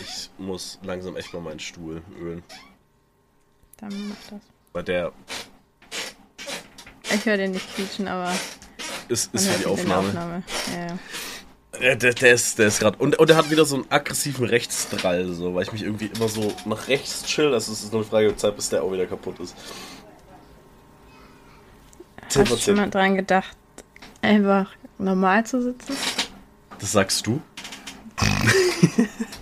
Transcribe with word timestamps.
Ich 0.00 0.30
muss 0.38 0.78
langsam 0.82 1.16
echt 1.16 1.32
mal 1.32 1.40
meinen 1.40 1.60
Stuhl 1.60 2.02
ölen. 2.20 2.42
Dann 3.78 4.08
mach 4.08 4.30
das. 4.30 4.40
Weil 4.72 4.82
der 4.84 5.12
Ich 7.14 7.24
höre 7.24 7.36
den 7.36 7.52
nicht 7.52 7.74
quietschen, 7.74 8.08
aber 8.08 8.32
ist, 9.08 9.32
ist 9.34 9.48
für 9.48 9.58
die 9.58 9.66
Aufnahme. 9.66 10.08
Aufnahme. 10.08 10.42
Ja, 10.74 10.86
ja. 10.86 10.98
Ja, 11.80 11.94
der, 11.94 12.12
der 12.12 12.32
ist, 12.32 12.58
der 12.58 12.68
ist 12.68 12.80
gerade. 12.80 12.98
Und, 12.98 13.18
und 13.18 13.30
er 13.30 13.36
hat 13.36 13.50
wieder 13.50 13.64
so 13.64 13.76
einen 13.76 13.86
aggressiven 13.90 14.46
Rechtsdrall, 14.46 15.32
so, 15.32 15.54
weil 15.54 15.62
ich 15.62 15.72
mich 15.72 15.82
irgendwie 15.82 16.06
immer 16.06 16.28
so 16.28 16.52
nach 16.64 16.88
rechts 16.88 17.24
chill. 17.24 17.50
Das 17.50 17.68
ist 17.68 17.92
nur 17.92 18.02
eine 18.02 18.10
Frage 18.10 18.28
der 18.28 18.36
Zeit, 18.36 18.56
bis 18.56 18.68
der 18.68 18.82
auch 18.82 18.92
wieder 18.92 19.06
kaputt 19.06 19.38
ist. 19.38 19.54
Hast 22.24 22.36
du 22.36 22.56
schon 22.56 22.76
mal 22.76 22.90
dran 22.90 23.14
gedacht, 23.14 23.56
einfach 24.22 24.70
normal 24.98 25.46
zu 25.46 25.62
sitzen? 25.62 25.96
Das 26.78 26.92
sagst 26.92 27.26
du? 27.26 27.40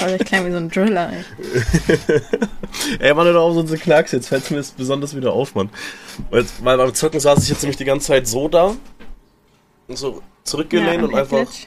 Also 0.00 0.16
ich 0.16 0.24
klang 0.24 0.46
wie 0.46 0.50
so 0.50 0.56
ein 0.56 0.68
Driller, 0.68 1.12
ey. 1.12 1.24
Ey, 2.98 3.14
Mann, 3.14 3.26
hör 3.26 3.40
auf, 3.40 3.54
so 3.54 3.60
ein 3.60 3.80
Knacks. 3.80 4.12
Jetzt 4.12 4.28
fällt 4.28 4.50
mir 4.50 4.56
das 4.56 4.70
besonders 4.70 5.14
wieder 5.14 5.32
auf, 5.32 5.54
Mann. 5.54 5.70
Weil, 6.30 6.44
weil 6.62 6.76
beim 6.76 6.94
Zocken 6.94 7.20
saß 7.20 7.42
ich 7.42 7.50
jetzt 7.50 7.62
nämlich 7.62 7.76
die 7.76 7.84
ganze 7.84 8.08
Zeit 8.08 8.26
so 8.26 8.48
da. 8.48 8.74
Und 9.88 9.98
so 9.98 10.22
zurückgelehnt 10.44 11.02
am 11.02 11.10
und 11.10 11.14
einfach 11.14 11.38
Headglitch. 11.38 11.66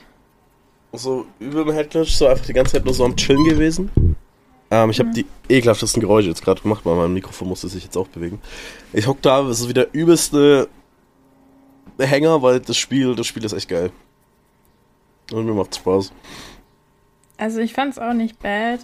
so 0.93 1.25
über 1.39 1.63
dem 1.63 1.73
Headglitch, 1.73 2.15
so 2.15 2.27
einfach 2.27 2.45
die 2.45 2.53
ganze 2.53 2.73
Zeit 2.73 2.85
nur 2.85 2.93
so 2.93 3.05
am 3.05 3.15
Chillen 3.15 3.43
gewesen. 3.45 4.15
Ähm, 4.71 4.89
ich 4.89 4.99
habe 4.99 5.11
die 5.11 5.25
ekelhaftesten 5.47 6.01
Geräusche 6.01 6.29
jetzt 6.29 6.43
gerade 6.43 6.61
gemacht, 6.61 6.81
weil 6.85 6.95
mein 6.95 7.13
Mikrofon 7.13 7.47
musste 7.47 7.67
sich 7.67 7.83
jetzt 7.83 7.97
auch 7.97 8.07
bewegen. 8.07 8.41
Ich 8.93 9.07
hock 9.07 9.21
da, 9.21 9.41
es 9.47 9.59
ist 9.61 9.69
wieder 9.69 9.93
übelste 9.93 10.67
Hänger, 11.99 12.41
weil 12.41 12.59
das 12.59 12.77
Spiel, 12.77 13.15
das 13.15 13.27
Spiel 13.27 13.45
ist 13.45 13.53
echt 13.53 13.69
geil. 13.69 13.91
Und 15.31 15.45
mir 15.45 15.53
macht 15.53 15.75
Spaß. 15.75 16.11
Also 17.37 17.59
ich 17.59 17.73
fand's 17.73 17.99
auch 17.99 18.13
nicht 18.13 18.39
bad. 18.39 18.79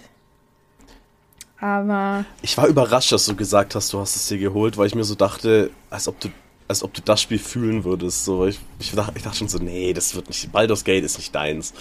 Aber 1.58 2.24
Ich 2.42 2.56
war 2.56 2.66
überrascht, 2.66 3.12
dass 3.12 3.26
du 3.26 3.36
gesagt 3.36 3.74
hast, 3.74 3.92
du 3.92 4.00
hast 4.00 4.16
es 4.16 4.26
dir 4.28 4.38
geholt, 4.38 4.76
weil 4.76 4.86
ich 4.88 4.94
mir 4.94 5.04
so 5.04 5.14
dachte, 5.14 5.70
als 5.90 6.08
ob 6.08 6.18
du, 6.18 6.28
als 6.66 6.82
ob 6.82 6.92
du 6.92 7.00
das 7.02 7.20
Spiel 7.22 7.38
fühlen 7.38 7.84
würdest. 7.84 8.24
So, 8.24 8.46
ich, 8.46 8.58
ich, 8.80 8.92
dachte, 8.92 9.12
ich 9.16 9.22
dachte 9.22 9.38
schon 9.38 9.48
so, 9.48 9.58
nee, 9.58 9.92
das 9.92 10.14
wird 10.14 10.28
nicht. 10.28 10.50
Baldur's 10.50 10.82
Gate 10.84 11.04
ist 11.04 11.18
nicht 11.18 11.32
deins. 11.34 11.72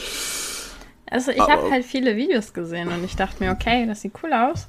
also 1.09 1.31
ich 1.31 1.39
habe 1.39 1.72
halt 1.72 1.83
viele 1.83 2.16
Videos 2.16 2.53
gesehen 2.53 2.89
und 2.89 3.03
ich 3.03 3.16
dachte 3.16 3.44
mir, 3.44 3.52
okay, 3.52 3.85
das 3.88 4.02
sieht 4.02 4.13
cool 4.22 4.33
aus. 4.33 4.67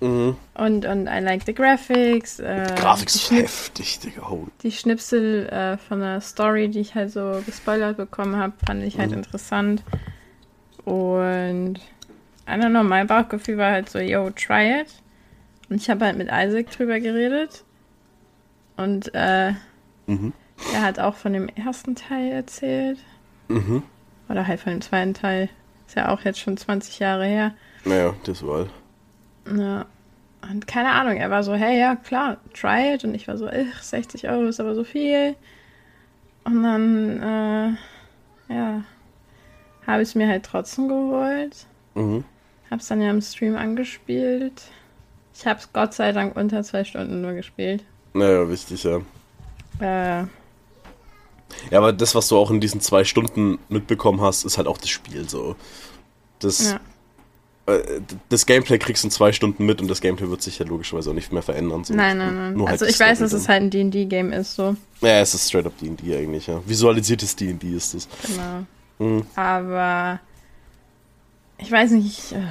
Mhm. 0.00 0.36
Und, 0.54 0.84
und 0.84 1.06
I 1.06 1.20
like 1.20 1.44
the 1.46 1.54
graphics. 1.54 2.38
Äh, 2.38 2.74
Grafik 2.76 3.08
die, 3.08 3.14
ist 3.14 3.30
heftig, 3.30 3.98
Digga. 4.00 4.28
Holy. 4.28 4.48
die 4.62 4.72
Schnipsel 4.72 5.46
äh, 5.48 5.78
von 5.78 6.00
der 6.00 6.20
Story, 6.20 6.68
die 6.68 6.80
ich 6.80 6.94
halt 6.94 7.10
so 7.12 7.40
gespoilert 7.46 7.96
bekommen 7.96 8.36
habe, 8.36 8.52
fand 8.66 8.82
ich 8.84 8.98
halt 8.98 9.12
Mhm. 9.12 9.18
interessant. 9.18 9.82
Und 10.84 11.76
I 12.46 12.50
don't 12.50 12.70
know, 12.70 12.82
mein 12.82 13.06
Bauchgefühl 13.06 13.56
war 13.56 13.72
halt 13.72 13.88
so, 13.88 13.98
yo, 13.98 14.30
try 14.30 14.80
it. 14.82 14.88
Und 15.70 15.76
ich 15.80 15.88
habe 15.88 16.04
halt 16.04 16.18
mit 16.18 16.28
Isaac 16.30 16.70
drüber 16.70 17.00
geredet. 17.00 17.64
Und 18.76 19.14
äh, 19.14 19.52
Mhm. 20.06 20.32
er 20.74 20.82
hat 20.82 20.98
auch 20.98 21.14
von 21.14 21.32
dem 21.32 21.48
ersten 21.48 21.94
Teil 21.94 22.30
erzählt. 22.32 22.98
Mhm. 23.48 23.82
Oder 24.28 24.46
halt 24.46 24.60
von 24.60 24.72
dem 24.72 24.82
zweiten 24.82 25.14
Teil. 25.14 25.48
Ist 25.86 25.96
ja 25.96 26.08
auch 26.10 26.20
jetzt 26.22 26.38
schon 26.40 26.56
20 26.56 26.98
Jahre 26.98 27.24
her. 27.26 27.54
Naja, 27.84 28.14
das 28.24 28.44
war. 28.46 28.66
Ja. 29.56 29.86
Und 30.50 30.66
keine 30.66 30.90
Ahnung, 30.90 31.16
er 31.16 31.30
war 31.30 31.42
so, 31.42 31.54
hey, 31.54 31.78
ja, 31.80 31.96
klar, 31.96 32.36
try 32.52 32.94
it. 32.94 33.04
Und 33.04 33.14
ich 33.14 33.26
war 33.28 33.38
so, 33.38 33.48
ach, 33.48 33.82
60 33.82 34.28
Euro 34.28 34.44
ist 34.44 34.60
aber 34.60 34.74
so 34.74 34.84
viel. 34.84 35.34
Und 36.44 36.62
dann, 36.62 37.22
äh, 37.22 38.52
ja, 38.54 38.82
habe 39.86 40.02
ich 40.02 40.10
es 40.10 40.14
mir 40.14 40.28
halt 40.28 40.44
trotzdem 40.44 40.88
geholt. 40.88 41.66
Mhm. 41.94 42.24
Hab's 42.70 42.88
dann 42.88 43.00
ja 43.00 43.10
im 43.10 43.20
Stream 43.20 43.56
angespielt. 43.56 44.62
Ich 45.36 45.46
hab's 45.46 45.68
Gott 45.72 45.94
sei 45.94 46.12
Dank 46.12 46.36
unter 46.36 46.62
zwei 46.62 46.84
Stunden 46.84 47.20
nur 47.20 47.32
gespielt. 47.32 47.84
Naja, 48.14 48.48
wichtig, 48.48 48.84
ja. 48.84 48.98
Äh, 49.80 50.26
Ja, 51.70 51.78
aber 51.78 51.92
das, 51.92 52.14
was 52.14 52.28
du 52.28 52.36
auch 52.36 52.50
in 52.50 52.60
diesen 52.60 52.80
zwei 52.80 53.04
Stunden 53.04 53.58
mitbekommen 53.68 54.20
hast, 54.20 54.44
ist 54.44 54.56
halt 54.58 54.66
auch 54.66 54.78
das 54.78 54.88
Spiel 54.88 55.28
so. 55.28 55.56
Das, 56.38 56.72
ja. 56.72 56.80
äh, 57.72 58.00
das 58.28 58.46
Gameplay 58.46 58.78
kriegst 58.78 59.04
du 59.04 59.08
in 59.08 59.10
zwei 59.10 59.32
Stunden 59.32 59.64
mit 59.66 59.80
und 59.80 59.88
das 59.88 60.00
Gameplay 60.00 60.28
wird 60.30 60.42
sich 60.42 60.58
ja 60.58 60.66
logischerweise 60.66 61.10
auch 61.10 61.14
nicht 61.14 61.32
mehr 61.32 61.42
verändern. 61.42 61.84
So. 61.84 61.94
Nein, 61.94 62.18
nein, 62.18 62.34
nein. 62.34 62.54
Nur 62.54 62.68
halt 62.68 62.74
also 62.74 62.86
die 62.86 62.92
ich 62.92 63.00
weiß, 63.00 63.18
dass 63.20 63.32
es 63.32 63.48
halt 63.48 63.62
ein 63.62 63.70
D&D-Game 63.70 64.32
ist, 64.32 64.54
so. 64.54 64.76
Ja, 65.00 65.20
es 65.20 65.34
ist 65.34 65.48
straight 65.48 65.66
up 65.66 65.78
D&D 65.78 66.16
eigentlich, 66.16 66.46
ja. 66.46 66.60
Visualisiertes 66.66 67.34
D&D 67.36 67.68
ist 67.68 67.94
es. 67.94 68.08
Genau. 68.26 68.64
Mhm. 68.98 69.24
Aber 69.36 70.20
ich 71.58 71.70
weiß 71.70 71.92
nicht, 71.92 72.06
ich, 72.06 72.34
äh, 72.34 72.42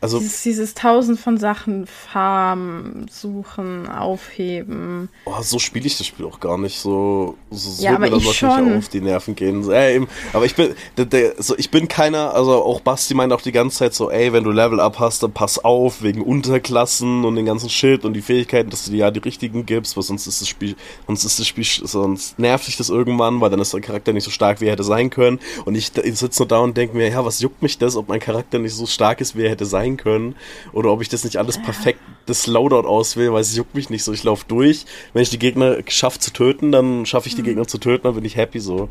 Also, 0.00 0.18
dieses, 0.18 0.42
dieses 0.42 0.74
Tausend 0.74 1.18
von 1.18 1.38
Sachen 1.38 1.86
farmen, 1.86 3.06
suchen, 3.10 3.88
aufheben. 3.88 5.08
oh, 5.24 5.40
so 5.42 5.58
spiele 5.58 5.86
ich 5.86 5.96
das 5.98 6.06
Spiel 6.06 6.26
auch 6.26 6.38
gar 6.40 6.58
nicht. 6.58 6.78
So, 6.78 7.36
so, 7.50 7.70
so 7.70 7.82
Ja, 7.82 7.92
wird 7.92 8.00
mir 8.00 8.10
das 8.10 8.20
ich 8.20 8.26
wahrscheinlich 8.26 8.68
schon. 8.72 8.78
auf 8.78 8.88
die 8.88 9.00
Nerven 9.00 9.34
gehen. 9.34 9.62
So, 9.64 9.72
ey, 9.72 9.96
eben, 9.96 10.08
aber 10.32 10.44
ich 10.44 10.54
bin, 10.54 10.74
der, 10.96 11.06
der, 11.06 11.42
so, 11.42 11.56
ich 11.56 11.70
bin 11.70 11.88
keiner, 11.88 12.34
also 12.34 12.52
auch 12.62 12.80
Basti 12.80 13.14
meint 13.14 13.32
auch 13.32 13.40
die 13.40 13.52
ganze 13.52 13.78
Zeit 13.78 13.94
so, 13.94 14.10
ey, 14.10 14.32
wenn 14.32 14.44
du 14.44 14.50
Level 14.50 14.80
up 14.80 14.98
hast, 14.98 15.22
dann 15.22 15.32
pass 15.32 15.58
auf, 15.64 16.02
wegen 16.02 16.20
Unterklassen 16.22 17.24
und 17.24 17.36
den 17.36 17.46
ganzen 17.46 17.70
Shit 17.70 18.04
und 18.04 18.12
die 18.14 18.22
Fähigkeiten, 18.22 18.70
dass 18.70 18.84
du 18.84 18.90
dir 18.90 18.98
ja 18.98 19.10
die 19.10 19.20
richtigen 19.20 19.64
gibst, 19.66 19.96
weil 19.96 20.02
sonst 20.04 20.26
ist 20.26 20.40
das 20.40 20.48
Spiel, 20.48 20.76
sonst 21.06 21.24
ist 21.24 21.38
das 21.38 21.46
Spiel, 21.46 21.64
sonst 21.64 22.38
nervt 22.38 22.66
dich 22.66 22.76
das 22.76 22.88
irgendwann, 22.90 23.40
weil 23.40 23.50
dann 23.50 23.60
ist 23.60 23.72
der 23.72 23.80
Charakter 23.80 24.12
nicht 24.12 24.24
so 24.24 24.30
stark, 24.30 24.60
wie 24.60 24.66
er 24.66 24.72
hätte 24.72 24.84
sein 24.84 25.10
können. 25.10 25.38
Und 25.64 25.74
ich, 25.74 25.90
ich 25.96 26.18
sitze 26.18 26.42
nur 26.42 26.48
da 26.48 26.58
und 26.58 26.76
denke 26.76 26.96
mir, 26.96 27.08
ja, 27.08 27.24
was 27.24 27.40
juckt 27.40 27.62
mich 27.62 27.78
das, 27.78 27.96
ob 27.96 28.08
mein 28.08 28.20
Charakter 28.20 28.58
nicht 28.58 28.74
so 28.74 28.86
stark 28.86 29.20
ist, 29.20 29.36
wie 29.36 29.42
er 29.44 29.50
hätte 29.50 29.64
sein 29.66 29.85
können, 29.96 30.34
oder 30.72 30.90
ob 30.90 31.00
ich 31.00 31.08
das 31.08 31.22
nicht 31.22 31.36
alles 31.36 31.62
perfekt, 31.62 32.00
das 32.26 32.48
Loadout 32.48 32.88
auswähle, 32.88 33.32
weil 33.32 33.40
es 33.40 33.56
juckt 33.56 33.74
mich 33.76 33.88
nicht 33.88 34.02
so. 34.02 34.12
Ich 34.12 34.24
laufe 34.24 34.44
durch, 34.48 34.84
wenn 35.12 35.22
ich 35.22 35.30
die 35.30 35.38
Gegner 35.38 35.76
schaffe 35.86 36.18
zu 36.18 36.32
töten, 36.32 36.72
dann 36.72 37.06
schaffe 37.06 37.28
ich 37.28 37.36
die 37.36 37.44
Gegner 37.44 37.66
zu 37.68 37.78
töten, 37.78 38.02
dann 38.02 38.14
bin 38.16 38.24
ich 38.24 38.36
happy 38.36 38.58
so. 38.58 38.88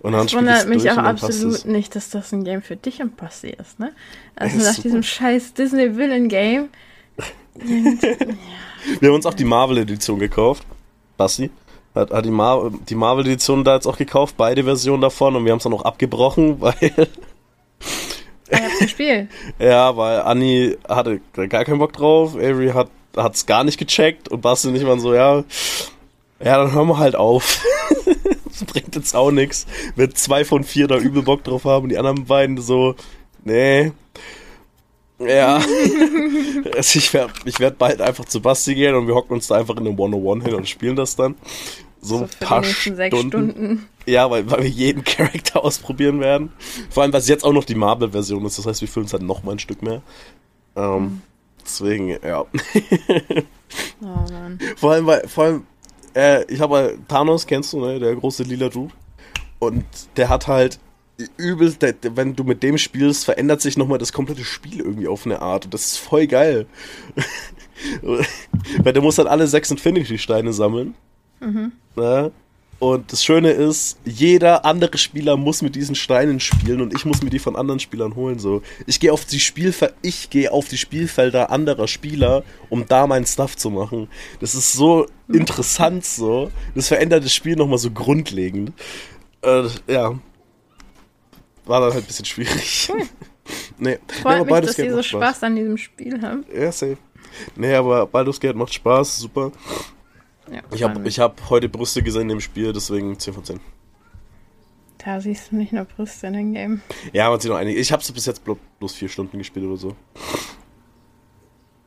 Und 0.00 0.12
dann 0.12 0.26
ich 0.26 0.34
wundert 0.34 0.66
mich 0.66 0.90
auch 0.90 0.96
absolut 0.96 1.66
nicht, 1.66 1.94
dass 1.94 2.08
das 2.08 2.32
ein 2.32 2.44
Game 2.44 2.62
für 2.62 2.76
dich 2.76 3.02
und 3.02 3.18
Basti 3.18 3.50
ist, 3.50 3.78
ne? 3.78 3.92
Also 4.36 4.56
nach 4.56 4.72
super. 4.72 4.82
diesem 4.82 5.02
scheiß 5.02 5.52
Disney-Villain-Game. 5.52 6.70
Wir 9.00 9.08
haben 9.08 9.16
uns 9.16 9.26
auch 9.26 9.34
die 9.34 9.44
Marvel-Edition 9.44 10.18
gekauft. 10.18 10.64
Basti 11.18 11.50
hat, 11.94 12.10
hat 12.10 12.24
die, 12.24 12.30
Mar 12.30 12.70
die 12.88 12.94
Marvel-Edition 12.94 13.64
da 13.64 13.74
jetzt 13.74 13.86
auch 13.86 13.96
gekauft, 13.96 14.36
beide 14.36 14.64
Versionen 14.64 15.02
davon, 15.02 15.36
und 15.36 15.44
wir 15.44 15.52
haben 15.52 15.58
es 15.58 15.64
dann 15.64 15.74
auch 15.74 15.84
abgebrochen, 15.84 16.56
weil, 16.60 17.08
Habt's 18.52 18.78
gespielt. 18.80 19.28
ja, 19.58 19.96
weil 19.96 20.20
Anni 20.20 20.76
hatte 20.88 21.20
gar 21.48 21.64
keinen 21.64 21.78
Bock 21.78 21.92
drauf, 21.92 22.34
Avery 22.34 22.70
hat 22.70 22.88
hat's 23.16 23.46
gar 23.46 23.64
nicht 23.64 23.78
gecheckt 23.78 24.28
und 24.28 24.40
Basti 24.40 24.68
und 24.68 24.76
ich 24.76 24.86
waren 24.86 25.00
so, 25.00 25.14
ja, 25.14 25.44
ja, 26.42 26.56
dann 26.56 26.72
hören 26.72 26.88
wir 26.88 26.98
halt 26.98 27.16
auf. 27.16 27.62
das 28.44 28.64
bringt 28.64 28.94
jetzt 28.94 29.14
auch 29.14 29.30
nichts. 29.30 29.66
Wenn 29.96 30.14
zwei 30.14 30.44
von 30.44 30.64
vier 30.64 30.88
da 30.88 30.96
übel 30.96 31.22
Bock 31.22 31.44
drauf 31.44 31.64
haben, 31.64 31.88
die 31.88 31.98
anderen 31.98 32.24
beiden 32.24 32.58
so, 32.58 32.94
nee. 33.44 33.92
Ja. 35.18 35.56
also 36.76 36.98
ich 36.98 37.12
werde 37.12 37.32
ich 37.44 37.60
werd 37.60 37.78
bald 37.78 38.00
einfach 38.00 38.24
zu 38.24 38.40
Basti 38.40 38.74
gehen 38.74 38.94
und 38.94 39.06
wir 39.06 39.14
hocken 39.14 39.34
uns 39.34 39.48
da 39.48 39.56
einfach 39.56 39.76
in 39.76 39.86
einem 39.86 40.00
101 40.00 40.44
hin 40.44 40.54
und 40.54 40.68
spielen 40.68 40.96
das 40.96 41.14
dann. 41.14 41.34
So, 42.00 42.18
So 42.18 42.24
ein 42.24 42.30
paar 42.40 42.64
Stunden. 42.64 43.28
Stunden. 43.28 43.88
Ja, 44.06 44.30
weil, 44.30 44.50
weil 44.50 44.62
wir 44.62 44.68
jeden 44.68 45.04
Charakter 45.04 45.62
ausprobieren 45.62 46.20
werden. 46.20 46.50
Vor 46.88 47.02
allem, 47.02 47.12
weil 47.12 47.20
es 47.20 47.28
jetzt 47.28 47.44
auch 47.44 47.52
noch 47.52 47.64
die 47.64 47.74
Marvel-Version 47.74 48.44
ist. 48.46 48.58
Das 48.58 48.66
heißt, 48.66 48.80
wir 48.80 48.88
füllen 48.88 49.06
es 49.06 49.12
halt 49.12 49.22
noch 49.22 49.42
mal 49.44 49.52
ein 49.52 49.58
Stück 49.58 49.82
mehr. 49.82 50.02
Ähm, 50.74 51.20
deswegen, 51.62 52.08
ja. 52.08 52.40
Oh 52.40 54.32
Mann. 54.32 54.58
Vor 54.76 54.92
allem, 54.92 55.06
weil, 55.06 55.28
vor 55.28 55.44
allem, 55.44 55.66
äh, 56.16 56.44
ich 56.52 56.60
habe 56.60 56.76
halt 56.76 57.08
Thanos, 57.08 57.46
kennst 57.46 57.72
du, 57.74 57.80
ne? 57.80 58.00
Der 58.00 58.16
große 58.16 58.42
lila 58.42 58.68
Dude. 58.70 58.92
Und 59.58 59.84
der 60.16 60.30
hat 60.30 60.48
halt 60.48 60.80
übel, 61.36 61.72
der, 61.74 61.94
wenn 62.16 62.34
du 62.34 62.42
mit 62.44 62.62
dem 62.62 62.78
spielst, 62.78 63.26
verändert 63.26 63.60
sich 63.60 63.76
nochmal 63.76 63.98
das 63.98 64.12
komplette 64.12 64.44
Spiel 64.44 64.80
irgendwie 64.80 65.08
auf 65.08 65.26
eine 65.26 65.42
Art. 65.42 65.66
Und 65.66 65.74
das 65.74 65.84
ist 65.86 65.98
voll 65.98 66.26
geil. 66.26 66.66
weil 68.82 68.92
der 68.92 69.02
muss 69.02 69.18
halt 69.18 69.28
alle 69.28 69.46
sechs 69.46 69.70
Infinity-Steine 69.70 70.52
sammeln. 70.52 70.94
Ne? 71.96 72.32
Und 72.80 73.12
das 73.12 73.22
Schöne 73.22 73.50
ist, 73.50 73.98
jeder 74.06 74.64
andere 74.64 74.96
Spieler 74.96 75.36
muss 75.36 75.60
mit 75.60 75.76
diesen 75.76 75.94
Steinen 75.94 76.40
spielen 76.40 76.80
und 76.80 76.94
ich 76.94 77.04
muss 77.04 77.22
mir 77.22 77.28
die 77.28 77.38
von 77.38 77.54
anderen 77.54 77.78
Spielern 77.78 78.16
holen. 78.16 78.38
So, 78.38 78.62
ich 78.86 78.98
gehe 78.98 79.12
auf 79.12 79.26
die 79.26 79.38
Spielfe 79.38 79.92
ich 80.00 80.30
gehe 80.30 80.50
auf 80.50 80.66
die 80.66 80.78
Spielfelder 80.78 81.50
anderer 81.50 81.86
Spieler, 81.86 82.42
um 82.70 82.86
da 82.88 83.06
meinen 83.06 83.26
Stuff 83.26 83.54
zu 83.54 83.68
machen. 83.68 84.08
Das 84.40 84.54
ist 84.54 84.72
so 84.72 85.06
interessant 85.28 86.06
so. 86.06 86.50
Das 86.74 86.88
verändert 86.88 87.22
das 87.22 87.34
Spiel 87.34 87.54
nochmal 87.54 87.76
so 87.76 87.90
grundlegend. 87.90 88.72
Äh, 89.42 89.68
ja. 89.86 90.18
War 91.66 91.80
dann 91.82 91.92
halt 91.92 92.04
ein 92.04 92.06
bisschen 92.06 92.24
schwierig. 92.24 92.90
nee. 93.78 93.98
Freut 94.22 94.40
aber 94.40 94.56
mich, 94.56 94.68
dass 94.68 94.78
ihr 94.78 94.94
so 94.94 95.02
Spaß 95.02 95.42
an 95.42 95.54
diesem 95.54 95.76
Spiel 95.76 96.18
habt. 96.22 96.50
Ja, 96.50 96.72
safe. 96.72 96.96
Nee, 97.56 97.74
aber 97.74 98.06
Baldur's 98.06 98.40
Gate 98.40 98.56
macht 98.56 98.72
Spaß, 98.72 99.18
super. 99.18 99.52
Ja, 100.50 100.62
Ich 100.72 100.82
habe 100.82 101.08
ich 101.08 101.20
hab 101.20 101.50
heute 101.50 101.68
Brüste 101.68 102.02
gesehen 102.02 102.28
im 102.30 102.40
Spiel, 102.40 102.72
deswegen 102.72 103.18
10 103.18 103.34
von 103.34 103.44
10. 103.44 103.60
Da 104.98 105.20
siehst 105.20 105.50
du 105.50 105.56
nicht 105.56 105.72
nur 105.72 105.84
Brüste 105.84 106.26
in 106.26 106.32
dem 106.34 106.52
Game. 106.52 106.82
Ja, 107.12 107.30
man 107.30 107.40
sieht 107.40 107.50
noch 107.50 107.58
einige. 107.58 107.78
Ich 107.78 107.92
habe 107.92 108.02
es 108.02 108.12
bis 108.12 108.26
jetzt 108.26 108.42
bloß 108.44 108.92
vier 108.94 109.08
Stunden 109.08 109.38
gespielt 109.38 109.64
oder 109.64 109.76
so. 109.76 109.96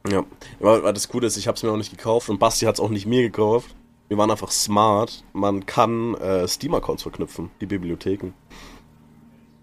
Ja, 0.09 0.25
aber 0.59 0.91
das 0.91 1.07
Gute 1.07 1.27
ist, 1.27 1.37
ich 1.37 1.47
habe 1.47 1.55
es 1.55 1.63
mir 1.63 1.71
auch 1.71 1.77
nicht 1.77 1.91
gekauft 1.95 2.29
und 2.29 2.39
Basti 2.39 2.65
hat 2.65 2.75
es 2.75 2.79
auch 2.79 2.89
nicht 2.89 3.05
mir 3.05 3.21
gekauft. 3.21 3.75
Wir 4.09 4.17
waren 4.17 4.31
einfach 4.31 4.51
smart. 4.51 5.23
Man 5.33 5.65
kann 5.65 6.15
äh, 6.15 6.47
Steam-Accounts 6.47 7.03
verknüpfen, 7.03 7.51
die 7.61 7.65
Bibliotheken. 7.65 8.33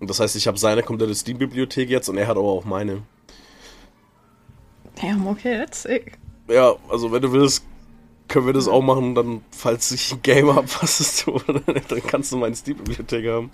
Und 0.00 0.08
das 0.08 0.18
heißt, 0.18 0.34
ich 0.36 0.46
habe 0.46 0.56
seine 0.58 0.82
komplette 0.82 1.14
Steam-Bibliothek 1.14 1.90
jetzt 1.90 2.08
und 2.08 2.16
er 2.16 2.26
hat 2.26 2.36
aber 2.36 2.48
auch 2.48 2.64
meine. 2.64 3.02
Damn, 5.00 5.26
okay, 5.26 5.58
that's 5.58 5.82
sick. 5.82 6.18
Ja, 6.48 6.74
also 6.88 7.12
wenn 7.12 7.22
du 7.22 7.32
willst, 7.32 7.64
können 8.30 8.46
wir 8.46 8.54
das 8.54 8.68
auch 8.68 8.80
machen. 8.80 9.14
Dann, 9.14 9.42
falls 9.50 9.90
ich 9.90 10.12
ein 10.12 10.22
Game 10.22 10.54
habe, 10.54 10.66
was 10.80 11.00
ist 11.00 11.26
du, 11.26 11.38
dann 11.38 12.02
kannst 12.06 12.32
du 12.32 12.38
meine 12.38 12.56
Steam-Bibliothek 12.56 13.26
haben. 13.28 13.50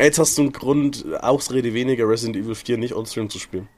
Jetzt 0.00 0.18
hast 0.18 0.38
du 0.38 0.42
einen 0.42 0.52
Grund, 0.52 1.04
Ausrede 1.22 1.74
weniger, 1.74 2.08
Resident 2.08 2.36
Evil 2.36 2.54
4 2.54 2.78
nicht 2.78 2.94
on-stream 2.94 3.30
zu 3.30 3.38
spielen. 3.38 3.68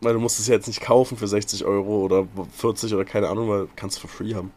Weil 0.00 0.14
du 0.14 0.20
musst 0.20 0.38
es 0.38 0.46
ja 0.46 0.54
jetzt 0.54 0.68
nicht 0.68 0.80
kaufen 0.80 1.16
für 1.16 1.26
60 1.26 1.64
Euro 1.64 2.04
oder 2.04 2.26
40 2.56 2.94
oder 2.94 3.04
keine 3.04 3.28
Ahnung, 3.28 3.48
weil 3.48 3.60
du 3.62 3.68
kannst 3.74 3.96
es 3.96 4.00
for 4.00 4.08
free 4.08 4.34
haben. 4.34 4.52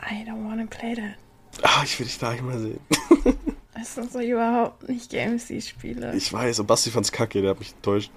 I 0.00 0.24
don't 0.28 0.48
wanna 0.48 0.66
play 0.66 0.94
that. 0.94 1.16
Ah, 1.62 1.82
ich 1.84 1.98
will 1.98 2.06
dich 2.06 2.18
da 2.18 2.32
nicht 2.32 2.44
mal 2.44 2.58
sehen. 2.58 2.80
Das 3.74 3.94
sind 3.94 4.12
so 4.12 4.20
überhaupt 4.20 4.86
nicht 4.88 5.10
Games, 5.10 5.46
die 5.46 5.54
ich 5.54 5.68
spiele. 5.70 6.14
Ich 6.14 6.30
weiß, 6.30 6.60
und 6.60 6.66
Basti 6.66 6.90
fand's 6.90 7.10
kacke, 7.10 7.40
der 7.40 7.50
hat 7.50 7.58
mich 7.58 7.72
enttäuscht. 7.72 8.10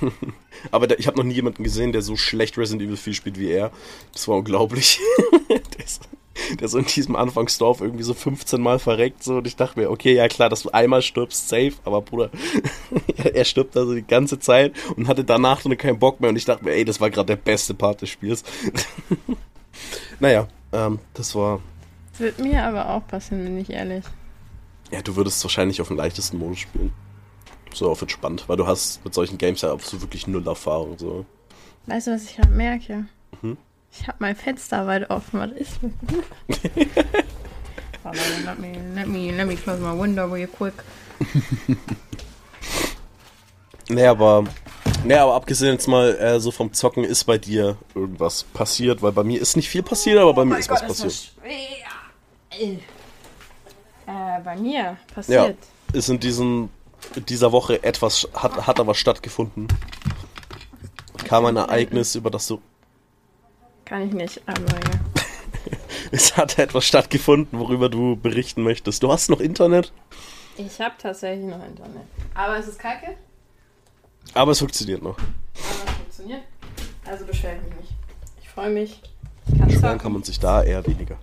Aber 0.70 0.86
der, 0.86 0.98
ich 0.98 1.06
habe 1.06 1.16
noch 1.16 1.24
nie 1.24 1.32
jemanden 1.32 1.64
gesehen, 1.64 1.92
der 1.92 2.02
so 2.02 2.16
schlecht 2.16 2.58
Resident 2.58 2.82
Evil 2.82 2.98
4 2.98 3.14
spielt 3.14 3.38
wie 3.38 3.50
er. 3.50 3.70
Das 4.12 4.28
war 4.28 4.36
unglaublich. 4.36 5.00
der, 5.48 5.84
ist, 5.84 6.02
der 6.58 6.66
ist 6.66 6.72
so 6.72 6.78
in 6.78 6.84
diesem 6.84 7.16
Anfangsdorf 7.16 7.80
irgendwie 7.80 8.02
so 8.02 8.12
15 8.12 8.60
Mal 8.60 8.78
verreckt. 8.78 9.22
So, 9.22 9.36
und 9.36 9.46
ich 9.46 9.56
dachte 9.56 9.80
mir, 9.80 9.90
okay, 9.90 10.12
ja 10.12 10.28
klar, 10.28 10.50
dass 10.50 10.62
du 10.62 10.70
einmal 10.70 11.00
stirbst, 11.00 11.48
safe. 11.48 11.72
Aber 11.84 12.02
Bruder, 12.02 12.28
er 13.16 13.44
stirbt 13.46 13.74
also 13.78 13.94
die 13.94 14.06
ganze 14.06 14.40
Zeit 14.40 14.74
und 14.96 15.08
hatte 15.08 15.24
danach 15.24 15.62
dann 15.62 15.76
keinen 15.78 16.00
Bock 16.00 16.20
mehr. 16.20 16.28
Und 16.28 16.36
ich 16.36 16.44
dachte 16.44 16.64
mir, 16.64 16.72
ey, 16.72 16.84
das 16.84 17.00
war 17.00 17.08
gerade 17.08 17.28
der 17.28 17.36
beste 17.36 17.72
Part 17.72 18.02
des 18.02 18.10
Spiels. 18.10 18.44
naja, 20.20 20.48
ähm, 20.70 20.98
das 21.14 21.34
war. 21.34 21.60
Wird 22.18 22.38
mir 22.40 22.62
aber 22.62 22.90
auch 22.90 23.06
passieren, 23.06 23.44
bin 23.44 23.56
ich 23.58 23.70
ehrlich. 23.70 24.04
Ja, 24.92 25.00
du 25.00 25.16
würdest 25.16 25.42
wahrscheinlich 25.42 25.80
auf 25.80 25.88
den 25.88 25.96
leichtesten 25.96 26.38
Modus 26.38 26.60
spielen. 26.60 26.92
So 27.72 27.90
auf 27.90 28.02
entspannt, 28.02 28.44
weil 28.46 28.58
du 28.58 28.66
hast 28.66 29.02
mit 29.04 29.14
solchen 29.14 29.38
Games 29.38 29.62
ja 29.62 29.74
so 29.78 30.02
wirklich 30.02 30.26
null 30.26 30.46
Erfahrung. 30.46 30.98
So. 30.98 31.24
Weißt 31.86 32.06
du, 32.06 32.12
was 32.12 32.24
ich 32.24 32.36
gerade 32.36 32.50
merke? 32.50 33.06
Mhm. 33.40 33.56
Ich 33.90 34.06
habe 34.06 34.18
mein 34.20 34.36
Fenster 34.36 34.86
weit 34.86 35.08
offen. 35.10 35.40
Was 35.40 35.52
ist 35.52 35.82
mit 35.82 35.94
mir? 36.02 36.22
let, 38.44 38.58
me, 38.58 38.72
let, 38.94 39.08
me, 39.08 39.30
let 39.32 39.46
me 39.46 39.56
close 39.56 39.80
my 39.80 39.98
window 39.98 40.26
real 40.26 40.48
quick. 40.48 40.74
nee, 43.88 44.06
aber, 44.06 44.44
nee, 45.04 45.14
aber 45.14 45.34
abgesehen 45.34 45.72
jetzt 45.72 45.88
mal 45.88 46.14
äh, 46.16 46.38
so 46.40 46.50
vom 46.50 46.72
Zocken 46.74 47.04
ist 47.04 47.24
bei 47.24 47.38
dir 47.38 47.78
irgendwas 47.94 48.44
passiert, 48.44 49.00
weil 49.00 49.12
bei 49.12 49.24
mir 49.24 49.40
ist 49.40 49.56
nicht 49.56 49.70
viel 49.70 49.82
passiert, 49.82 50.18
aber 50.18 50.34
bei 50.34 50.42
oh 50.42 50.46
mir 50.46 50.58
ist 50.58 50.68
Gott, 50.68 50.82
was 50.82 50.88
passiert. 50.88 51.12
Ist 51.12 51.34
so 51.34 51.40
schwer. 51.40 52.82
Äh, 54.06 54.40
bei 54.42 54.56
mir 54.56 54.96
passiert. 55.14 55.56
Ja, 55.92 55.98
ist 55.98 56.08
in 56.08 56.18
diesen, 56.20 56.70
dieser 57.28 57.52
Woche 57.52 57.82
etwas, 57.82 58.28
hat, 58.34 58.66
hat 58.66 58.80
aber 58.80 58.94
stattgefunden. 58.94 59.68
Kam 61.24 61.46
ein 61.46 61.56
Ereignis, 61.56 62.14
über 62.14 62.30
das 62.30 62.46
du. 62.46 62.60
Kann 63.84 64.06
ich 64.06 64.12
nicht, 64.12 64.40
aber 64.46 64.60
ja. 64.62 65.22
es 66.10 66.36
hat 66.36 66.58
etwas 66.58 66.84
stattgefunden, 66.84 67.58
worüber 67.58 67.88
du 67.88 68.16
berichten 68.16 68.62
möchtest. 68.62 69.02
Du 69.02 69.12
hast 69.12 69.30
noch 69.30 69.40
Internet? 69.40 69.92
Ich 70.56 70.80
habe 70.80 70.94
tatsächlich 70.98 71.46
noch 71.46 71.64
Internet. 71.64 72.02
Aber 72.34 72.58
es 72.58 72.68
ist 72.68 72.78
kacke. 72.78 73.16
Aber 74.34 74.52
es 74.52 74.58
funktioniert 74.58 75.02
noch. 75.02 75.18
Aber 75.18 75.26
es 75.86 75.92
funktioniert. 75.92 76.42
Also 77.04 77.24
beschwer 77.24 77.56
ich 77.56 77.62
mich 77.62 77.80
nicht. 77.80 77.94
Ich 78.42 78.48
freue 78.48 78.70
mich. 78.70 79.02
Ich 79.46 79.58
kann 79.58 79.68
Beschweren 79.68 79.98
kann 79.98 80.12
man 80.12 80.22
sich 80.22 80.38
da 80.38 80.62
eher 80.62 80.86
weniger. 80.86 81.16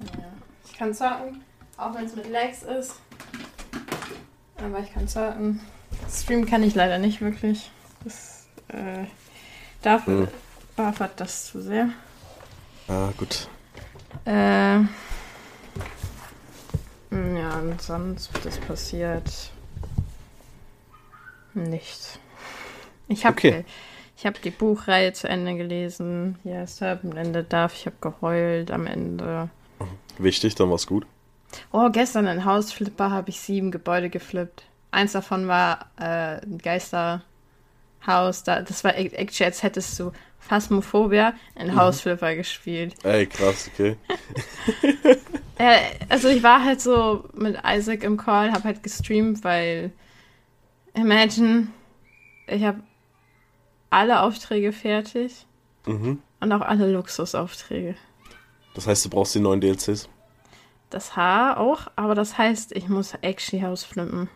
Ja. 0.00 0.24
Ich 0.64 0.78
kann 0.78 0.94
zocken. 0.94 1.42
Auch 1.76 1.94
wenn 1.94 2.04
es 2.04 2.14
mit 2.14 2.30
Lags 2.30 2.62
ist. 2.62 2.94
Aber 4.56 4.80
ich 4.80 4.92
kann 4.92 5.08
sagen, 5.08 5.60
Stream 6.10 6.46
kann 6.46 6.62
ich 6.62 6.74
leider 6.74 6.98
nicht 6.98 7.20
wirklich. 7.20 7.70
Das, 8.04 8.48
äh, 8.68 9.04
dafür 9.82 10.26
hm. 10.26 10.28
buffert 10.76 11.20
das 11.20 11.46
zu 11.46 11.60
sehr. 11.60 11.90
Ah, 12.88 13.10
gut. 13.16 13.48
Äh, 14.24 14.80
hm, 17.10 17.36
ja, 17.36 17.58
und 17.58 17.80
sonst 17.82 18.32
wird 18.32 18.46
das 18.46 18.58
passiert. 18.58 19.50
Nicht. 21.54 22.18
Ich 23.08 23.24
habe 23.24 23.36
okay. 23.36 23.64
ich 24.16 24.26
hab 24.26 24.40
die 24.42 24.50
Buchreihe 24.50 25.12
zu 25.12 25.28
Ende 25.28 25.56
gelesen. 25.56 26.38
Ja, 26.44 26.62
es 26.62 26.82
am 26.82 27.16
Ende 27.16 27.44
darf. 27.44 27.74
Ich 27.74 27.86
habe 27.86 27.96
geheult 28.00 28.70
am 28.70 28.86
Ende. 28.86 29.48
Wichtig, 30.18 30.54
dann 30.54 30.70
war's 30.70 30.86
gut. 30.86 31.06
Oh, 31.72 31.88
gestern 31.90 32.26
in 32.26 32.44
Hausflipper 32.44 33.10
habe 33.10 33.30
ich 33.30 33.40
sieben 33.40 33.70
Gebäude 33.70 34.10
geflippt. 34.10 34.64
Eins 34.90 35.12
davon 35.12 35.48
war 35.48 35.86
äh, 35.98 36.40
ein 36.44 36.58
Geisterhaus. 36.58 37.22
Da, 38.44 38.62
das 38.62 38.84
war 38.84 38.96
actually, 38.96 39.46
als 39.46 39.62
hättest 39.62 39.98
du 39.98 40.12
Phasmophobia 40.38 41.34
in 41.54 41.68
mhm. 41.68 41.76
Hausflipper 41.76 42.34
gespielt. 42.36 42.94
Ey, 43.02 43.26
krass, 43.26 43.70
okay. 43.72 43.96
äh, 45.58 45.78
also 46.08 46.28
ich 46.28 46.42
war 46.42 46.64
halt 46.64 46.80
so 46.80 47.24
mit 47.34 47.58
Isaac 47.66 48.02
im 48.02 48.16
Call, 48.16 48.52
habe 48.52 48.64
halt 48.64 48.82
gestreamt, 48.82 49.42
weil 49.42 49.92
Imagine, 50.94 51.68
ich 52.46 52.62
habe 52.62 52.80
alle 53.90 54.20
Aufträge 54.22 54.72
fertig 54.72 55.46
mhm. 55.86 56.20
und 56.40 56.52
auch 56.52 56.60
alle 56.60 56.92
Luxusaufträge. 56.92 57.96
Das 58.74 58.86
heißt, 58.86 59.04
du 59.04 59.10
brauchst 59.10 59.34
die 59.34 59.40
neuen 59.40 59.60
DLCs? 59.60 60.08
Das 60.94 61.16
Haar 61.16 61.58
auch, 61.58 61.88
aber 61.96 62.14
das 62.14 62.38
heißt, 62.38 62.70
ich 62.70 62.88
muss 62.88 63.14
Actually 63.20 63.64
House 63.64 63.82
flippen. 63.82 64.28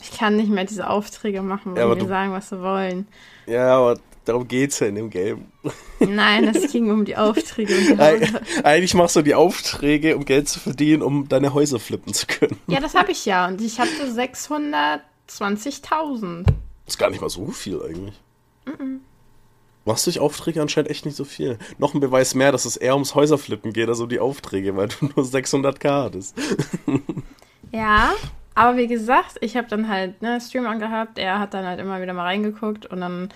Ich 0.00 0.12
kann 0.12 0.36
nicht 0.36 0.48
mehr 0.48 0.64
diese 0.64 0.88
Aufträge 0.88 1.42
machen, 1.42 1.76
wenn 1.76 1.86
ja, 1.86 1.94
die 1.94 2.06
sagen, 2.06 2.32
was 2.32 2.48
sie 2.48 2.62
wollen. 2.62 3.06
Ja, 3.44 3.76
aber 3.76 4.00
darum 4.24 4.48
geht's 4.48 4.80
ja 4.80 4.86
in 4.86 4.94
dem 4.94 5.10
Game. 5.10 5.48
Nein, 6.00 6.48
es 6.48 6.72
ging 6.72 6.90
um 6.90 7.04
die 7.04 7.18
Aufträge. 7.18 7.74
Die 7.74 8.64
Eigentlich 8.64 8.94
machst 8.94 9.14
du 9.14 9.20
die 9.20 9.34
Aufträge, 9.34 10.16
um 10.16 10.24
Geld 10.24 10.48
zu 10.48 10.58
verdienen, 10.58 11.02
um 11.02 11.28
deine 11.28 11.52
Häuser 11.52 11.78
flippen 11.78 12.14
zu 12.14 12.26
können. 12.26 12.58
Ja, 12.66 12.80
das 12.80 12.94
habe 12.94 13.12
ich 13.12 13.26
ja. 13.26 13.48
Und 13.48 13.60
ich 13.60 13.78
hatte 13.78 14.06
620.000. 14.06 16.44
Das 16.44 16.54
ist 16.86 16.98
gar 16.98 17.10
nicht 17.10 17.20
mal 17.20 17.28
so 17.28 17.48
viel 17.48 17.78
eigentlich. 17.82 18.18
Mhm. 18.64 19.02
Machst 19.84 20.06
du 20.06 20.10
durch 20.10 20.20
Aufträge 20.20 20.62
anscheinend 20.62 20.90
echt 20.90 21.04
nicht 21.04 21.16
so 21.16 21.24
viel. 21.24 21.58
Noch 21.78 21.94
ein 21.94 22.00
Beweis 22.00 22.34
mehr, 22.34 22.52
dass 22.52 22.64
es 22.64 22.76
eher 22.76 22.94
ums 22.94 23.14
Häuserflippen 23.14 23.72
geht, 23.72 23.88
als 23.88 24.00
um 24.00 24.08
die 24.08 24.20
Aufträge, 24.20 24.76
weil 24.76 24.88
du 24.88 25.06
nur 25.06 25.24
600k 25.24 26.04
hattest. 26.04 26.36
ja, 27.72 28.12
aber 28.54 28.76
wie 28.76 28.86
gesagt, 28.86 29.38
ich 29.40 29.56
habe 29.56 29.68
dann 29.68 29.88
halt 29.88 30.22
ne, 30.22 30.40
Stream 30.40 30.66
angehabt, 30.66 31.18
er 31.18 31.38
hat 31.38 31.54
dann 31.54 31.66
halt 31.66 31.80
immer 31.80 32.00
wieder 32.00 32.12
mal 32.12 32.24
reingeguckt 32.24 32.86
und 32.86 33.00
dann 33.00 33.30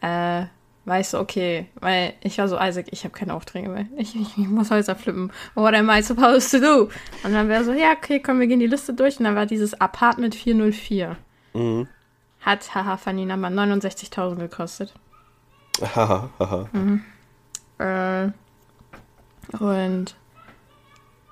äh, 0.00 0.46
weißt 0.84 1.14
du, 1.14 1.18
okay, 1.18 1.66
weil 1.74 2.14
ich 2.22 2.38
war 2.38 2.48
so, 2.48 2.58
Isaac, 2.58 2.86
ich 2.90 3.04
habe 3.04 3.14
keine 3.14 3.34
Aufträge 3.34 3.68
mehr. 3.68 3.86
Ich, 3.96 4.14
ich, 4.14 4.38
ich, 4.38 4.48
muss 4.48 4.70
Häuser 4.70 4.96
flippen. 4.96 5.32
What 5.54 5.74
am 5.74 5.90
I 5.90 6.02
supposed 6.02 6.50
to 6.50 6.58
do? 6.58 6.90
Und 7.22 7.32
dann 7.32 7.48
wäre 7.48 7.64
so, 7.64 7.72
ja, 7.72 7.92
okay, 7.92 8.20
komm, 8.20 8.40
wir 8.40 8.46
gehen 8.46 8.60
die 8.60 8.66
Liste 8.66 8.94
durch. 8.94 9.18
Und 9.18 9.24
dann 9.24 9.36
war 9.36 9.46
dieses 9.46 9.80
Apartment 9.80 10.34
404. 10.34 11.16
Mhm. 11.52 11.86
Hat, 12.40 12.74
haha, 12.74 12.96
Fanina, 12.96 13.36
mal 13.36 13.52
69.000 13.52 14.36
gekostet. 14.36 14.94
Haha, 15.80 16.30
haha. 16.38 16.68
Mhm. 16.72 17.04
Äh, 17.78 18.30
und 19.58 20.14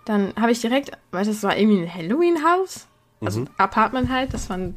dann 0.05 0.33
habe 0.41 0.53
ich 0.53 0.61
direkt, 0.61 0.93
weil 1.11 1.25
das 1.25 1.43
war 1.43 1.57
irgendwie 1.57 1.83
ein 1.83 1.95
Halloween-Haus, 1.95 2.87
also 3.21 3.41
mhm. 3.41 3.49
Apartment 3.59 4.11
halt, 4.11 4.33
das 4.33 4.49
war, 4.49 4.57
ein, 4.57 4.77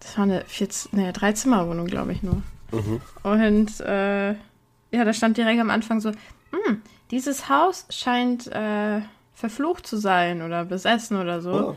das 0.00 0.16
war 0.16 0.24
eine, 0.24 0.44
vier, 0.46 0.68
ne, 0.92 1.12
Dreizimmerwohnung, 1.12 1.86
glaube 1.86 2.12
ich 2.12 2.22
nur. 2.22 2.42
Mhm. 2.72 3.00
Und 3.22 3.80
äh, 3.80 4.30
ja, 4.30 5.04
da 5.04 5.12
stand 5.12 5.36
direkt 5.36 5.60
am 5.60 5.70
Anfang 5.70 6.00
so, 6.00 6.10
hm, 6.10 6.82
dieses 7.10 7.48
Haus 7.48 7.86
scheint 7.90 8.46
äh, 8.46 9.00
verflucht 9.34 9.86
zu 9.86 9.96
sein 9.96 10.42
oder 10.42 10.64
besessen 10.64 11.20
oder 11.20 11.40
so. 11.40 11.52
Oh. 11.52 11.76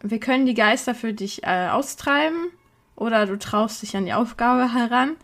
Wir 0.00 0.20
können 0.20 0.46
die 0.46 0.54
Geister 0.54 0.94
für 0.94 1.12
dich 1.12 1.42
äh, 1.44 1.68
austreiben 1.68 2.50
oder 2.94 3.26
du 3.26 3.38
traust 3.38 3.82
dich 3.82 3.96
an 3.96 4.04
die 4.04 4.12
Aufgabe 4.12 4.72
heran. 4.72 5.16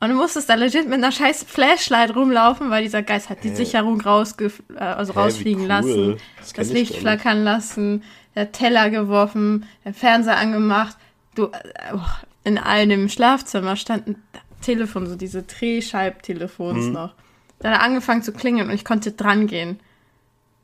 Und 0.00 0.10
du 0.10 0.14
musstest 0.14 0.48
da 0.48 0.54
legit 0.54 0.84
mit 0.84 0.94
einer 0.94 1.10
scheiß 1.10 1.44
Flashlight 1.44 2.14
rumlaufen, 2.14 2.70
weil 2.70 2.84
dieser 2.84 3.02
Geist 3.02 3.30
hat 3.30 3.42
die 3.42 3.48
hey. 3.48 3.56
Sicherung 3.56 4.00
rausge 4.00 4.52
äh, 4.74 4.78
also 4.78 5.14
hey, 5.14 5.22
rausfliegen 5.22 5.62
cool. 5.62 5.68
lassen, 5.68 6.16
das, 6.38 6.52
das 6.52 6.70
Licht 6.70 6.94
flackern 6.96 7.42
lassen, 7.42 8.04
der 8.34 8.52
Teller 8.52 8.90
geworfen, 8.90 9.66
der 9.84 9.94
Fernseher 9.94 10.38
angemacht. 10.38 10.96
Du, 11.34 11.46
äh, 11.46 11.94
oh, 11.94 12.00
in 12.44 12.58
einem 12.58 13.08
Schlafzimmer 13.08 13.76
stand 13.76 14.06
ein 14.06 14.22
Telefon, 14.62 15.06
so 15.06 15.16
diese 15.16 15.42
Drehscheibtelefons 15.42 16.86
mhm. 16.86 16.92
noch. 16.92 17.14
Da 17.58 17.70
hat 17.70 17.78
er 17.78 17.82
angefangen 17.82 18.22
zu 18.22 18.32
klingeln 18.32 18.68
und 18.68 18.74
ich 18.74 18.84
konnte 18.84 19.12
dran 19.12 19.48
gehen. 19.48 19.80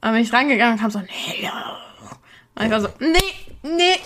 Dann 0.00 0.12
bin 0.12 0.22
ich 0.22 0.32
rangegangen 0.32 0.74
und 0.74 0.80
kam 0.80 0.90
so, 0.90 1.00
nee, 1.00 1.50
und 2.56 2.66
ich 2.66 2.70
war 2.70 2.80
so, 2.80 2.88
nee, 3.00 3.53
nee. 3.64 3.96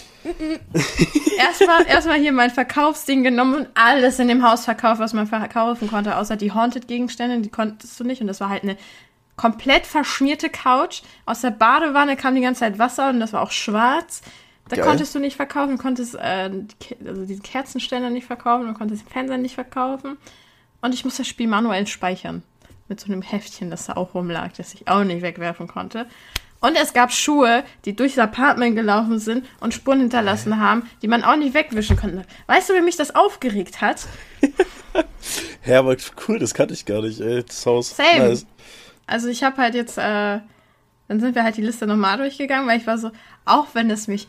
erstmal 1.39 1.87
erstmal 1.87 2.19
hier 2.19 2.33
mein 2.33 2.51
Verkaufsding 2.51 3.23
genommen 3.23 3.55
und 3.55 3.69
alles 3.75 4.19
in 4.19 4.29
dem 4.29 4.49
Haus 4.49 4.65
verkauft, 4.65 5.01
was 5.01 5.13
man 5.13 5.27
verkaufen 5.27 5.89
konnte, 5.89 6.17
außer 6.17 6.37
die 6.37 6.53
Haunted-Gegenstände, 6.53 7.41
die 7.41 7.49
konntest 7.49 7.99
du 7.99 8.05
nicht. 8.05 8.21
Und 8.21 8.27
das 8.27 8.41
war 8.41 8.49
halt 8.49 8.63
eine 8.63 8.77
komplett 9.37 9.87
verschmierte 9.87 10.51
Couch. 10.51 11.03
Aus 11.25 11.41
der 11.41 11.51
Badewanne 11.51 12.17
kam 12.17 12.35
die 12.35 12.41
ganze 12.41 12.61
Zeit 12.61 12.79
Wasser 12.79 13.11
und 13.11 13.21
das 13.21 13.33
war 13.33 13.43
auch 13.43 13.53
schwarz. 13.53 14.23
Da 14.69 14.77
Geil. 14.77 14.85
konntest 14.85 15.15
du 15.15 15.19
nicht 15.19 15.37
verkaufen, 15.37 15.77
du 15.77 15.83
konntest 15.83 16.15
äh, 16.17 16.51
die 16.51 17.07
also 17.07 17.25
diesen 17.25 17.43
Kerzenständer 17.43 18.11
nicht 18.11 18.27
verkaufen, 18.27 18.67
du 18.67 18.75
konntest 18.75 19.07
den 19.07 19.11
Fernseher 19.11 19.39
nicht 19.39 19.55
verkaufen. 19.55 20.19
Und 20.83 20.93
ich 20.93 21.05
musste 21.05 21.23
das 21.23 21.29
Spiel 21.29 21.49
manuell 21.49 21.87
speichern. 21.87 22.43
Mit 22.89 23.01
so 23.01 23.13
einem 23.13 23.23
Heftchen, 23.23 23.71
das 23.71 23.87
da 23.87 23.95
auch 23.95 24.15
rumlag, 24.15 24.53
das 24.57 24.73
ich 24.73 24.89
auch 24.89 25.05
nicht 25.05 25.23
wegwerfen 25.23 25.69
konnte. 25.69 26.07
Und 26.61 26.77
es 26.77 26.93
gab 26.93 27.13
Schuhe, 27.13 27.63
die 27.85 27.95
durchs 27.95 28.19
Apartment 28.19 28.75
gelaufen 28.75 29.19
sind 29.19 29.47
und 29.61 29.75
Spuren 29.75 30.01
hinterlassen 30.01 30.61
haben, 30.61 30.89
die 31.03 31.09
man 31.09 31.23
auch 31.23 31.37
nicht 31.37 31.55
wegwischen 31.55 31.97
konnte. 31.97 32.25
Weißt 32.47 32.69
du, 32.69 32.75
wie 32.75 32.81
mich 32.81 32.97
das 32.97 33.15
aufgeregt 33.15 33.81
hat? 33.81 34.07
Hä, 35.63 35.75
aber 35.75 35.97
cool, 36.27 36.39
das 36.39 36.55
kannte 36.55 36.75
ich 36.75 36.85
gar 36.85 37.03
nicht, 37.03 37.21
ey. 37.21 37.45
Das 37.45 37.65
Haus. 37.65 37.97
Same. 37.97 38.29
Nice. 38.29 38.47
Also 39.07 39.29
ich 39.29 39.45
habe 39.45 39.57
halt 39.59 39.75
jetzt, 39.75 39.99
äh, 39.99 40.41
dann 41.09 41.21
sind 41.21 41.35
wir 41.35 41.45
halt 41.45 41.57
die 41.57 41.63
Liste 41.63 41.87
nochmal 41.87 42.19
durchgegangen, 42.19 42.69
weil 42.69 42.79
ich 42.79 42.87
war 42.87 42.99
so, 42.99 43.11
auch 43.45 43.69
wenn 43.75 43.91
es 43.91 44.09
mich 44.09 44.27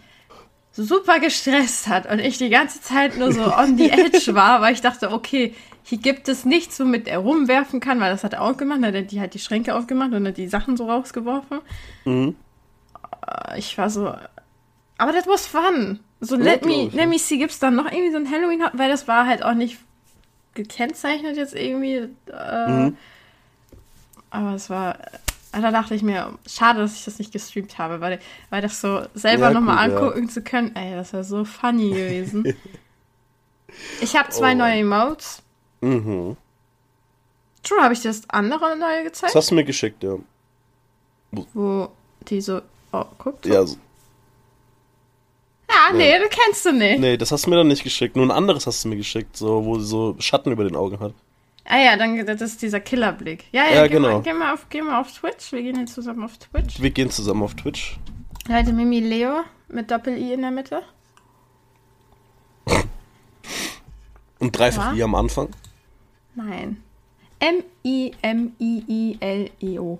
super 0.71 1.19
gestresst 1.19 1.87
hat 1.87 2.09
und 2.09 2.19
ich 2.19 2.37
die 2.37 2.49
ganze 2.49 2.81
Zeit 2.81 3.17
nur 3.17 3.31
so 3.31 3.53
on 3.53 3.77
the 3.77 3.89
edge 3.89 4.33
war, 4.35 4.61
weil 4.61 4.73
ich 4.73 4.81
dachte, 4.81 5.11
okay, 5.11 5.55
hier 5.89 5.97
gibt 5.97 6.27
es 6.29 6.45
nichts, 6.45 6.79
womit 6.79 7.07
er 7.07 7.17
rumwerfen 7.17 7.79
kann, 7.79 7.99
weil 7.99 8.11
das 8.11 8.23
hat 8.23 8.33
er 8.33 8.41
auch 8.43 8.55
gemacht, 8.57 8.79
dann 8.83 8.95
hat 8.95 9.11
die 9.11 9.19
halt 9.19 9.33
die 9.33 9.39
Schränke 9.39 9.73
aufgemacht 9.75 10.11
und 10.13 10.27
hat 10.27 10.37
die 10.37 10.47
Sachen 10.47 10.77
so 10.77 10.87
rausgeworfen. 10.89 11.59
Mhm. 12.05 12.35
Äh, 13.27 13.57
Ich 13.59 13.75
war 13.77 13.89
so, 13.89 14.13
aber 14.97 15.11
das 15.13 15.25
was 15.27 15.47
fun. 15.47 15.99
So 16.21 16.35
Ja, 16.35 16.43
let 16.43 16.65
me, 16.65 16.89
let 16.93 17.09
me 17.09 17.17
see, 17.17 17.37
gibt's 17.37 17.57
dann 17.59 17.75
noch 17.75 17.91
irgendwie 17.91 18.11
so 18.11 18.17
ein 18.17 18.29
Halloween, 18.29 18.63
weil 18.73 18.89
das 18.89 19.07
war 19.07 19.25
halt 19.25 19.41
auch 19.43 19.53
nicht 19.55 19.79
gekennzeichnet 20.53 21.37
jetzt 21.37 21.55
irgendwie. 21.55 22.09
Äh, 22.27 22.67
Mhm. 22.67 22.97
aber 24.29 24.53
es 24.53 24.69
war, 24.69 24.99
äh, 25.53 25.61
da 25.61 25.71
dachte 25.71 25.95
ich 25.95 26.03
mir, 26.03 26.37
schade, 26.45 26.79
dass 26.81 26.93
ich 26.95 27.05
das 27.05 27.17
nicht 27.17 27.31
gestreamt 27.31 27.77
habe, 27.79 27.99
weil, 28.01 28.19
weil 28.51 28.61
das 28.61 28.79
so 28.79 29.01
selber 29.15 29.47
Ja, 29.47 29.53
nochmal 29.53 29.89
gut, 29.89 29.95
ja. 29.97 30.05
angucken 30.07 30.29
zu 30.29 30.41
können, 30.43 30.75
ey, 30.75 30.93
das 30.93 31.13
wäre 31.13 31.23
so 31.23 31.45
funny 31.45 31.89
gewesen. 31.89 32.43
ich 34.01 34.15
habe 34.15 34.29
zwei 34.29 34.51
Oh. 34.53 34.57
neue 34.57 34.75
Emotes. 34.79 35.41
Mhm. 35.81 36.35
True, 37.63 37.81
habe 37.81 37.93
ich 37.93 38.01
dir 38.01 38.09
das 38.09 38.21
andere 38.29 38.77
neue 38.77 39.03
gezeigt? 39.03 39.33
Das 39.33 39.35
hast 39.43 39.51
du 39.51 39.55
mir 39.55 39.63
geschickt, 39.65 40.03
ja. 40.03 40.15
Wo 41.53 41.89
die 42.27 42.41
so, 42.41 42.61
oh, 42.91 43.05
guckt. 43.17 43.45
Ja, 43.45 43.65
so- 43.65 43.77
Ja, 45.69 45.93
nee, 45.93 46.17
das 46.19 46.29
kennst 46.29 46.65
du 46.65 46.71
nicht. 46.71 46.99
nee, 46.99 47.15
das 47.17 47.31
hast 47.31 47.45
du 47.45 47.49
mir 47.49 47.57
dann 47.57 47.67
nicht 47.67 47.83
geschickt. 47.83 48.15
Nur 48.15 48.25
ein 48.25 48.31
anderes 48.31 48.65
hast 48.65 48.83
du 48.83 48.89
mir 48.89 48.97
geschickt, 48.97 49.37
so, 49.37 49.63
wo 49.65 49.77
sie 49.79 49.85
so 49.85 50.15
Schatten 50.19 50.51
über 50.51 50.63
den 50.63 50.75
Augen 50.75 50.99
hat. 50.99 51.13
Ah 51.65 51.77
ja, 51.79 51.95
dann 51.97 52.25
das 52.25 52.41
ist 52.41 52.61
dieser 52.63 52.79
Killerblick. 52.79 53.45
Ja, 53.51 53.65
ja, 53.65 53.75
Ja, 53.75 53.83
geh, 53.87 53.93
genau. 53.93 54.13
mal, 54.13 54.21
geh, 54.23 54.33
mal 54.33 54.53
auf, 54.53 54.65
geh 54.69 54.81
mal 54.81 54.99
auf 54.99 55.11
Twitch. 55.13 55.51
Wir 55.51 55.61
gehen 55.61 55.79
jetzt 55.79 55.93
zusammen 55.93 56.23
auf 56.23 56.37
Twitch. 56.37 56.81
Wir 56.81 56.89
gehen 56.89 57.11
zusammen 57.11 57.43
auf 57.43 57.53
Twitch. 57.53 57.99
Leute, 58.47 58.73
Mimi 58.73 58.99
Leo 59.01 59.41
mit 59.67 59.91
Doppel-I 59.91 60.33
in 60.33 60.41
der 60.41 60.49
Mitte. 60.51 60.81
Und 64.39 64.57
dreifach 64.57 64.93
Ja. 64.93 64.97
I 64.97 65.03
am 65.03 65.15
Anfang. 65.15 65.49
Nein. 66.39 66.81
M-I-M-I-I-L-E-O. 68.69 69.99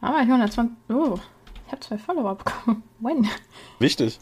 Aber 0.00 0.16
ich 0.22 0.28
120. 0.28 0.76
Oh, 0.88 1.18
ich 1.66 1.72
habe 1.72 1.80
zwei 1.80 1.98
Follower 1.98 2.34
bekommen. 2.34 2.82
When? 3.00 3.28
Wichtig. 3.78 4.18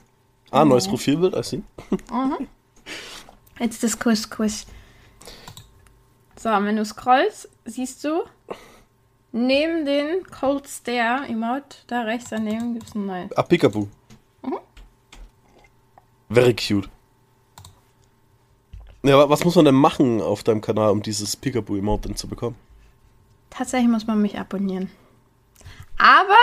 Ah, 0.51 0.65
neues 0.65 0.87
Oh. 0.87 0.91
Profilbild, 0.91 1.35
I 1.35 1.43
see. 1.43 1.63
Mhm. 2.11 2.49
Jetzt 3.59 3.83
das 3.83 3.99
Quiz, 3.99 4.29
Quiz. 4.29 4.67
So, 6.39 6.51
wenn 6.51 6.77
du 6.77 6.85
scrollst, 6.85 7.49
siehst 7.65 8.05
du 8.05 8.23
neben 9.33 9.85
den 9.87 10.23
Cold 10.27 10.69
Stare 10.69 11.27
Emote, 11.27 11.79
da 11.87 12.03
rechts 12.03 12.29
daneben 12.31 12.75
gibt 12.75 12.89
es 12.89 12.95
ein 12.95 13.07
neues. 13.07 13.33
Ah, 13.37 13.43
Peekaboo. 13.43 13.89
Mhm. 14.43 14.59
Very 16.29 16.55
cute. 16.55 16.89
Ja, 19.07 19.19
wa- 19.19 19.29
was 19.29 19.45
muss 19.45 19.55
man 19.57 19.65
denn 19.65 19.75
machen 19.75 20.21
auf 20.21 20.43
deinem 20.43 20.61
Kanal, 20.61 20.91
um 20.91 21.03
dieses 21.03 21.37
Peekaboo-Emote 21.37 22.09
denn 22.09 22.17
zu 22.17 22.29
bekommen? 22.29 22.57
Tatsächlich 23.51 23.89
muss 23.91 24.07
man 24.07 24.21
mich 24.21 24.39
abonnieren. 24.39 24.91
Aber, 25.99 26.37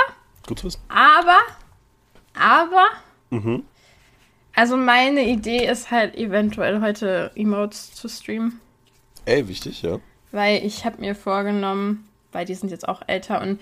Gut 0.48 0.60
zu 0.60 0.66
wissen. 0.68 0.82
aber, 0.90 1.38
aber, 2.34 2.88
Mhm. 3.30 3.64
also 4.56 4.78
meine 4.78 5.28
Idee 5.28 5.68
ist 5.70 5.92
halt 5.92 6.16
eventuell 6.16 6.82
heute 6.82 7.32
Emotes 7.36 7.94
zu 7.94 8.08
streamen. 8.08 8.60
Ey, 9.26 9.48
wichtig, 9.48 9.82
ja. 9.84 10.00
Weil 10.32 10.66
ich 10.66 10.86
habe 10.86 11.02
mir 11.02 11.16
vorgenommen, 11.16 12.08
weil 12.32 12.46
die 12.46 12.56
sind 12.56 12.70
jetzt 12.72 12.88
auch 12.88 13.02
älter 13.08 13.42
und 13.42 13.60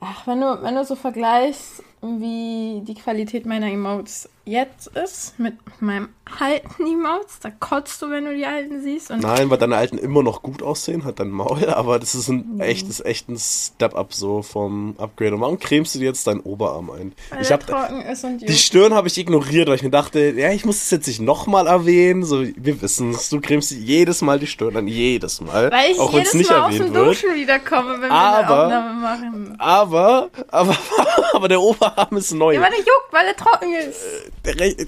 ach, 0.00 0.26
wenn 0.26 0.40
du, 0.40 0.62
wenn 0.62 0.74
du 0.74 0.84
so 0.84 0.96
vergleichst, 0.96 1.82
wie 2.02 2.82
die 2.84 2.94
Qualität 2.94 3.46
meiner 3.46 3.66
Emotes 3.70 4.28
jetzt 4.44 4.86
ist 4.96 5.38
mit 5.38 5.56
meinem 5.80 6.08
alten 6.40 6.86
Emotes, 6.86 7.38
da 7.42 7.50
kotzt 7.50 8.00
du, 8.00 8.08
wenn 8.08 8.24
du 8.24 8.34
die 8.34 8.46
alten 8.46 8.80
siehst. 8.82 9.10
Und 9.10 9.20
Nein, 9.20 9.50
weil 9.50 9.58
deine 9.58 9.76
alten 9.76 9.98
immer 9.98 10.22
noch 10.22 10.40
gut 10.42 10.62
aussehen, 10.62 11.04
hat 11.04 11.20
dein 11.20 11.28
Maul, 11.30 11.64
aber 11.68 11.98
das 11.98 12.14
ist 12.14 12.28
Mhm. 12.28 12.54
ein 12.56 12.60
echtes, 12.60 13.00
echt 13.04 13.28
ein 13.28 13.36
Step-Up 13.38 14.14
so 14.14 14.40
vom 14.40 14.94
Upgrade. 14.96 15.34
Und 15.34 15.42
warum 15.42 15.58
cremst 15.58 15.94
du 15.94 15.98
dir 15.98 16.06
jetzt 16.06 16.26
deinen 16.26 16.40
Oberarm 16.40 16.90
ein? 16.90 17.12
weil 17.28 17.42
Ich 17.42 17.52
hab, 17.52 17.66
trocken 17.66 18.00
ist 18.00 18.24
und 18.24 18.38
die. 18.38 18.50
Stirn 18.54 18.94
habe 18.94 19.08
ich 19.08 19.18
ignoriert, 19.18 19.68
weil 19.68 19.74
ich 19.76 19.82
mir 19.82 19.90
dachte, 19.90 20.30
ja, 20.30 20.50
ich 20.50 20.64
muss 20.64 20.76
es 20.76 20.90
jetzt 20.90 21.06
nicht 21.08 21.20
nochmal 21.20 21.66
erwähnen. 21.66 22.24
So, 22.24 22.42
wir 22.42 22.80
wissen 22.80 23.10
es, 23.10 23.28
du 23.28 23.40
cremst 23.42 23.70
jedes 23.72 24.22
Mal 24.22 24.38
die 24.38 24.46
Stirn 24.46 24.76
an, 24.78 24.88
jedes 24.88 25.42
Mal. 25.42 25.70
Weil 25.70 25.92
ich 25.92 25.98
auch 25.98 26.12
jedes 26.14 26.32
nicht 26.32 26.48
Mal 26.50 26.60
aus 26.62 26.74
dem. 26.74 26.94
Duschen 26.94 27.34
wiederkomme, 27.34 27.94
wenn 28.00 28.08
wir 28.08 28.12
Aber- 28.12 28.64
eine 28.66 28.78
Aufnahme 28.78 29.00
machen. 29.00 29.54
Aber, 29.58 30.30
aber, 30.48 30.76
aber 31.34 31.48
der 31.48 31.60
Oberarm 31.60 31.87
ist 32.12 32.32
neu. 32.32 32.54
Ja, 32.54 32.60
weil 32.62 32.70
der 32.70 32.78
juckt, 32.80 33.12
weil 33.12 33.26
er 33.26 33.36
trocken 33.36 33.74
ist. 33.74 34.00
Re- 34.46 34.86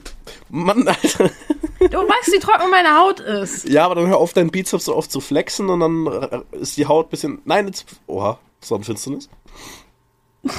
Mann, 0.48 0.86
Alter. 0.88 1.30
Du 1.78 1.98
weißt, 1.98 2.32
wie 2.32 2.38
trocken 2.38 2.70
meine 2.70 2.96
Haut 2.98 3.20
ist. 3.20 3.68
Ja, 3.68 3.84
aber 3.86 3.94
dann 3.96 4.06
hör 4.08 4.18
auf, 4.18 4.32
deinen 4.32 4.50
Bizeps 4.50 4.84
so 4.86 4.94
oft 4.96 5.10
zu 5.10 5.20
flexen 5.20 5.68
und 5.70 5.80
dann 5.80 6.06
äh, 6.06 6.42
ist 6.58 6.76
die 6.76 6.86
Haut 6.86 7.06
ein 7.06 7.10
bisschen. 7.10 7.42
Nein, 7.44 7.66
jetzt. 7.68 7.86
Oha, 8.06 8.38
Sonnenfinsternis. 8.60 9.28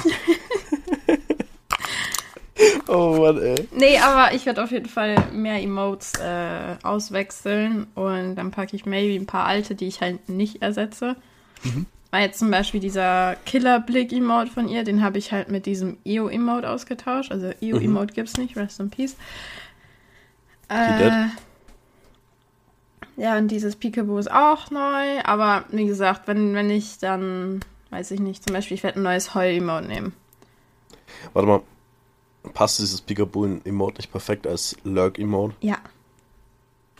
oh 2.88 3.16
Mann, 3.20 3.40
ey. 3.42 3.68
Nee, 3.72 3.98
aber 3.98 4.34
ich 4.34 4.46
werde 4.46 4.62
auf 4.62 4.70
jeden 4.70 4.88
Fall 4.88 5.16
mehr 5.32 5.60
Emotes 5.62 6.12
äh, 6.20 6.76
auswechseln 6.82 7.86
und 7.94 8.36
dann 8.36 8.50
packe 8.50 8.76
ich 8.76 8.86
maybe 8.86 9.14
ein 9.20 9.26
paar 9.26 9.46
alte, 9.46 9.74
die 9.74 9.86
ich 9.88 10.00
halt 10.00 10.28
nicht 10.28 10.62
ersetze. 10.62 11.16
Weil 12.12 12.26
jetzt 12.26 12.38
zum 12.38 12.50
Beispiel 12.50 12.78
dieser 12.78 13.36
Killer-Blick-Emote 13.46 14.50
von 14.50 14.68
ihr, 14.68 14.84
den 14.84 15.02
habe 15.02 15.16
ich 15.16 15.32
halt 15.32 15.50
mit 15.50 15.64
diesem 15.64 15.96
EO-Emote 16.04 16.68
ausgetauscht. 16.68 17.32
Also 17.32 17.52
EO-Emote 17.62 18.12
gibt's 18.12 18.36
nicht, 18.36 18.54
rest 18.54 18.78
in 18.80 18.90
peace. 18.90 19.16
Äh, 20.68 21.28
ja, 23.16 23.36
und 23.38 23.48
dieses 23.48 23.76
Peekaboo 23.76 24.18
ist 24.18 24.30
auch 24.30 24.70
neu, 24.70 25.20
aber 25.24 25.64
wie 25.70 25.86
gesagt, 25.86 26.28
wenn, 26.28 26.54
wenn 26.54 26.68
ich 26.68 26.98
dann, 26.98 27.60
weiß 27.90 28.10
ich 28.10 28.20
nicht, 28.20 28.44
zum 28.44 28.52
Beispiel, 28.52 28.74
ich 28.74 28.82
werde 28.82 29.00
ein 29.00 29.04
neues 29.04 29.34
Heul-Emote 29.34 29.86
nehmen. 29.86 30.12
Warte 31.32 31.48
mal. 31.48 31.62
Passt 32.54 32.78
dieses 32.78 33.00
Peekaboo-Emote 33.00 33.98
nicht 33.98 34.10
perfekt 34.10 34.46
als 34.46 34.76
Lurk-Emote? 34.84 35.54
Ja. 35.60 35.78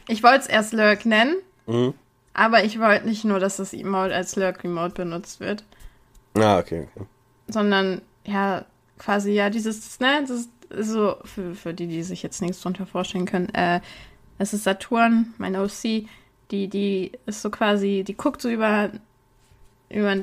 Ich 0.08 0.22
wollte 0.22 0.38
es 0.38 0.46
erst 0.46 0.72
Lurk 0.72 1.04
nennen, 1.04 1.36
Mhm. 1.66 1.92
Aber 2.34 2.64
ich 2.64 2.78
wollte 2.80 3.06
nicht 3.06 3.24
nur, 3.24 3.38
dass 3.40 3.56
das 3.58 3.72
Emote 3.72 4.14
als 4.14 4.36
Lurk-Emote 4.36 4.94
benutzt 5.04 5.40
wird, 5.40 5.64
Ah, 6.34 6.58
okay, 6.58 6.88
okay. 6.94 7.06
sondern 7.48 8.00
ja, 8.24 8.64
quasi 8.98 9.32
ja, 9.32 9.50
dieses, 9.50 9.98
ne, 10.00 10.20
das 10.26 10.30
ist 10.30 10.50
so, 10.90 11.16
für, 11.24 11.54
für 11.54 11.74
die, 11.74 11.86
die 11.88 12.02
sich 12.02 12.22
jetzt 12.22 12.40
nichts 12.40 12.60
drunter 12.62 12.86
vorstellen 12.86 13.26
können, 13.26 13.48
äh, 13.54 13.80
es 14.38 14.54
ist 14.54 14.64
Saturn, 14.64 15.34
mein 15.38 15.56
OC, 15.56 16.06
die, 16.50 16.68
die 16.68 17.12
ist 17.26 17.42
so 17.42 17.50
quasi, 17.50 18.04
die 18.06 18.14
guckt 18.16 18.40
so 18.42 18.48
über, 18.48 18.90
über, 19.90 20.16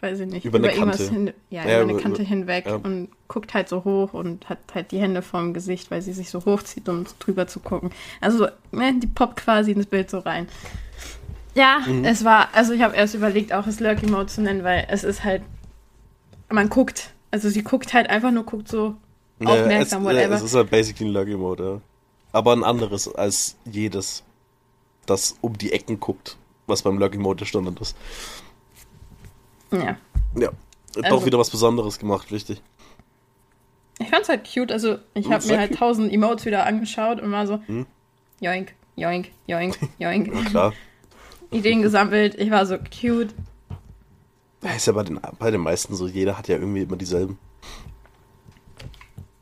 weiß 0.00 0.20
ich 0.20 0.26
nicht, 0.28 0.44
Über 0.46 0.58
eine 0.58 0.72
irgendwas 0.72 0.98
Kante. 0.98 1.12
Hin, 1.12 1.32
ja, 1.50 1.64
Ja, 1.66 1.74
über 1.76 1.82
eine 1.82 1.92
über- 1.92 2.00
Kante 2.00 2.22
über- 2.22 2.28
hinweg 2.28 2.66
ja. 2.66 2.76
und 2.76 3.08
guckt 3.28 3.52
halt 3.54 3.68
so 3.68 3.84
hoch 3.84 4.14
und 4.14 4.48
hat 4.48 4.58
halt 4.74 4.92
die 4.92 4.98
Hände 4.98 5.20
vorm 5.22 5.52
Gesicht, 5.52 5.90
weil 5.90 6.00
sie 6.02 6.12
sich 6.14 6.30
so 6.30 6.44
hochzieht, 6.46 6.88
um 6.88 7.04
drüber 7.18 7.46
zu 7.46 7.60
gucken. 7.60 7.90
Also, 8.20 8.48
ne, 8.72 8.94
die 8.98 9.06
poppt 9.06 9.36
quasi 9.36 9.72
ins 9.72 9.86
Bild 9.86 10.08
so 10.10 10.18
rein. 10.20 10.48
Ja, 11.54 11.80
Mhm. 11.86 12.04
es 12.04 12.24
war, 12.24 12.48
also 12.54 12.72
ich 12.72 12.80
habe 12.82 12.94
erst 12.96 13.14
überlegt, 13.14 13.52
auch 13.52 13.66
es 13.66 13.80
Lurky 13.80 14.06
Mode 14.06 14.26
zu 14.26 14.40
nennen, 14.40 14.62
weil 14.64 14.86
es 14.88 15.02
ist 15.04 15.24
halt, 15.24 15.42
man 16.48 16.68
guckt, 16.68 17.12
also 17.30 17.48
sie 17.48 17.62
guckt 17.62 17.92
halt 17.92 18.08
einfach 18.08 18.30
nur, 18.30 18.44
guckt 18.44 18.68
so 18.68 18.94
aufmerksam, 19.44 20.06
es, 20.06 20.14
whatever. 20.14 20.34
es 20.34 20.42
ist 20.42 20.54
halt 20.54 20.70
basically 20.70 21.08
ein 21.08 21.12
Lurk-Emote, 21.12 21.62
ja. 21.64 21.80
Aber 22.32 22.52
ein 22.52 22.62
anderes 22.62 23.12
als 23.12 23.56
jedes, 23.64 24.22
das 25.06 25.36
um 25.40 25.58
die 25.58 25.72
Ecken 25.72 25.98
guckt, 25.98 26.36
was 26.68 26.82
beim 26.82 26.98
Lurk-Emote 26.98 27.38
der 27.40 27.46
Standard 27.46 27.80
ist. 27.80 27.96
Ja. 29.72 29.96
Ja. 30.36 30.50
Doch 30.94 31.04
Also- 31.04 31.26
wieder 31.26 31.38
was 31.38 31.50
Besonderes 31.50 31.98
gemacht, 31.98 32.30
richtig. 32.32 32.62
Ich 33.98 34.08
fand's 34.08 34.28
halt 34.28 34.48
cute, 34.52 34.72
also 34.72 34.96
ich 35.14 35.26
Hm, 35.26 35.32
habe 35.34 35.46
mir 35.46 35.58
halt 35.58 35.74
tausend 35.74 36.12
Emotes 36.12 36.46
wieder 36.46 36.64
angeschaut 36.66 37.20
und 37.20 37.30
war 37.32 37.46
so, 37.46 37.60
Hm. 37.66 37.86
joink, 38.40 38.74
joink, 38.96 39.30
joink, 39.46 39.76
joink. 39.98 40.46
Klar. 40.46 40.72
Ideen 41.50 41.82
gesammelt, 41.82 42.34
ich 42.36 42.50
war 42.50 42.64
so 42.66 42.76
cute. 42.78 43.34
Ja, 44.62 44.70
ist 44.72 44.86
ja 44.86 44.92
bei 44.92 45.02
den, 45.04 45.18
bei 45.38 45.50
den 45.50 45.60
meisten 45.60 45.94
so, 45.94 46.06
jeder 46.06 46.36
hat 46.36 46.48
ja 46.48 46.56
irgendwie 46.56 46.82
immer 46.82 46.96
dieselben. 46.96 47.38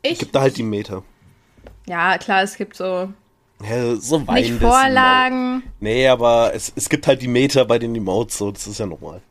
Ich, 0.01 0.19
Gibt 0.19 0.33
da 0.33 0.41
halt 0.41 0.57
die 0.57 0.63
Meter. 0.63 1.03
ja, 1.85 2.17
klar, 2.17 2.41
es 2.43 2.55
gibt 2.55 2.75
so 2.77 3.11
Ja, 3.61 3.95
so 3.97 4.19
nicht 4.19 4.53
Vorlagen. 4.53 5.63
Nee, 5.81 6.07
aber 6.07 6.53
es, 6.53 6.71
es 6.75 6.87
gibt 6.87 7.05
halt 7.05 7.21
die 7.21 7.27
Meter 7.27 7.65
bei 7.65 7.79
den 7.79 7.93
Emotes, 7.95 8.37
so, 8.37 8.51
das 8.51 8.65
ist 8.65 8.79
ja 8.79 8.85
normal. 8.85 9.21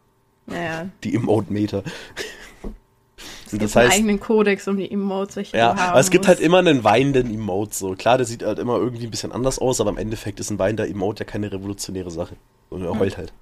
Naja, 0.47 0.89
Die 1.05 1.15
Emote-Meter. 1.15 1.83
Es 3.49 3.53
Und 3.55 3.59
gibt 3.61 3.71
das 3.71 3.77
einen 3.77 3.89
heißt, 3.89 3.99
eigenen 3.99 4.21
Kodex, 4.21 4.69
um 4.69 4.77
die 4.77 4.91
Emotes 4.91 5.37
welche 5.37 5.57
ja, 5.57 5.75
aber 5.75 5.99
es 5.99 6.11
gibt 6.11 6.25
musst. 6.25 6.29
halt 6.29 6.41
immer 6.41 6.59
einen 6.59 6.85
weinenden 6.85 7.33
Emote, 7.33 7.75
so. 7.75 7.95
Klar, 7.95 8.19
der 8.19 8.27
sieht 8.27 8.43
halt 8.43 8.59
immer 8.59 8.77
irgendwie 8.77 9.07
ein 9.07 9.11
bisschen 9.11 9.33
anders 9.33 9.59
aus, 9.59 9.81
aber 9.81 9.91
im 9.91 9.97
Endeffekt 9.97 10.39
ist 10.41 10.51
ein 10.51 10.59
weinender 10.59 10.87
Emote 10.87 11.25
ja 11.25 11.31
keine 11.31 11.51
revolutionäre 11.51 12.11
Sache. 12.11 12.37
Sondern 12.71 12.93
er 12.93 12.99
heult 12.99 13.17
halt. 13.17 13.33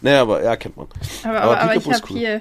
Naja, 0.00 0.22
aber 0.22 0.42
ja, 0.42 0.56
kennt 0.56 0.76
man. 0.76 0.86
Aber, 1.24 1.40
aber 1.40 1.60
aber, 1.60 1.76
ich 1.76 1.86
habe 1.86 2.02
cool. 2.10 2.18
hier, 2.18 2.40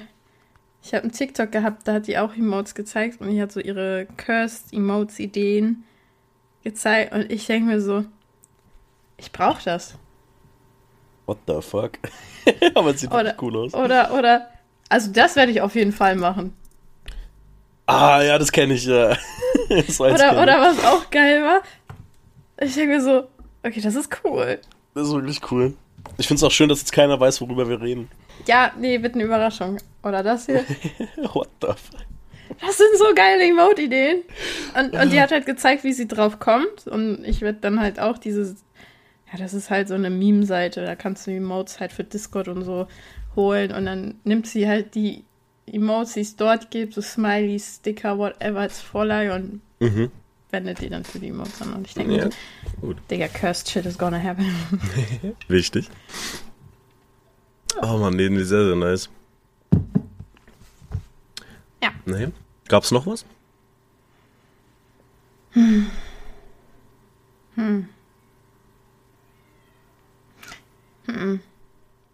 ich 0.81 0.93
habe 0.93 1.03
einen 1.03 1.11
TikTok 1.11 1.51
gehabt, 1.51 1.87
da 1.87 1.93
hat 1.93 2.07
die 2.07 2.17
auch 2.17 2.33
Emotes 2.35 2.75
gezeigt 2.75 3.19
und 3.19 3.29
die 3.29 3.41
hat 3.41 3.51
so 3.51 3.59
ihre 3.59 4.07
Cursed 4.17 4.71
Emotes 4.73 5.19
Ideen 5.19 5.83
gezeigt 6.63 7.13
und 7.13 7.29
ich 7.31 7.45
denke 7.45 7.67
mir 7.69 7.81
so, 7.81 8.05
ich 9.17 9.31
brauche 9.31 9.63
das. 9.63 9.95
What 11.25 11.39
the 11.47 11.61
fuck? 11.61 11.91
aber 12.75 12.91
es 12.91 13.01
sieht 13.01 13.11
Oder- 13.11 13.35
cool 13.41 13.57
aus. 13.57 13.73
Oder, 13.73 14.13
oder, 14.17 14.47
also 14.89 15.11
das 15.11 15.35
werde 15.35 15.51
ich 15.51 15.61
auf 15.61 15.75
jeden 15.75 15.91
Fall 15.91 16.15
machen. 16.15 16.53
Ah, 17.85 18.21
ja, 18.21 18.37
das 18.37 18.51
kenne 18.51 18.73
ich, 18.73 18.85
ja. 18.85 19.09
das 19.69 19.99
Oder, 19.99 20.15
kenn 20.15 20.37
oder 20.37 20.61
was 20.61 20.83
auch 20.85 21.09
geil 21.09 21.43
war, 21.43 21.61
ich 22.59 22.75
denke 22.75 22.95
mir 22.95 23.01
so, 23.01 23.27
okay, 23.63 23.81
das 23.81 23.95
ist 23.95 24.09
cool. 24.23 24.59
ich. 24.59 24.67
Das 24.93 25.07
ist 25.07 25.13
wirklich 25.13 25.51
cool. 25.51 25.73
Ich 26.17 26.27
finde 26.27 26.37
es 26.37 26.43
auch 26.43 26.51
schön, 26.51 26.69
dass 26.69 26.79
jetzt 26.79 26.91
keiner 26.93 27.19
weiß, 27.19 27.41
worüber 27.41 27.67
wir 27.67 27.81
reden. 27.81 28.09
Ja, 28.45 28.71
nee, 28.77 29.01
wird 29.01 29.15
eine 29.15 29.23
Überraschung. 29.23 29.77
Oder 30.03 30.21
das 30.21 30.45
hier. 30.45 30.63
What 31.33 31.49
the 31.61 31.67
fuck? 31.67 32.01
Das 32.61 32.77
sind 32.77 32.97
so 32.97 33.05
geile 33.15 33.43
Emote-Ideen. 33.43 34.21
Und, 34.77 34.93
und 34.93 35.11
die 35.11 35.19
hat 35.19 35.31
halt 35.31 35.45
gezeigt, 35.45 35.83
wie 35.83 35.93
sie 35.93 36.07
drauf 36.07 36.39
kommt. 36.39 36.87
Und 36.87 37.23
ich 37.23 37.41
werde 37.41 37.59
dann 37.61 37.79
halt 37.79 37.99
auch 37.99 38.17
dieses. 38.17 38.63
Ja, 39.31 39.39
das 39.39 39.53
ist 39.53 39.71
halt 39.71 39.87
so 39.87 39.95
eine 39.95 40.09
Meme-Seite. 40.09 40.85
Da 40.85 40.95
kannst 40.95 41.25
du 41.25 41.31
Emotes 41.31 41.79
halt 41.79 41.91
für 41.91 42.03
Discord 42.03 42.47
und 42.49 42.63
so 42.63 42.87
holen. 43.35 43.71
Und 43.71 43.85
dann 43.85 44.19
nimmt 44.23 44.45
sie 44.45 44.67
halt 44.67 44.93
die 44.93 45.23
Die 45.67 45.79
es 46.21 46.35
dort 46.35 46.71
gibt, 46.71 46.93
so 46.93 47.01
Smileys, 47.01 47.77
Sticker, 47.77 48.17
whatever, 48.17 48.59
als 48.59 48.81
Vorlage 48.81 49.33
und 49.33 49.61
Mhm. 49.79 50.11
wendet 50.51 50.81
die 50.81 50.89
dann 50.89 51.03
für 51.03 51.19
die 51.19 51.29
Emotes 51.29 51.61
an. 51.61 51.73
Und 51.73 51.87
ich 51.87 51.93
denke 51.93 52.17
Ja, 52.17 52.29
gut. 52.81 52.97
Digga, 53.09 53.27
cursed 53.27 53.69
shit 53.69 53.85
is 53.85 53.97
gonna 53.97 54.21
happen. 54.21 54.45
Wichtig. 55.47 55.89
Oh 57.81 57.97
man, 57.97 58.15
nee, 58.15 58.29
nee, 58.29 58.43
sehr, 58.43 58.65
sehr 58.65 58.75
nice. 58.75 59.09
Ja. 61.81 61.91
Nee. 62.05 62.27
Gab's 62.67 62.91
noch 62.91 63.07
was? 63.07 63.25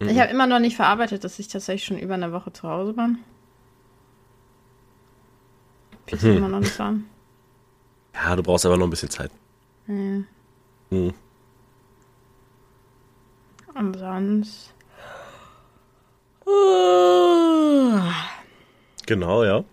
Ich 0.01 0.19
habe 0.19 0.31
immer 0.31 0.47
noch 0.47 0.59
nicht 0.59 0.75
verarbeitet, 0.75 1.23
dass 1.23 1.39
ich 1.39 1.47
tatsächlich 1.49 1.85
schon 1.85 1.99
über 1.99 2.13
eine 2.13 2.31
Woche 2.31 2.51
zu 2.53 2.67
Hause 2.67 2.95
war. 2.97 3.09
Fühlt 6.09 6.21
sich 6.21 6.35
immer 6.37 6.49
noch 6.49 6.59
nicht 6.59 6.79
an. 6.79 7.05
Ja, 8.13 8.35
du 8.35 8.43
brauchst 8.43 8.65
aber 8.65 8.77
noch 8.77 8.87
ein 8.87 8.89
bisschen 8.89 9.09
Zeit. 9.09 9.31
Ja. 9.87 10.23
Hm. 10.89 11.13
Und 13.75 13.97
sonst. 13.97 14.73
Genau, 19.05 19.43
ja. 19.43 19.63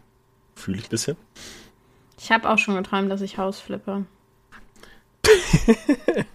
Fühle 0.55 0.79
ich 0.79 0.85
ein 0.85 0.91
bisschen. 0.91 1.17
Ich 2.19 2.31
habe 2.31 2.49
auch 2.49 2.59
schon 2.59 2.77
geträumt, 2.77 3.11
dass 3.11 3.21
ich 3.21 3.39
Haus 3.39 3.61
flippe. 3.61 4.05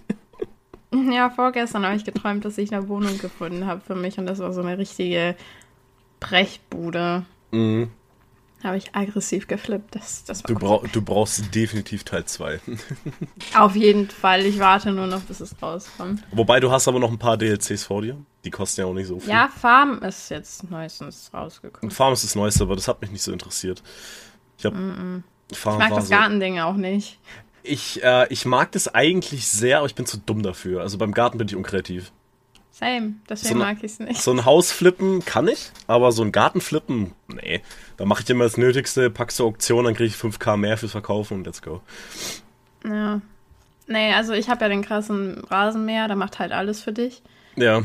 ja, 1.12 1.30
vorgestern 1.30 1.86
habe 1.86 1.96
ich 1.96 2.06
geträumt, 2.06 2.44
dass 2.44 2.58
ich 2.58 2.74
eine 2.74 2.88
Wohnung 2.88 3.18
gefunden 3.20 3.66
habe 3.66 3.82
für 3.82 3.96
mich 3.96 4.18
und 4.18 4.26
das 4.26 4.40
war 4.40 4.52
so 4.52 4.62
eine 4.62 4.78
richtige 4.78 5.36
Brechbude. 6.20 7.26
Mhm. 7.52 7.92
Habe 8.64 8.78
ich 8.78 8.94
aggressiv 8.94 9.48
geflippt. 9.48 9.96
Das, 9.96 10.24
das 10.24 10.44
Du, 10.44 10.54
brauch, 10.54 10.88
du 10.88 11.02
brauchst 11.02 11.54
definitiv 11.56 12.04
Teil 12.04 12.26
2. 12.26 12.60
Auf 13.58 13.76
jeden 13.76 14.10
Fall. 14.10 14.46
Ich 14.46 14.60
warte 14.60 14.92
nur 14.92 15.08
noch, 15.08 15.22
bis 15.22 15.40
es 15.40 15.56
rauskommt. 15.62 16.22
Wobei 16.32 16.60
du 16.60 16.72
hast 16.72 16.88
aber 16.88 17.00
noch 17.00 17.10
ein 17.12 17.18
paar 17.18 17.38
DLCs 17.38 17.84
vor 17.84 18.02
dir. 18.04 18.18
Die 18.44 18.52
kosten 18.52 18.82
ja 18.82 18.88
auch 18.88 18.94
nicht 18.94 19.08
so 19.08 19.20
viel. 19.20 19.30
Ja, 19.30 19.48
Farm 19.50 20.02
ist 20.04 20.30
jetzt 20.30 20.70
neuestens 20.70 21.32
rausgekommen. 21.34 21.90
Und 21.90 21.94
Farm 21.94 22.14
ist 22.14 22.24
das 22.24 22.36
Neueste, 22.36 22.64
aber 22.64 22.76
das 22.76 22.88
hat 22.88 23.02
mich 23.02 23.12
nicht 23.12 23.24
so 23.24 23.32
interessiert. 23.32 23.82
Ich 24.58 24.66
hab. 24.66 24.74
Farm 24.74 25.24
Ich 25.50 25.64
mag 25.66 25.90
das 25.96 26.08
so, 26.08 26.12
Gartending 26.16 26.60
auch 26.60 26.76
nicht. 26.76 27.20
ich, 27.64 28.04
äh, 28.04 28.28
ich 28.32 28.46
mag 28.46 28.72
das 28.74 28.88
eigentlich 28.94 29.48
sehr, 29.48 29.80
aber 29.80 29.88
ich 29.88 29.96
bin 29.96 30.06
zu 30.06 30.18
dumm 30.18 30.44
dafür. 30.44 30.82
Also 30.82 30.98
beim 30.98 31.14
Garten 31.14 31.38
bin 31.38 31.48
ich 31.48 31.56
unkreativ. 31.56 32.12
Same. 32.82 33.14
Deswegen 33.30 33.48
So 33.60 33.64
eine- 33.64 33.74
mag 33.74 33.78
ich 33.84 33.92
es 33.94 34.00
nicht. 34.00 34.22
So 34.22 34.32
ein 34.32 34.44
Haus 34.44 34.72
flippen 34.74 35.24
kann 35.24 35.48
ich, 35.48 35.72
aber 35.88 36.12
so 36.12 36.24
ein 36.24 36.32
Garten 36.34 36.60
flippen, 36.60 37.14
nee. 37.28 37.62
Da 37.98 38.06
mache 38.06 38.24
ich 38.24 38.30
immer 38.30 38.44
das 38.44 38.58
Nötigste, 38.58 39.10
pack 39.10 39.32
zur 39.32 39.46
Auktion, 39.46 39.86
dann 39.86 39.94
kriege 39.94 40.08
ich 40.08 40.16
5k 40.16 40.58
mehr 40.58 40.78
fürs 40.78 40.92
Verkaufen 40.92 41.36
und 41.38 41.46
let's 41.46 41.62
go. 41.62 41.82
Ja. 42.84 43.22
Nee, 43.88 44.14
also 44.14 44.34
ich 44.34 44.50
habe 44.50 44.62
ja 44.62 44.70
den 44.70 44.82
krassen 44.84 45.44
Rasenmäher, 45.50 46.08
der 46.08 46.16
macht 46.18 46.40
halt 46.40 46.52
alles 46.52 46.82
für 46.82 46.92
dich. 46.94 47.22
Ja, 47.56 47.82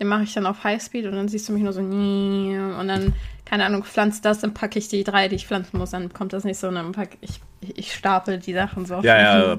Den 0.00 0.08
mache 0.08 0.24
ich 0.24 0.32
dann 0.34 0.46
auf 0.46 0.64
Highspeed 0.64 1.06
und 1.06 1.12
dann 1.12 1.28
siehst 1.28 1.48
du 1.48 1.52
mich 1.52 1.62
nur 1.62 1.72
so 1.72 1.80
und 1.80 2.88
dann, 2.88 3.14
keine 3.44 3.64
Ahnung, 3.64 3.84
pflanzt 3.84 4.24
das, 4.24 4.40
dann 4.40 4.54
packe 4.54 4.78
ich 4.78 4.88
die 4.88 5.04
drei, 5.04 5.28
die 5.28 5.36
ich 5.36 5.46
pflanzen 5.46 5.78
muss, 5.78 5.90
dann 5.90 6.12
kommt 6.12 6.32
das 6.32 6.44
nicht 6.44 6.58
so 6.58 6.68
und 6.68 6.74
dann 6.74 6.92
pack 6.92 7.10
ich, 7.20 7.40
ich, 7.60 7.94
stapel 7.94 8.38
die 8.38 8.54
Sachen 8.54 8.86
so. 8.86 8.96
auf 8.96 9.04
ja, 9.04 9.18
ja. 9.52 9.56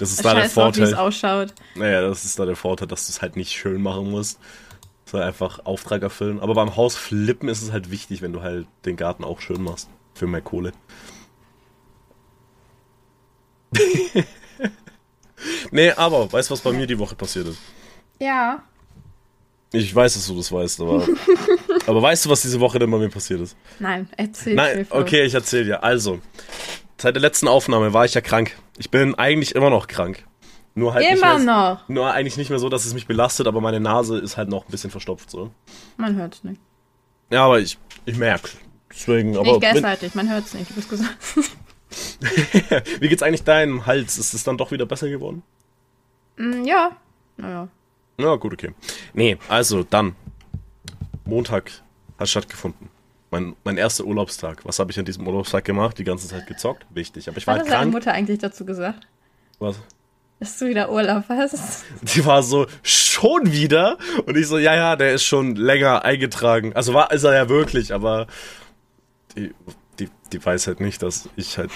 Das 0.00 0.12
ist 0.12 0.24
da 0.24 0.32
der 0.32 0.48
drauf, 0.48 0.76
wie 0.76 0.80
es 0.80 0.90
Vorteil. 0.92 1.06
ausschaut. 1.06 1.54
Naja, 1.74 2.00
das 2.00 2.24
ist 2.24 2.38
da 2.38 2.46
der 2.46 2.56
Vorteil, 2.56 2.88
dass 2.88 3.06
du 3.06 3.10
es 3.12 3.20
halt 3.20 3.36
nicht 3.36 3.52
schön 3.52 3.82
machen 3.82 4.10
musst. 4.10 4.40
Sondern 5.04 5.28
einfach 5.28 5.66
Auftrag 5.66 6.00
erfüllen. 6.02 6.40
Aber 6.40 6.54
beim 6.54 6.74
Haus 6.74 6.96
flippen 6.96 7.50
ist 7.50 7.60
es 7.60 7.70
halt 7.70 7.90
wichtig, 7.90 8.22
wenn 8.22 8.32
du 8.32 8.40
halt 8.40 8.66
den 8.86 8.96
Garten 8.96 9.24
auch 9.24 9.42
schön 9.42 9.62
machst. 9.62 9.90
Für 10.14 10.26
mehr 10.26 10.40
Kohle. 10.40 10.72
nee, 15.70 15.90
aber 15.92 16.32
weißt 16.32 16.48
du, 16.48 16.54
was 16.54 16.60
bei 16.62 16.72
mir 16.72 16.86
die 16.86 16.98
Woche 16.98 17.14
passiert 17.14 17.48
ist? 17.48 17.58
Ja. 18.18 18.62
Ich 19.72 19.94
weiß, 19.94 20.14
dass 20.14 20.26
du 20.26 20.34
das 20.34 20.50
weißt, 20.50 20.80
aber. 20.80 21.06
aber 21.86 22.00
weißt 22.00 22.24
du, 22.24 22.30
was 22.30 22.40
diese 22.40 22.58
Woche 22.58 22.78
denn 22.78 22.90
bei 22.90 22.96
mir 22.96 23.10
passiert 23.10 23.42
ist? 23.42 23.54
Nein, 23.78 24.08
erzähl 24.16 24.54
mir 24.54 24.62
Nein, 24.62 24.86
okay, 24.88 25.24
ich 25.24 25.34
erzähl 25.34 25.64
dir. 25.64 25.84
Also, 25.84 26.20
seit 27.00 27.14
der 27.14 27.22
letzten 27.22 27.48
Aufnahme 27.48 27.92
war 27.92 28.04
ich 28.04 28.14
ja 28.14 28.20
krank. 28.20 28.56
Ich 28.78 28.90
bin 28.90 29.14
eigentlich 29.14 29.54
immer 29.54 29.70
noch 29.70 29.86
krank. 29.86 30.24
Nur 30.74 30.94
halt 30.94 31.04
nicht 31.04 31.18
Immer 31.18 31.38
mehr, 31.38 31.46
noch. 31.46 31.88
Nur 31.88 32.12
eigentlich 32.12 32.36
nicht 32.36 32.50
mehr 32.50 32.58
so, 32.58 32.68
dass 32.68 32.84
es 32.84 32.94
mich 32.94 33.06
belastet, 33.06 33.46
aber 33.46 33.60
meine 33.60 33.80
Nase 33.80 34.18
ist 34.18 34.36
halt 34.36 34.48
noch 34.48 34.66
ein 34.66 34.70
bisschen 34.70 34.90
verstopft 34.90 35.30
so. 35.30 35.50
Man 35.96 36.16
hört 36.16 36.34
es 36.34 36.44
nicht. 36.44 36.60
Ja, 37.30 37.44
aber 37.44 37.60
ich, 37.60 37.78
ich 38.06 38.16
merke. 38.16 38.50
Deswegen, 38.90 39.36
aber 39.36 39.44
Nicht 39.44 39.60
gleichzeitig, 39.60 40.14
man 40.14 40.30
hört 40.30 40.46
es 40.46 40.54
nicht. 40.54 40.70
Du 40.70 40.74
bist 40.74 40.90
gesagt. 40.90 41.16
wie 43.00 43.08
geht's 43.08 43.22
eigentlich 43.22 43.44
deinem 43.44 43.86
Hals? 43.86 44.18
Ist 44.18 44.34
es 44.34 44.44
dann 44.44 44.58
doch 44.58 44.70
wieder 44.70 44.86
besser 44.86 45.08
geworden? 45.08 45.42
Mm, 46.36 46.64
ja. 46.64 46.96
Naja. 47.36 47.68
Ja, 48.18 48.34
gut, 48.36 48.52
okay. 48.52 48.74
Nee, 49.12 49.38
also 49.48 49.82
dann. 49.82 50.14
Montag 51.24 51.70
hat 52.18 52.28
stattgefunden. 52.28 52.89
Mein, 53.30 53.54
mein 53.62 53.76
erster 53.76 54.04
Urlaubstag. 54.04 54.64
Was 54.64 54.78
habe 54.78 54.90
ich 54.90 54.98
an 54.98 55.04
diesem 55.04 55.26
Urlaubstag 55.26 55.64
gemacht? 55.64 55.98
Die 55.98 56.04
ganze 56.04 56.26
Zeit 56.26 56.46
gezockt? 56.46 56.84
Wichtig. 56.90 57.28
Aber 57.28 57.38
ich 57.38 57.46
war 57.46 57.54
Was 57.54 57.62
halt 57.62 57.70
hat 57.70 57.80
deine. 57.80 57.90
Mutter 57.90 58.12
eigentlich 58.12 58.38
dazu 58.38 58.64
gesagt? 58.64 59.06
Was? 59.60 59.76
Dass 60.40 60.58
du 60.58 60.68
wieder 60.68 60.90
Urlaub 60.90 61.24
hast? 61.28 61.84
Die 62.02 62.24
war 62.24 62.42
so, 62.42 62.66
schon 62.82 63.52
wieder? 63.52 63.98
Und 64.26 64.36
ich 64.36 64.48
so, 64.48 64.58
ja, 64.58 64.74
ja, 64.74 64.96
der 64.96 65.12
ist 65.12 65.24
schon 65.24 65.54
länger 65.54 66.04
eingetragen. 66.04 66.72
Also 66.74 66.94
war, 66.94 67.12
ist 67.12 67.24
er 67.24 67.34
ja 67.34 67.48
wirklich, 67.48 67.92
aber 67.92 68.26
die, 69.36 69.52
die, 70.00 70.08
die 70.32 70.44
weiß 70.44 70.66
halt 70.66 70.80
nicht, 70.80 71.02
dass 71.02 71.28
ich 71.36 71.58
halt 71.58 71.70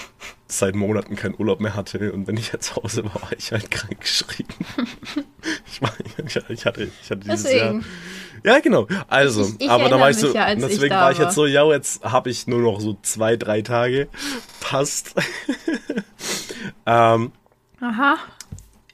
seit 0.47 0.75
Monaten 0.75 1.15
keinen 1.15 1.35
Urlaub 1.37 1.59
mehr 1.61 1.75
hatte. 1.75 2.11
Und 2.11 2.27
wenn 2.27 2.35
ich 2.37 2.51
jetzt 2.51 2.73
zu 2.73 2.75
Hause 2.83 3.05
war, 3.05 3.21
war 3.21 3.31
ich 3.37 3.51
halt 3.51 3.69
krank 3.71 3.99
geschrieben. 4.01 4.53
ich, 5.71 5.81
war, 5.81 5.93
ich, 6.25 6.35
hatte, 6.35 6.53
ich 6.53 6.65
hatte 6.65 6.87
dieses 7.17 7.43
Deswegen. 7.43 7.81
Jahr. 8.43 8.55
Ja, 8.55 8.59
genau. 8.59 8.87
Also, 9.07 9.43
Ich- 9.43 9.61
ich 9.65 9.69
aber 9.69 9.89
da 9.89 9.99
war 9.99 10.09
ich 10.09 10.17
so, 10.17 10.33
ja, 10.33 10.53
deswegen 10.53 10.93
war 10.93 11.11
ich 11.11 11.17
jetzt 11.17 11.35
so, 11.35 11.45
ja, 11.45 11.63
jetzt 11.71 12.03
habe 12.03 12.29
ich 12.29 12.47
nur 12.47 12.59
noch 12.61 12.79
so 12.79 12.97
zwei, 13.01 13.37
drei 13.37 13.61
Tage. 13.61 14.07
Passt. 14.59 15.15
ähm, 16.85 17.31
Aha. 17.81 18.17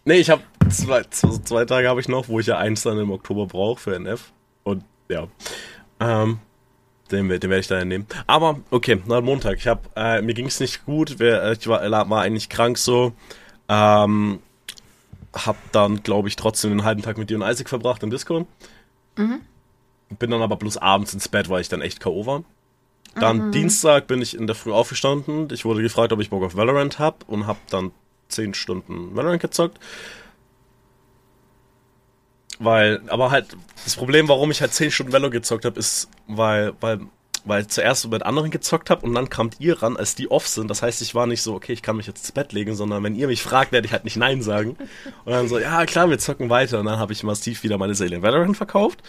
Nee, 0.06 0.16
ich 0.16 0.30
habe 0.30 0.42
zwei, 0.70 1.04
zwei, 1.04 1.38
zwei 1.44 1.66
Tage 1.66 1.88
habe 1.90 2.00
ich 2.02 2.08
noch, 2.08 2.28
wo 2.28 2.40
ich 2.40 2.48
ja 2.48 2.58
eins 2.58 2.82
dann 2.84 2.98
im 2.98 3.12
Oktober 3.12 3.46
brauche 3.48 3.80
für 3.80 3.96
NF. 3.96 4.32
Und 4.64 4.84
ja. 5.10 5.28
Ähm, 6.00 6.40
Den, 7.12 7.28
den 7.28 7.42
werde 7.42 7.60
ich 7.60 7.68
da 7.68 7.84
nehmen. 7.84 8.08
Aber 8.28 8.60
okay, 8.70 9.02
na 9.06 9.22
Montag. 9.22 9.58
Ich 9.58 9.68
habe 9.68 9.82
äh, 9.96 10.22
mir 10.22 10.34
ging 10.34 10.48
es 10.48 10.60
nicht 10.60 10.86
gut. 10.86 11.12
Ich 11.12 11.68
war, 11.68 12.10
war 12.10 12.22
eigentlich 12.22 12.50
krank 12.50 12.78
so. 12.78 13.14
Ähm, 13.68 14.40
hab 15.34 15.56
dann, 15.72 16.04
glaube 16.04 16.28
ich, 16.28 16.36
trotzdem 16.36 16.72
den 16.72 16.84
halben 16.84 17.02
Tag 17.02 17.18
mit 17.18 17.30
dir 17.30 17.38
und 17.38 17.50
Isaac 17.50 17.70
verbracht 17.70 18.04
im 18.04 18.10
Discord. 18.10 18.46
Mhm. 19.18 19.42
Bin 20.20 20.32
dann 20.32 20.42
aber 20.42 20.58
bloß 20.58 20.78
abends 20.78 21.14
ins 21.14 21.30
Bett, 21.30 21.50
weil 21.50 21.62
ich 21.62 21.70
dann 21.70 21.82
echt 21.82 22.00
K.O. 22.02 22.26
war. 22.26 22.44
Dann 23.16 23.48
mhm. 23.48 23.52
Dienstag 23.52 24.08
bin 24.08 24.22
ich 24.22 24.36
in 24.36 24.48
der 24.48 24.56
Früh 24.56 24.72
aufgestanden. 24.72 25.48
Ich 25.52 25.66
wurde 25.66 25.82
gefragt, 25.82 26.14
ob 26.14 26.20
ich 26.20 26.30
Bock 26.30 26.44
auf 26.44 26.56
Valorant 26.56 27.00
hab 27.00 27.28
und 27.28 27.48
hab 27.48 27.66
dann 27.68 27.92
10 28.30 28.54
Stunden 28.54 29.16
Valorant 29.16 29.42
gezockt. 29.42 29.80
Weil, 32.64 33.02
aber 33.08 33.32
halt, 33.32 33.58
das 33.84 33.96
Problem, 33.96 34.28
warum 34.28 34.52
ich 34.52 34.62
halt 34.62 34.74
10 34.74 34.92
Stunden 34.92 35.14
Valorant 35.14 35.34
gezockt 35.34 35.66
habe, 35.66 35.80
ist, 35.80 36.10
weil, 36.28 36.74
weil, 36.80 37.00
weil 37.44 37.62
ich 37.64 37.70
zuerst 37.70 38.08
mit 38.10 38.24
anderen 38.24 38.52
gezockt 38.52 38.92
habe 38.92 39.04
und 39.04 39.16
dann 39.16 39.30
kamt 39.30 39.60
ihr 39.60 39.82
ran, 39.82 39.98
als 39.98 40.14
die 40.14 40.30
off 40.30 40.48
sind. 40.48 40.70
Das 40.70 40.84
heißt, 40.84 41.02
ich 41.02 41.16
war 41.16 41.26
nicht 41.26 41.42
so, 41.42 41.56
okay, 41.56 41.74
ich 41.74 41.82
kann 41.82 41.98
mich 41.98 42.06
jetzt 42.06 42.20
ins 42.20 42.32
Bett 42.32 42.54
legen, 42.54 42.76
sondern 42.76 43.04
wenn 43.04 43.16
ihr 43.16 43.26
mich 43.26 43.42
fragt, 43.42 43.72
werde 43.72 43.88
ich 43.88 43.94
halt 43.94 44.04
nicht 44.04 44.16
Nein 44.16 44.44
sagen. 44.44 44.78
Und 45.26 45.32
dann 45.32 45.48
so, 45.48 45.58
ja 45.58 45.86
klar, 45.88 46.10
wir 46.10 46.20
zocken 46.20 46.52
weiter. 46.52 46.80
Und 46.80 46.86
dann 46.86 47.00
habe 47.00 47.14
ich 47.14 47.24
massiv 47.24 47.64
wieder 47.64 47.80
meine 47.80 47.96
Seele 47.96 48.18
in 48.18 48.22
Valorant 48.22 48.58
verkauft 48.58 49.02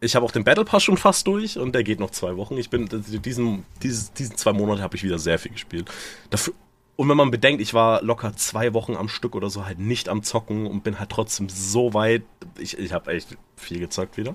ich 0.00 0.14
habe 0.14 0.24
auch 0.24 0.30
den 0.30 0.44
Battle 0.44 0.64
Pass 0.64 0.84
schon 0.84 0.96
fast 0.96 1.26
durch 1.26 1.58
und 1.58 1.74
der 1.74 1.82
geht 1.82 2.00
noch 2.00 2.10
zwei 2.10 2.36
Wochen. 2.36 2.56
Ich 2.56 2.70
bin 2.70 2.88
diesen, 2.88 3.64
diesen, 3.82 4.08
diesen 4.16 4.36
zwei 4.36 4.52
Monate 4.52 4.82
habe 4.82 4.96
ich 4.96 5.02
wieder 5.02 5.18
sehr 5.18 5.38
viel 5.38 5.52
gespielt. 5.52 5.90
Dafür, 6.30 6.54
und 6.98 7.08
wenn 7.08 7.16
man 7.16 7.30
bedenkt, 7.30 7.62
ich 7.62 7.74
war 7.74 8.02
locker 8.02 8.34
zwei 8.34 8.74
Wochen 8.74 8.96
am 8.96 9.08
Stück 9.08 9.36
oder 9.36 9.50
so 9.50 9.64
halt 9.64 9.78
nicht 9.78 10.08
am 10.08 10.24
Zocken 10.24 10.66
und 10.66 10.82
bin 10.82 10.98
halt 10.98 11.10
trotzdem 11.10 11.48
so 11.48 11.94
weit. 11.94 12.24
Ich, 12.58 12.76
ich 12.76 12.92
habe 12.92 13.12
echt 13.12 13.36
viel 13.54 13.78
gezockt 13.78 14.16
wieder. 14.16 14.34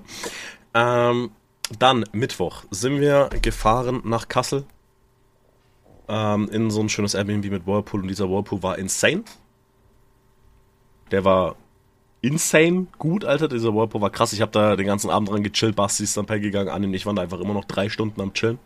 Ähm, 0.72 1.30
dann 1.78 2.06
Mittwoch 2.12 2.64
sind 2.70 3.00
wir 3.00 3.28
gefahren 3.42 4.00
nach 4.04 4.28
Kassel 4.28 4.64
ähm, 6.08 6.48
in 6.48 6.70
so 6.70 6.80
ein 6.80 6.88
schönes 6.88 7.12
Airbnb 7.12 7.50
mit 7.50 7.66
Whirlpool 7.66 8.00
und 8.00 8.08
dieser 8.08 8.30
Whirlpool 8.30 8.62
war 8.62 8.78
insane. 8.78 9.24
Der 11.10 11.22
war 11.22 11.56
insane 12.22 12.86
gut, 12.96 13.26
Alter. 13.26 13.48
Dieser 13.48 13.74
Whirlpool 13.74 14.00
war 14.00 14.08
krass. 14.08 14.32
Ich 14.32 14.40
habe 14.40 14.52
da 14.52 14.74
den 14.74 14.86
ganzen 14.86 15.10
Abend 15.10 15.28
dran 15.28 15.42
gechillt. 15.42 15.76
Basti 15.76 16.04
ist 16.04 16.16
dann 16.16 16.24
per 16.24 16.40
gegangen. 16.40 16.70
An 16.70 16.82
und 16.82 16.94
ich 16.94 17.04
waren 17.04 17.16
da 17.16 17.20
einfach 17.20 17.40
immer 17.40 17.52
noch 17.52 17.66
drei 17.66 17.90
Stunden 17.90 18.22
am 18.22 18.32
Chillen. 18.32 18.58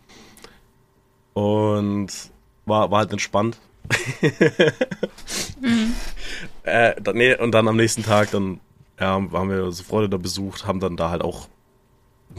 Und 1.33 2.31
war, 2.65 2.91
war 2.91 2.99
halt 2.99 3.11
entspannt. 3.11 3.59
Mhm. 5.61 5.93
äh, 6.63 6.99
dann, 7.01 7.15
nee, 7.15 7.35
und 7.35 7.51
dann 7.51 7.67
am 7.67 7.77
nächsten 7.77 8.03
Tag, 8.03 8.31
dann 8.31 8.59
ja, 8.99 9.13
haben 9.13 9.49
wir 9.49 9.71
so 9.71 9.83
Freunde 9.83 10.09
da 10.09 10.17
besucht, 10.17 10.67
haben 10.67 10.79
dann 10.79 10.97
da 10.97 11.09
halt 11.09 11.21
auch 11.21 11.47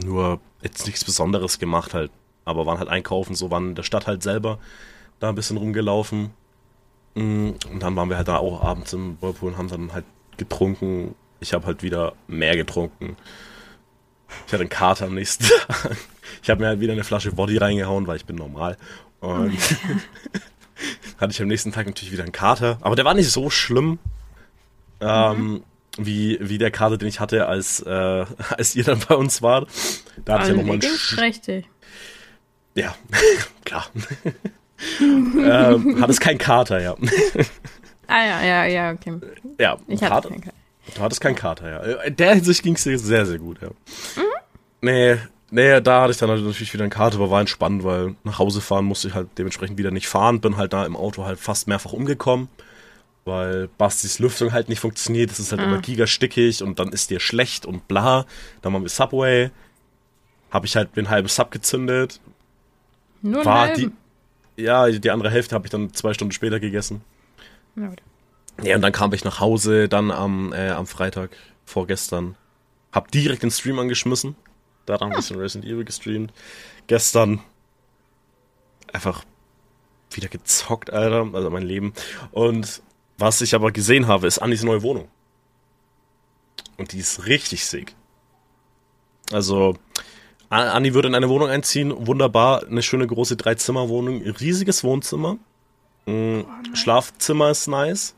nur 0.03 0.39
jetzt 0.61 0.85
nichts 0.85 1.03
Besonderes 1.03 1.59
gemacht 1.59 1.93
halt. 1.93 2.11
Aber 2.45 2.65
waren 2.65 2.79
halt 2.79 2.89
einkaufen, 2.89 3.35
so 3.35 3.51
waren 3.51 3.69
in 3.69 3.75
der 3.75 3.83
Stadt 3.83 4.07
halt 4.07 4.23
selber 4.23 4.59
da 5.19 5.29
ein 5.29 5.35
bisschen 5.35 5.57
rumgelaufen. 5.57 6.31
Mm, 7.15 7.51
und 7.71 7.79
dann 7.79 7.95
waren 7.95 8.09
wir 8.09 8.17
halt 8.17 8.27
da 8.27 8.37
auch 8.37 8.63
abends 8.63 8.93
im 8.93 9.21
Whirlpool 9.21 9.51
und 9.51 9.57
haben 9.57 9.69
dann 9.69 9.93
halt 9.93 10.05
getrunken. 10.37 11.15
Ich 11.39 11.53
habe 11.53 11.65
halt 11.65 11.83
wieder 11.83 12.13
mehr 12.27 12.55
getrunken. 12.55 13.17
Ich 14.47 14.53
hatte 14.53 14.61
einen 14.61 14.69
Kater 14.69 15.05
am 15.05 15.15
nächsten 15.15 15.43
Tag. 15.67 15.97
Ich 16.41 16.49
habe 16.49 16.61
mir 16.61 16.67
halt 16.67 16.79
wieder 16.79 16.93
eine 16.93 17.03
Flasche 17.03 17.31
Body 17.31 17.57
reingehauen, 17.57 18.07
weil 18.07 18.17
ich 18.17 18.25
bin 18.25 18.37
normal. 18.37 18.77
Und 19.19 19.51
oh 19.51 19.97
hatte 21.17 21.31
ich 21.31 21.41
am 21.41 21.47
nächsten 21.47 21.71
Tag 21.71 21.85
natürlich 21.87 22.11
wieder 22.11 22.23
einen 22.23 22.31
Kater. 22.31 22.77
Aber 22.81 22.95
der 22.95 23.05
war 23.05 23.13
nicht 23.13 23.29
so 23.29 23.49
schlimm. 23.49 23.99
Ähm, 24.99 25.37
mhm. 25.37 25.63
wie, 25.97 26.37
wie 26.41 26.57
der 26.59 26.69
Kater, 26.69 26.97
den 26.97 27.07
ich 27.07 27.19
hatte, 27.19 27.47
als, 27.47 27.79
äh, 27.81 27.89
als 28.57 28.75
ihr 28.75 28.83
dann 28.83 28.99
bei 29.07 29.15
uns 29.15 29.41
wart. 29.41 29.67
Da 30.25 30.33
hatte 30.33 30.43
ich 30.43 30.49
ja 30.49 30.55
nochmal 30.55 30.79
einen. 30.81 31.19
Richtig. 31.19 31.65
Ja, 32.75 32.95
klar. 33.65 33.87
ähm, 34.99 36.01
hat 36.01 36.09
es 36.09 36.19
kein 36.19 36.37
Kater, 36.37 36.79
ja. 36.81 36.95
Ah 38.07 38.25
ja, 38.25 38.43
ja, 38.43 38.65
ja, 38.65 38.91
okay. 38.91 39.19
Ja, 39.59 39.77
ich 39.87 40.01
hatte 40.01 40.29
keinen 40.29 40.41
Kater. 40.41 40.55
Du 40.95 41.01
hattest 41.01 41.21
keinen 41.21 41.35
Kater, 41.35 41.69
ja. 41.69 42.01
In 42.03 42.15
der 42.15 42.35
Hinsicht 42.35 42.63
ging 42.63 42.75
es 42.75 42.83
dir 42.83 42.97
sehr, 42.97 43.25
sehr 43.25 43.39
gut, 43.39 43.61
ja. 43.61 43.69
Mhm. 43.69 44.23
Nee, 44.81 45.17
nee, 45.51 45.81
da 45.81 46.01
hatte 46.01 46.11
ich 46.11 46.17
dann 46.17 46.29
natürlich 46.29 46.73
wieder 46.73 46.83
einen 46.83 46.91
Kater, 46.91 47.17
aber 47.17 47.29
war 47.29 47.41
entspannt, 47.41 47.83
weil 47.83 48.15
nach 48.23 48.39
Hause 48.39 48.61
fahren 48.61 48.85
musste 48.85 49.09
ich 49.09 49.13
halt 49.13 49.29
dementsprechend 49.37 49.77
wieder 49.77 49.91
nicht 49.91 50.07
fahren. 50.07 50.41
Bin 50.41 50.57
halt 50.57 50.73
da 50.73 50.85
im 50.85 50.95
Auto 50.95 51.25
halt 51.25 51.39
fast 51.39 51.67
mehrfach 51.67 51.93
umgekommen, 51.93 52.49
weil 53.25 53.67
Bastis 53.77 54.19
Lüftung 54.19 54.51
halt 54.51 54.69
nicht 54.69 54.79
funktioniert. 54.79 55.31
Es 55.31 55.39
ist 55.39 55.51
halt 55.51 55.61
ah. 55.61 55.65
immer 55.65 55.79
gigastickig 55.79 56.63
und 56.63 56.79
dann 56.79 56.89
ist 56.89 57.09
dir 57.09 57.19
schlecht 57.19 57.65
und 57.65 57.87
bla. 57.87 58.25
Dann 58.61 58.73
waren 58.73 58.81
wir 58.81 58.89
Subway. 58.89 59.51
Habe 60.49 60.65
ich 60.65 60.75
halt 60.75 60.95
den 60.97 61.09
halben 61.09 61.27
Sub 61.27 61.51
gezündet. 61.51 62.19
Nur 63.21 63.45
war 63.45 63.73
die, 63.73 63.91
Ja, 64.57 64.89
die 64.89 65.11
andere 65.11 65.29
Hälfte 65.29 65.55
habe 65.55 65.67
ich 65.67 65.71
dann 65.71 65.93
zwei 65.93 66.13
Stunden 66.13 66.31
später 66.31 66.59
gegessen. 66.59 67.01
Ja, 67.75 67.87
gut. 67.87 68.01
Ja, 68.63 68.75
und 68.75 68.81
dann 68.81 68.91
kam 68.91 69.13
ich 69.13 69.23
nach 69.23 69.39
Hause, 69.39 69.87
dann 69.87 70.11
am, 70.11 70.53
äh, 70.53 70.69
am 70.69 70.85
Freitag 70.85 71.31
vorgestern. 71.65 72.35
Hab 72.91 73.11
direkt 73.11 73.43
den 73.43 73.51
Stream 73.51 73.79
angeschmissen. 73.79 74.35
Da 74.85 74.97
dann 74.97 75.11
ein 75.11 75.15
bisschen 75.15 75.39
Resident 75.39 75.71
Evil 75.71 75.85
gestreamt. 75.85 76.33
Gestern 76.87 77.41
einfach 78.91 79.23
wieder 80.11 80.27
gezockt, 80.27 80.91
Alter. 80.91 81.27
Also 81.33 81.49
mein 81.49 81.63
Leben. 81.63 81.93
Und 82.31 82.81
was 83.17 83.41
ich 83.41 83.55
aber 83.55 83.71
gesehen 83.71 84.07
habe, 84.07 84.27
ist 84.27 84.39
Annis 84.39 84.63
neue 84.63 84.81
Wohnung. 84.81 85.07
Und 86.77 86.93
die 86.93 86.99
ist 86.99 87.25
richtig 87.27 87.65
sick. 87.65 87.95
Also, 89.31 89.75
Anni 90.49 90.93
würde 90.93 91.07
in 91.07 91.15
eine 91.15 91.29
Wohnung 91.29 91.49
einziehen. 91.49 92.07
Wunderbar. 92.07 92.65
Eine 92.65 92.81
schöne 92.81 93.07
große 93.07 93.37
Dreizimmerwohnung. 93.37 94.21
Riesiges 94.21 94.83
Wohnzimmer. 94.83 95.37
Mhm. 96.05 96.45
Schlafzimmer 96.73 97.51
ist 97.51 97.67
nice. 97.67 98.15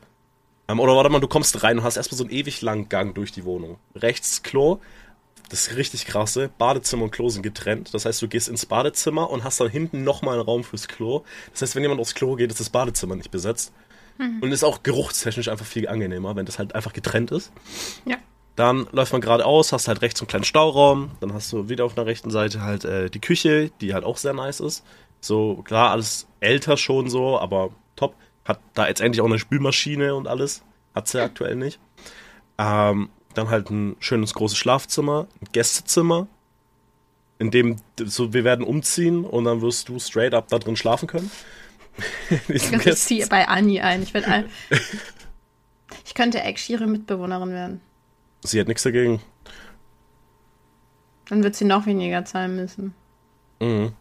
Ähm, 0.66 0.80
oder 0.80 0.96
warte 0.96 1.10
mal, 1.10 1.20
du 1.20 1.28
kommst 1.28 1.62
rein 1.62 1.78
und 1.78 1.84
hast 1.84 1.96
erstmal 1.96 2.18
so 2.18 2.24
einen 2.24 2.32
ewig 2.32 2.62
langen 2.62 2.88
Gang 2.88 3.14
durch 3.14 3.32
die 3.32 3.44
Wohnung. 3.44 3.78
Rechts 3.94 4.42
Klo, 4.42 4.80
das 5.48 5.68
ist 5.68 5.76
richtig 5.76 6.06
krasse. 6.06 6.50
Badezimmer 6.58 7.04
und 7.04 7.10
Klo 7.10 7.28
sind 7.28 7.42
getrennt. 7.42 7.92
Das 7.92 8.04
heißt, 8.04 8.20
du 8.22 8.28
gehst 8.28 8.48
ins 8.48 8.66
Badezimmer 8.66 9.30
und 9.30 9.44
hast 9.44 9.60
dann 9.60 9.68
hinten 9.68 10.04
nochmal 10.04 10.34
einen 10.34 10.44
Raum 10.44 10.64
fürs 10.64 10.88
Klo. 10.88 11.24
Das 11.52 11.62
heißt, 11.62 11.76
wenn 11.76 11.82
jemand 11.82 12.00
aufs 12.00 12.14
Klo 12.14 12.36
geht, 12.36 12.50
ist 12.50 12.60
das 12.60 12.70
Badezimmer 12.70 13.16
nicht 13.16 13.30
besetzt. 13.30 13.72
Mhm. 14.18 14.40
Und 14.40 14.52
ist 14.52 14.64
auch 14.64 14.82
geruchstechnisch 14.82 15.48
einfach 15.48 15.66
viel 15.66 15.88
angenehmer, 15.88 16.36
wenn 16.36 16.46
das 16.46 16.58
halt 16.58 16.74
einfach 16.74 16.92
getrennt 16.92 17.30
ist. 17.30 17.52
Ja. 18.04 18.16
Dann 18.56 18.86
läuft 18.92 19.12
man 19.12 19.20
geradeaus, 19.20 19.72
hast 19.72 19.88
halt 19.88 20.02
rechts 20.02 20.20
so 20.20 20.24
einen 20.24 20.28
kleinen 20.28 20.44
Stauraum. 20.44 21.10
Dann 21.20 21.34
hast 21.34 21.52
du 21.52 21.68
wieder 21.68 21.84
auf 21.84 21.94
der 21.94 22.06
rechten 22.06 22.30
Seite 22.30 22.62
halt 22.62 22.84
äh, 22.84 23.10
die 23.10 23.20
Küche, 23.20 23.70
die 23.80 23.94
halt 23.94 24.04
auch 24.04 24.16
sehr 24.16 24.32
nice 24.32 24.60
ist. 24.60 24.84
So, 25.20 25.62
klar, 25.64 25.90
alles 25.90 26.28
älter 26.40 26.76
schon 26.76 27.08
so, 27.08 27.38
aber 27.38 27.70
top. 27.96 28.14
Hat 28.44 28.60
da 28.74 28.86
jetzt 28.86 29.00
endlich 29.00 29.22
auch 29.22 29.26
eine 29.26 29.38
Spülmaschine 29.38 30.14
und 30.14 30.28
alles. 30.28 30.62
Hat 30.94 31.08
sie 31.08 31.18
ja 31.18 31.24
aktuell 31.24 31.56
nicht. 31.56 31.80
Ähm, 32.58 33.08
dann 33.34 33.50
halt 33.50 33.70
ein 33.70 33.96
schönes 34.00 34.34
großes 34.34 34.56
Schlafzimmer, 34.56 35.26
ein 35.40 35.48
Gästezimmer, 35.52 36.26
in 37.38 37.50
dem 37.50 37.76
so, 37.98 38.32
wir 38.32 38.44
werden 38.44 38.64
umziehen 38.64 39.24
und 39.24 39.44
dann 39.44 39.60
wirst 39.60 39.88
du 39.88 39.98
straight 39.98 40.34
up 40.34 40.48
da 40.48 40.58
drin 40.58 40.76
schlafen 40.76 41.06
können. 41.08 41.30
ich 42.48 42.96
ziehe 42.96 43.26
bei 43.26 43.46
Anni 43.48 43.80
ein. 43.80 44.02
Ich, 44.02 44.14
ein 44.14 44.46
ich 46.04 46.14
könnte 46.14 46.40
actually 46.40 46.78
ihre 46.78 46.86
Mitbewohnerin 46.88 47.50
werden. 47.50 47.80
Sie 48.42 48.60
hat 48.60 48.68
nichts 48.68 48.82
dagegen. 48.82 49.20
Dann 51.28 51.42
wird 51.42 51.56
sie 51.56 51.64
noch 51.64 51.86
weniger 51.86 52.24
zahlen 52.24 52.56
müssen. 52.56 52.94
Mhm. 53.60 53.92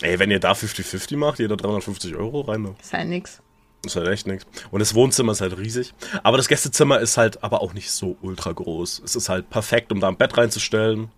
Ey, 0.00 0.18
wenn 0.18 0.30
ihr 0.30 0.40
da 0.40 0.52
50-50 0.52 1.16
macht, 1.16 1.38
jeder 1.38 1.56
350 1.56 2.16
Euro 2.16 2.40
rein. 2.40 2.74
Ist 2.80 2.92
halt 2.92 3.08
nix. 3.08 3.40
Ist 3.84 3.96
halt 3.96 4.08
echt 4.08 4.26
nix. 4.26 4.46
Und 4.70 4.80
das 4.80 4.94
Wohnzimmer 4.94 5.32
ist 5.32 5.40
halt 5.40 5.56
riesig. 5.58 5.94
Aber 6.22 6.36
das 6.36 6.48
Gästezimmer 6.48 7.00
ist 7.00 7.16
halt 7.16 7.42
aber 7.44 7.60
auch 7.62 7.74
nicht 7.74 7.90
so 7.90 8.16
ultra 8.22 8.52
groß. 8.52 9.02
Es 9.04 9.16
ist 9.16 9.28
halt 9.28 9.50
perfekt, 9.50 9.92
um 9.92 10.00
da 10.00 10.08
ein 10.08 10.16
Bett 10.16 10.36
reinzustellen. 10.36 11.10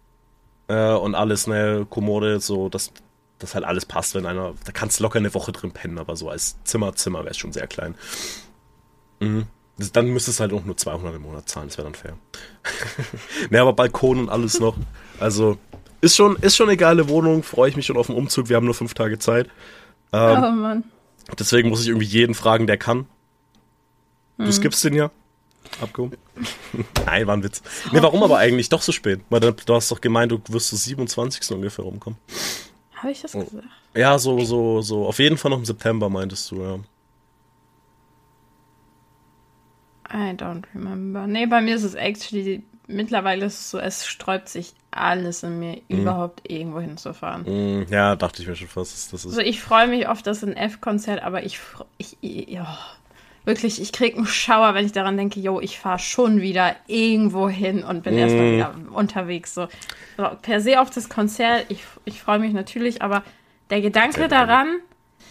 Äh, 0.69 0.93
und 0.93 1.15
alles, 1.15 1.47
ne, 1.47 1.87
Kommode, 1.89 2.41
so, 2.41 2.69
dass 2.69 2.93
das 3.39 3.55
halt 3.55 3.65
alles 3.65 3.87
passt, 3.87 4.15
wenn 4.15 4.27
einer. 4.27 4.55
Da 4.65 4.73
kannst 4.73 4.99
du 4.99 5.05
locker 5.05 5.19
eine 5.19 5.35
Woche 5.35 5.53
drin 5.53 5.73
pennen, 5.73 5.99
aber 5.99 6.17
so 6.17 6.29
als 6.29 6.57
Zimmer, 6.65 6.95
Zimmer 6.95 7.21
wäre 7.21 7.31
es 7.31 7.37
schon 7.37 7.53
sehr 7.53 7.67
klein. 7.67 7.95
Mhm. 9.21 9.47
Das, 9.79 9.93
dann 9.93 10.07
müsstest 10.07 10.39
du 10.39 10.43
halt 10.43 10.53
auch 10.55 10.65
nur 10.65 10.77
200 10.77 11.15
im 11.15 11.23
Monat 11.23 11.49
zahlen, 11.49 11.69
das 11.69 11.77
wäre 11.77 11.87
dann 11.87 11.95
fair. 11.95 12.17
ne, 13.51 13.61
aber 13.61 13.75
Balkon 13.75 14.19
und 14.19 14.29
alles 14.31 14.59
noch. 14.59 14.77
Also, 15.21 15.59
ist 16.01 16.17
schon, 16.17 16.37
ist 16.37 16.57
schon 16.57 16.69
eine 16.69 16.77
geile 16.77 17.09
Wohnung, 17.09 17.43
freue 17.43 17.69
ich 17.69 17.77
mich 17.77 17.87
schon 17.87 17.97
auf 17.97 18.07
den 18.07 18.17
Umzug. 18.17 18.49
Wir 18.49 18.57
haben 18.57 18.65
nur 18.65 18.75
fünf 18.75 18.95
Tage 18.95 19.19
Zeit. 19.19 19.49
Ähm, 20.13 20.43
oh 20.43 20.51
Mann. 20.53 20.85
Deswegen 21.39 21.69
muss 21.69 21.83
ich 21.83 21.89
irgendwie 21.89 22.07
jeden 22.07 22.35
fragen, 22.35 22.67
der 22.67 22.79
kann. 22.79 23.07
Du 24.39 24.45
hm. 24.45 24.53
skippst 24.53 24.85
den 24.85 24.95
ja. 24.95 25.11
Abgehoben. 25.81 26.17
Nein, 27.07 27.27
war 27.27 27.37
ein 27.37 27.43
Witz. 27.43 27.63
Nee, 27.93 28.01
warum 28.01 28.23
aber 28.23 28.39
eigentlich 28.39 28.69
doch 28.69 28.83
so 28.83 28.93
spät? 28.93 29.21
Weil 29.31 29.41
du 29.41 29.75
hast 29.75 29.91
doch 29.91 30.01
gemeint, 30.01 30.31
du 30.31 30.41
wirst 30.49 30.69
so 30.69 30.77
27. 30.77 31.51
ungefähr 31.51 31.85
rumkommen. 31.85 32.19
Habe 32.95 33.11
ich 33.11 33.21
das 33.21 33.35
oh. 33.35 33.41
gesagt? 33.41 33.67
Ja, 33.95 34.19
so, 34.19 34.45
so, 34.45 34.83
so. 34.83 35.07
Auf 35.07 35.19
jeden 35.19 35.37
Fall 35.37 35.51
noch 35.51 35.59
im 35.59 35.65
September 35.65 36.09
meintest 36.09 36.51
du, 36.51 36.63
ja. 36.63 36.79
I 40.09 40.37
don't 40.37 40.63
remember. 40.75 41.27
Nee, 41.27 41.47
bei 41.47 41.61
mir 41.61 41.75
ist 41.75 41.83
es 41.83 41.95
actually 41.95 42.63
mittlerweile 42.87 43.47
ist 43.47 43.61
es 43.61 43.71
so, 43.71 43.79
es 43.79 44.07
sträubt 44.07 44.49
sich 44.49 44.75
alles 44.97 45.43
in 45.43 45.59
mir, 45.59 45.81
Mhm. 45.89 46.01
überhaupt 46.01 46.51
irgendwo 46.51 46.81
hinzufahren. 46.81 47.43
Mm, 47.43 47.87
ja, 47.91 48.17
dachte 48.17 48.43
ich 48.43 48.49
mir 48.49 48.57
schon 48.57 48.69
fast. 48.69 49.13
Das 49.13 49.25
ist, 49.25 49.27
Also 49.27 49.41
ich 49.41 49.61
freue 49.61 49.87
mich 49.87 50.07
auf 50.07 50.23
das 50.23 50.43
F-Konzert, 50.43 51.23
aber 51.23 51.45
ich, 51.45 51.59
ich, 51.99 52.17
ja, 52.49 52.79
wirklich, 53.45 53.81
ich 53.81 53.93
krieg 53.93 54.17
einen 54.17 54.27
Schauer, 54.27 54.75
wenn 54.75 54.85
ich 54.87 54.93
daran 54.93 55.17
denke, 55.17 55.39
yo, 55.41 55.61
ich 55.61 55.79
fahre 55.79 55.99
schon 55.99 56.41
wieder 56.41 56.75
irgendwo 56.87 57.49
hin 57.49 57.85
und 57.85 58.03
bin 58.03 58.17
erstmal 58.19 58.53
wieder 58.53 58.75
unterwegs. 58.93 59.55
So. 59.55 59.69
so, 60.17 60.29
per 60.43 60.61
se 60.61 60.81
auf 60.81 60.91
das 60.91 61.09
Konzert, 61.09 61.67
ich, 61.69 61.85
ich 62.05 62.21
freue 62.21 62.39
mich 62.39 62.53
natürlich, 62.53 63.03
aber 63.03 63.23
der 63.71 63.81
Gedanke 63.81 64.29
daran, 64.29 64.67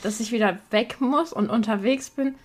dass 0.03 0.19
ich 0.19 0.31
wieder 0.31 0.59
weg 0.71 0.97
muss 0.99 1.33
und 1.33 1.49
unterwegs 1.49 2.09
bin, 2.09 2.35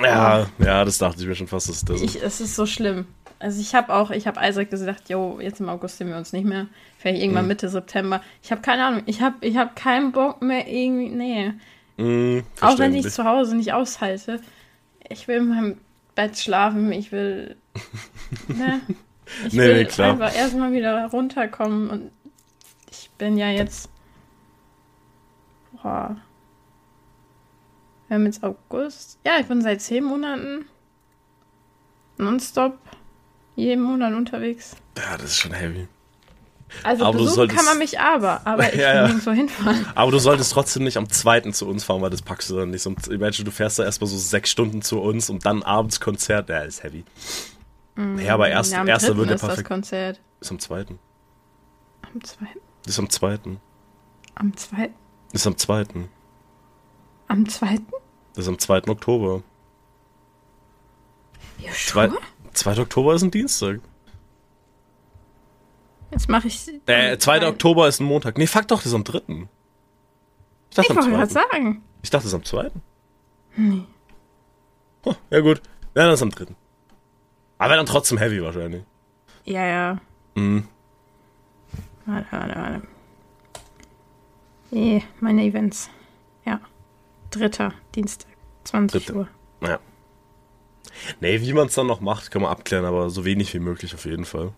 ja, 0.00 0.46
ja, 0.58 0.84
das 0.84 0.98
dachte 0.98 1.20
ich 1.20 1.26
mir 1.26 1.34
schon 1.34 1.46
fast. 1.48 1.68
Das, 1.68 1.84
das, 1.84 2.00
ich, 2.00 2.22
es 2.22 2.40
ist 2.40 2.54
so 2.56 2.66
schlimm. 2.66 3.06
Also 3.38 3.60
ich 3.60 3.74
habe 3.74 3.92
auch, 3.94 4.10
ich 4.10 4.26
habe 4.26 4.38
Isaac 4.46 4.70
gesagt, 4.70 5.08
yo, 5.08 5.38
jetzt 5.40 5.60
im 5.60 5.68
August 5.70 5.96
sehen 5.98 6.08
wir 6.08 6.16
uns 6.16 6.32
nicht 6.32 6.44
mehr. 6.44 6.66
Vielleicht 6.98 7.16
Mhm. 7.18 7.22
irgendwann 7.24 7.46
Mitte 7.48 7.68
September. 7.70 8.20
Ich 8.42 8.52
habe 8.52 8.60
keine 8.60 8.84
Ahnung, 8.84 9.02
ich 9.06 9.22
habe 9.22 9.36
ich 9.40 9.56
hab 9.56 9.74
keinen 9.76 10.12
Bock 10.12 10.42
mehr 10.42 10.68
irgendwie, 10.68 11.08
nee. 11.08 11.52
mm, 11.96 12.42
Auch 12.60 12.78
wenn 12.78 12.94
ich 12.94 13.08
zu 13.10 13.24
Hause 13.24 13.56
nicht 13.56 13.72
aushalte. 13.72 14.40
Ich 15.08 15.26
will 15.26 15.38
in 15.38 15.48
meinem 15.48 15.78
Bett 16.14 16.36
schlafen, 16.38 16.92
ich 16.92 17.12
will. 17.12 17.56
Ne? 18.48 18.80
Ich 19.46 19.52
Nee, 19.54 19.58
will 19.60 19.74
nee, 19.78 19.84
klar. 19.86 20.10
einfach 20.12 20.34
erstmal 20.36 20.72
wieder 20.72 21.06
runterkommen 21.06 21.88
und 21.88 22.10
ich 22.90 23.10
bin 23.16 23.38
ja 23.38 23.48
jetzt. 23.48 23.88
Boah. 25.82 26.16
Wir 28.10 28.16
haben 28.16 28.26
jetzt 28.26 28.42
August. 28.42 29.20
Ja, 29.24 29.34
ich 29.38 29.46
bin 29.46 29.62
seit 29.62 29.80
zehn 29.80 30.02
Monaten 30.02 30.64
nonstop 32.18 32.76
jeden 33.54 33.84
Monat 33.84 34.14
unterwegs. 34.14 34.74
Ja, 34.98 35.16
das 35.16 35.26
ist 35.30 35.36
schon 35.36 35.52
heavy. 35.52 35.86
Also 36.82 37.04
Aber 37.04 37.18
besuchen 37.18 37.34
solltest- 37.34 37.56
kann 37.56 37.66
man 37.66 37.78
mich 37.78 38.00
aber, 38.00 38.44
aber 38.44 38.68
ich 38.74 38.80
Ja, 38.80 38.88
will 38.88 38.94
ja. 38.96 39.02
nirgendwo 39.06 39.30
hinfahren. 39.30 39.86
Aber 39.94 40.10
du 40.10 40.18
solltest 40.18 40.52
trotzdem 40.52 40.82
nicht 40.82 40.96
am 40.96 41.08
zweiten 41.08 41.52
zu 41.52 41.68
uns 41.68 41.84
fahren, 41.84 42.02
weil 42.02 42.10
das 42.10 42.22
packst 42.22 42.50
du 42.50 42.56
dann 42.56 42.70
nicht. 42.70 42.84
Und 42.84 43.06
imagine, 43.06 43.44
du 43.44 43.52
fährst 43.52 43.78
da 43.78 43.84
erstmal 43.84 44.08
so 44.08 44.16
sechs 44.18 44.50
Stunden 44.50 44.82
zu 44.82 45.00
uns 45.00 45.30
und 45.30 45.46
dann 45.46 45.62
abends 45.62 46.00
Konzert. 46.00 46.48
Ja, 46.48 46.62
ist 46.62 46.82
heavy. 46.82 47.04
Ja, 48.18 48.34
aber 48.34 48.48
erst, 48.48 48.72
Mm, 48.72 48.74
Ja, 48.74 48.80
am 48.80 48.88
erster 48.88 49.14
ja 49.14 49.22
ist 49.22 49.30
das 49.30 49.40
perfekt. 49.40 49.68
Konzert. 49.68 50.20
Ist 50.40 50.50
am 50.50 50.58
zweiten. 50.58 50.98
Am 52.02 52.24
zweiten. 52.24 52.58
Ist 52.86 52.98
am 52.98 53.08
zweiten. 53.08 53.60
Am 54.34 54.56
zweiten. 54.56 54.94
Ist 55.32 55.46
am 55.46 55.56
zweiten. 55.56 56.08
Am 57.28 57.48
zweiten? 57.48 57.86
Das 58.34 58.44
ist 58.44 58.48
am 58.48 58.58
2. 58.58 58.88
Oktober. 58.88 59.42
Ja, 61.58 61.72
Zwei, 61.72 62.08
sure. 62.08 62.20
2. 62.52 62.78
Oktober 62.80 63.14
ist 63.14 63.22
ein 63.22 63.30
Dienstag. 63.30 63.80
Jetzt 66.10 66.28
mache 66.28 66.48
ich. 66.48 66.66
Äh, 66.86 67.18
2. 67.18 67.46
Oktober 67.48 67.86
ist 67.88 68.00
ein 68.00 68.04
Montag. 68.04 68.38
Nee, 68.38 68.46
fuck 68.46 68.66
doch, 68.68 68.78
das 68.78 68.86
ist 68.86 68.94
am 68.94 69.04
3. 69.04 69.18
Ich 69.18 69.34
Ich 70.70 70.76
dachte 70.76 70.90
am 70.90 70.96
wollte 70.96 71.10
gerade 71.10 71.28
2. 71.28 71.40
sagen. 71.40 71.82
Ich 72.02 72.10
dachte, 72.10 72.24
das 72.24 72.32
ist 72.32 72.34
am 72.34 72.44
2. 72.44 72.70
Huh, 75.04 75.14
ja 75.30 75.40
gut. 75.40 75.60
Ja, 75.94 76.04
dann 76.04 76.14
ist 76.14 76.22
am 76.22 76.30
3. 76.30 76.46
Aber 77.58 77.76
dann 77.76 77.86
trotzdem 77.86 78.18
heavy 78.18 78.42
wahrscheinlich. 78.42 78.82
Ja, 79.44 79.66
ja. 79.66 79.98
Mhm. 80.34 80.66
Warte, 82.06 82.26
warte, 82.30 82.54
warte. 82.56 82.82
Nee, 84.70 85.04
meine 85.20 85.44
Events. 85.44 85.90
Ja. 86.44 86.60
Dritter, 87.30 87.72
Dienstag, 87.94 88.28
20 88.64 89.06
Dritte. 89.06 89.18
Uhr. 89.18 89.28
Ja. 89.62 89.78
Nee, 91.20 91.40
wie 91.40 91.52
man 91.52 91.66
es 91.68 91.74
dann 91.74 91.86
noch 91.86 92.00
macht, 92.00 92.30
kann 92.30 92.42
man 92.42 92.50
abklären, 92.50 92.84
aber 92.84 93.10
so 93.10 93.24
wenig 93.24 93.54
wie 93.54 93.58
möglich 93.60 93.94
auf 93.94 94.04
jeden 94.04 94.24
Fall. 94.24 94.52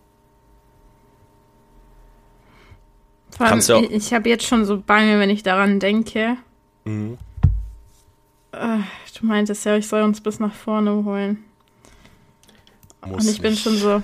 Vor 3.31 3.45
allem, 3.45 3.49
Kannst 3.51 3.69
du 3.69 3.75
auch- 3.75 3.81
ich, 3.81 3.91
ich 3.91 4.13
habe 4.13 4.29
jetzt 4.29 4.45
schon 4.45 4.65
so 4.65 4.79
Bange, 4.79 5.19
wenn 5.19 5.29
ich 5.29 5.43
daran 5.43 5.79
denke. 5.79 6.37
Mhm. 6.85 7.17
Äh, 8.51 8.79
du 9.19 9.25
meintest 9.25 9.65
ja, 9.65 9.75
ich 9.77 9.87
soll 9.87 10.03
uns 10.03 10.21
bis 10.21 10.39
nach 10.39 10.53
vorne 10.53 11.03
holen. 11.03 11.43
Muss 13.05 13.25
Und 13.25 13.31
ich 13.31 13.41
bin 13.41 13.51
nicht. 13.51 13.63
schon 13.63 13.75
so, 13.77 14.03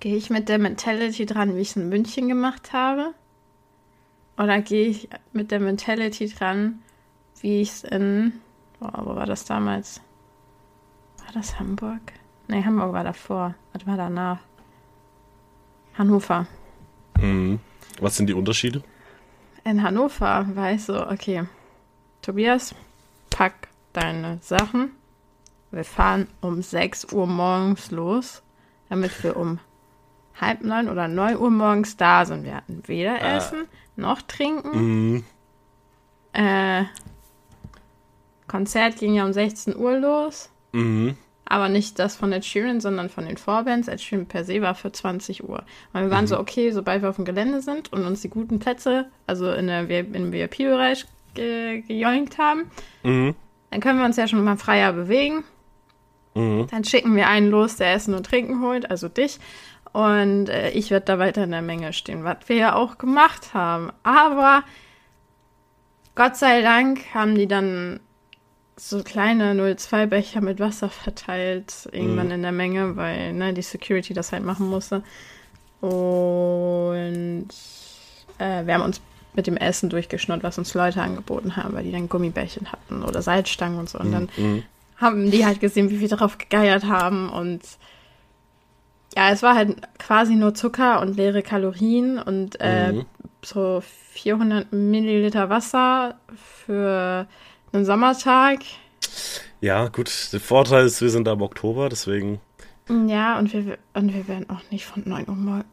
gehe 0.00 0.16
ich 0.16 0.28
mit 0.30 0.48
der 0.48 0.58
Mentality 0.58 1.24
dran, 1.26 1.54
wie 1.56 1.60
ich 1.60 1.70
es 1.70 1.76
in 1.76 1.88
München 1.88 2.28
gemacht 2.28 2.72
habe? 2.72 3.14
Oder 4.36 4.60
gehe 4.60 4.88
ich 4.88 5.08
mit 5.32 5.50
der 5.50 5.60
Mentality 5.60 6.28
dran, 6.28 6.80
wie 7.46 7.60
ich 7.60 7.70
es 7.70 7.84
in, 7.84 8.32
boah, 8.80 9.02
wo 9.04 9.14
war 9.14 9.24
das 9.24 9.44
damals? 9.44 10.00
War 11.18 11.32
das 11.32 11.60
Hamburg? 11.60 12.00
Nee, 12.48 12.64
Hamburg 12.64 12.92
war 12.92 13.04
davor. 13.04 13.54
Was 13.72 13.86
war 13.86 13.96
danach? 13.96 14.40
Hannover. 15.96 16.48
Mhm. 17.20 17.60
Was 18.00 18.16
sind 18.16 18.26
die 18.28 18.34
Unterschiede? 18.34 18.82
In 19.62 19.80
Hannover 19.80 20.44
war 20.56 20.72
ich 20.72 20.82
so, 20.84 21.06
okay, 21.08 21.44
Tobias, 22.20 22.74
pack 23.30 23.68
deine 23.92 24.38
Sachen. 24.42 24.90
Wir 25.70 25.84
fahren 25.84 26.26
um 26.40 26.62
6 26.62 27.12
Uhr 27.12 27.28
morgens 27.28 27.92
los, 27.92 28.42
damit 28.88 29.22
wir 29.22 29.36
um 29.36 29.60
halb 30.40 30.62
neun 30.62 30.88
oder 30.88 31.06
9 31.06 31.36
Uhr 31.38 31.50
morgens 31.50 31.96
da 31.96 32.24
sind. 32.24 32.42
Wir 32.42 32.56
hatten 32.56 32.82
weder 32.86 33.22
Ah. 33.22 33.36
Essen 33.36 33.66
noch 33.94 34.20
Trinken. 34.22 35.12
Mhm. 35.12 35.24
Äh, 36.32 36.84
Konzert 38.48 38.98
ging 38.98 39.14
ja 39.14 39.24
um 39.24 39.32
16 39.32 39.76
Uhr 39.76 39.98
los, 39.98 40.50
Mhm. 40.72 41.16
aber 41.44 41.68
nicht 41.68 41.98
das 41.98 42.16
von 42.16 42.32
Ed 42.32 42.44
Sheeran, 42.44 42.80
sondern 42.80 43.08
von 43.08 43.26
den 43.26 43.36
Vorbands. 43.36 43.88
Ed 43.88 44.00
Sheeran 44.00 44.26
per 44.26 44.44
se 44.44 44.60
war 44.62 44.74
für 44.74 44.92
20 44.92 45.44
Uhr. 45.48 45.64
Und 45.92 46.02
wir 46.02 46.10
waren 46.10 46.26
so, 46.26 46.38
okay, 46.38 46.70
sobald 46.70 47.02
wir 47.02 47.08
auf 47.10 47.16
dem 47.16 47.24
Gelände 47.24 47.60
sind 47.62 47.92
und 47.92 48.04
uns 48.04 48.20
die 48.22 48.30
guten 48.30 48.58
Plätze, 48.58 49.06
also 49.26 49.50
in 49.52 49.66
der, 49.66 49.88
im 49.90 50.32
VIP-Bereich 50.32 51.06
ge 51.34 51.82
gejoinkt 51.82 52.38
haben, 52.38 52.70
Mhm. 53.02 53.34
dann 53.70 53.80
können 53.80 53.98
wir 53.98 54.06
uns 54.06 54.16
ja 54.16 54.26
schon 54.28 54.42
mal 54.44 54.56
freier 54.56 54.92
bewegen. 54.92 55.44
Mhm. 56.34 56.66
Dann 56.70 56.84
schicken 56.84 57.16
wir 57.16 57.28
einen 57.28 57.50
los, 57.50 57.76
der 57.76 57.92
Essen 57.94 58.14
und 58.14 58.26
Trinken 58.26 58.60
holt, 58.62 58.90
also 58.90 59.08
dich. 59.08 59.38
Und 59.92 60.48
äh, 60.50 60.70
ich 60.70 60.90
werde 60.90 61.06
da 61.06 61.18
weiter 61.18 61.44
in 61.44 61.50
der 61.52 61.62
Menge 61.62 61.92
stehen, 61.94 62.22
was 62.24 62.38
wir 62.48 62.56
ja 62.56 62.74
auch 62.74 62.98
gemacht 62.98 63.54
haben. 63.54 63.90
Aber 64.02 64.62
Gott 66.14 66.36
sei 66.36 66.60
Dank 66.62 67.14
haben 67.14 67.34
die 67.34 67.46
dann 67.46 68.00
so 68.78 69.02
kleine 69.02 69.54
02-Becher 69.54 70.40
mit 70.40 70.60
Wasser 70.60 70.88
verteilt, 70.90 71.88
irgendwann 71.92 72.30
in 72.30 72.42
der 72.42 72.52
Menge, 72.52 72.96
weil 72.96 73.32
ne, 73.32 73.54
die 73.54 73.62
Security 73.62 74.12
das 74.14 74.32
halt 74.32 74.44
machen 74.44 74.68
musste. 74.68 75.02
Und 75.80 77.48
äh, 78.38 78.66
wir 78.66 78.74
haben 78.74 78.82
uns 78.82 79.00
mit 79.34 79.46
dem 79.46 79.56
Essen 79.56 79.90
durchgeschnurrt, 79.90 80.42
was 80.42 80.58
uns 80.58 80.74
Leute 80.74 81.02
angeboten 81.02 81.56
haben, 81.56 81.74
weil 81.74 81.84
die 81.84 81.92
dann 81.92 82.08
Gummibärchen 82.08 82.70
hatten 82.72 83.02
oder 83.02 83.22
Salzstangen 83.22 83.78
und 83.78 83.88
so. 83.88 83.98
Und 83.98 84.12
dann 84.12 84.28
Mhm. 84.36 84.62
haben 84.96 85.30
die 85.30 85.44
halt 85.44 85.60
gesehen, 85.60 85.90
wie 85.90 86.00
wir 86.00 86.08
darauf 86.08 86.38
gegeiert 86.38 86.84
haben 86.84 87.28
und 87.28 87.62
ja, 89.16 89.30
es 89.30 89.42
war 89.42 89.54
halt 89.54 89.76
quasi 89.98 90.34
nur 90.34 90.54
Zucker 90.54 91.00
und 91.00 91.16
leere 91.16 91.42
Kalorien 91.42 92.18
und 92.18 92.60
äh, 92.60 92.92
Mhm. 92.92 93.04
so 93.42 93.82
400 94.12 94.72
Milliliter 94.72 95.48
Wasser 95.48 96.18
für 96.34 97.26
einen 97.76 97.84
Sommertag. 97.84 98.60
Ja, 99.60 99.88
gut. 99.88 100.10
Der 100.32 100.40
Vorteil 100.40 100.86
ist, 100.86 101.00
wir 101.00 101.10
sind 101.10 101.26
da 101.26 101.32
im 101.32 101.42
Oktober, 101.42 101.88
deswegen. 101.88 102.40
Ja, 102.88 103.38
und 103.38 103.52
wir, 103.52 103.78
und 103.94 104.14
wir 104.14 104.28
werden 104.28 104.48
auch 104.50 104.60
nicht 104.70 104.84
von 104.86 105.02
9 105.04 105.28
Uhr 105.28 105.34
morgens. 105.34 105.64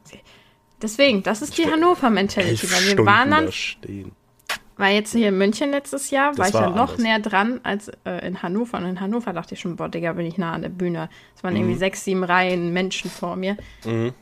Deswegen, 0.82 1.24
das 1.24 1.42
ist 1.42 1.58
die 1.58 1.66
Hannover-Mentality, 1.66 2.64
weil 2.72 2.82
wir 2.82 2.88
Stunden 2.92 3.06
waren 3.06 3.32
dann 3.32 3.46
da 3.46 3.52
stehen. 3.52 4.12
War 4.76 4.90
jetzt 4.90 5.12
hier 5.14 5.30
in 5.30 5.38
München 5.38 5.70
letztes 5.70 6.10
Jahr, 6.10 6.36
war 6.38 6.46
Das 6.46 6.48
ich 6.50 6.54
ja 6.56 6.62
war 6.62 6.70
noch 6.72 6.90
anders. 6.94 6.98
näher 6.98 7.20
dran 7.20 7.60
als 7.64 7.90
äh, 8.06 8.26
in 8.28 8.42
Hannover. 8.42 8.80
Und 8.80 8.86
in 8.86 9.00
Hannover 9.00 9.32
dachte 9.32 9.54
ich 9.54 9.62
schon, 9.62 9.76
boah, 9.76 9.88
Digga, 9.88 10.14
bin 10.14 10.26
ich 10.26 10.38
nah 10.40 10.54
an 10.54 10.64
der 10.64 10.70
Bühne. 10.70 11.10
Es 11.36 11.44
waren 11.44 11.56
irgendwie 11.56 11.76
sechs, 11.76 12.04
sieben 12.04 12.24
Reihen 12.24 12.74
Menschen 12.74 13.12
vor 13.12 13.36
mir. 13.36 13.56
Mhm. 13.86 14.14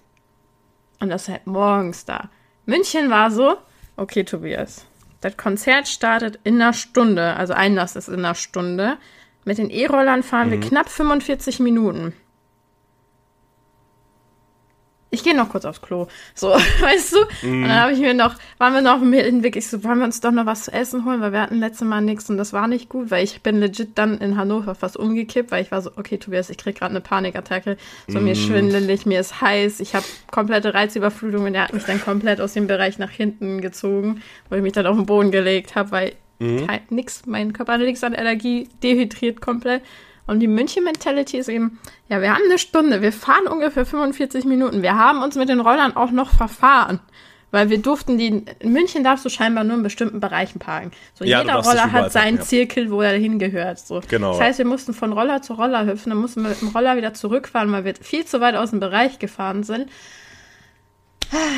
Und 0.99 1.09
das 1.09 1.29
halt 1.29 1.47
morgens 1.47 2.03
da. 2.05 2.29
München 2.65 3.09
war 3.09 3.31
so, 3.31 3.55
okay, 3.95 4.23
Tobias, 4.23 4.85
das 5.21 5.37
Konzert 5.37 5.87
startet 5.87 6.39
in 6.43 6.61
einer 6.61 6.73
Stunde, 6.73 7.35
also 7.35 7.53
Einlass 7.53 7.95
ist 7.95 8.09
in 8.09 8.19
einer 8.19 8.35
Stunde. 8.35 8.97
Mit 9.45 9.57
den 9.57 9.69
E-Rollern 9.69 10.23
fahren 10.23 10.51
wir 10.51 10.59
knapp 10.59 10.89
45 10.89 11.59
Minuten. 11.59 12.13
Ich 15.13 15.25
gehe 15.25 15.35
noch 15.35 15.49
kurz 15.49 15.65
aufs 15.65 15.81
Klo. 15.81 16.07
So, 16.33 16.47
weißt 16.79 17.13
du? 17.13 17.47
Und 17.47 17.63
dann 17.63 17.75
habe 17.75 17.91
ich 17.91 17.99
mir 17.99 18.13
noch, 18.13 18.35
waren 18.57 18.73
wir 18.73 18.81
noch 18.81 19.01
mit, 19.01 19.43
wirklich 19.43 19.67
so, 19.67 19.83
wollen 19.83 19.99
wir 19.99 20.05
uns 20.05 20.21
doch 20.21 20.31
noch 20.31 20.45
was 20.45 20.63
zu 20.63 20.73
essen 20.73 21.05
holen, 21.05 21.19
weil 21.19 21.33
wir 21.33 21.41
hatten 21.41 21.59
letztes 21.59 21.85
Mal 21.85 22.01
nichts 22.01 22.29
und 22.29 22.37
das 22.37 22.53
war 22.53 22.69
nicht 22.69 22.87
gut, 22.87 23.11
weil 23.11 23.23
ich 23.23 23.41
bin 23.41 23.59
legit 23.59 23.97
dann 23.97 24.17
in 24.19 24.37
Hannover 24.37 24.73
fast 24.73 24.95
umgekippt, 24.95 25.51
weil 25.51 25.63
ich 25.63 25.71
war 25.71 25.81
so, 25.81 25.91
okay, 25.97 26.17
Tobias, 26.17 26.49
ich 26.49 26.57
krieg 26.57 26.79
gerade 26.79 26.91
eine 26.91 27.01
Panikattacke, 27.01 27.75
so 28.07 28.21
mir 28.21 28.31
ist 28.31 28.41
schwindelig, 28.41 29.05
mir 29.05 29.19
ist 29.19 29.41
heiß, 29.41 29.81
ich 29.81 29.95
habe 29.95 30.05
komplette 30.31 30.73
Reizüberflutung 30.73 31.45
und 31.45 31.55
er 31.55 31.65
hat 31.65 31.73
mich 31.73 31.83
dann 31.83 32.01
komplett 32.01 32.39
aus 32.39 32.53
dem 32.53 32.67
Bereich 32.67 32.97
nach 32.97 33.11
hinten 33.11 33.59
gezogen, 33.59 34.21
wo 34.49 34.55
ich 34.55 34.61
mich 34.61 34.73
dann 34.73 34.85
auf 34.85 34.95
den 34.95 35.05
Boden 35.05 35.31
gelegt 35.31 35.75
habe, 35.75 35.91
weil 35.91 36.13
kein, 36.39 36.81
nix, 36.89 37.23
mein 37.27 37.53
Körper 37.53 37.73
hatte 37.73 37.83
nichts 37.83 38.03
an 38.03 38.15
Allergie, 38.15 38.67
dehydriert 38.81 39.41
komplett. 39.41 39.83
Und 40.31 40.39
die 40.39 40.47
München-Mentality 40.47 41.39
ist 41.39 41.49
eben, 41.49 41.77
ja, 42.07 42.21
wir 42.21 42.33
haben 42.33 42.43
eine 42.45 42.57
Stunde, 42.57 43.01
wir 43.01 43.11
fahren 43.11 43.47
ungefähr 43.47 43.85
45 43.85 44.45
Minuten. 44.45 44.81
Wir 44.81 44.95
haben 44.95 45.21
uns 45.21 45.35
mit 45.35 45.49
den 45.49 45.59
Rollern 45.59 45.97
auch 45.97 46.11
noch 46.11 46.29
verfahren. 46.29 47.01
Weil 47.51 47.69
wir 47.69 47.79
durften 47.79 48.17
die, 48.17 48.45
in 48.59 48.71
München 48.71 49.03
darfst 49.03 49.25
du 49.25 49.29
scheinbar 49.29 49.65
nur 49.65 49.75
in 49.75 49.83
bestimmten 49.83 50.21
Bereichen 50.21 50.57
parken. 50.59 50.91
So 51.15 51.25
Ja, 51.25 51.41
jeder 51.41 51.55
Roller 51.55 51.91
hat 51.91 52.13
seinen 52.13 52.37
ja. 52.37 52.43
Zirkel, 52.43 52.89
wo 52.91 53.01
er 53.01 53.11
hingehört. 53.17 53.79
So. 53.79 53.99
Genau. 54.07 54.31
Das 54.31 54.39
heißt, 54.39 54.59
wir 54.59 54.65
mussten 54.65 54.93
von 54.93 55.11
Roller 55.11 55.41
zu 55.41 55.55
Roller 55.55 55.85
hüpfen, 55.85 56.11
dann 56.11 56.19
mussten 56.19 56.43
wir 56.43 56.51
mit 56.51 56.61
dem 56.61 56.69
Roller 56.69 56.95
wieder 56.95 57.13
zurückfahren, 57.13 57.69
weil 57.73 57.83
wir 57.83 57.95
viel 57.95 58.23
zu 58.23 58.39
weit 58.39 58.55
aus 58.55 58.69
dem 58.69 58.79
Bereich 58.79 59.19
gefahren 59.19 59.63
sind. 59.63 59.89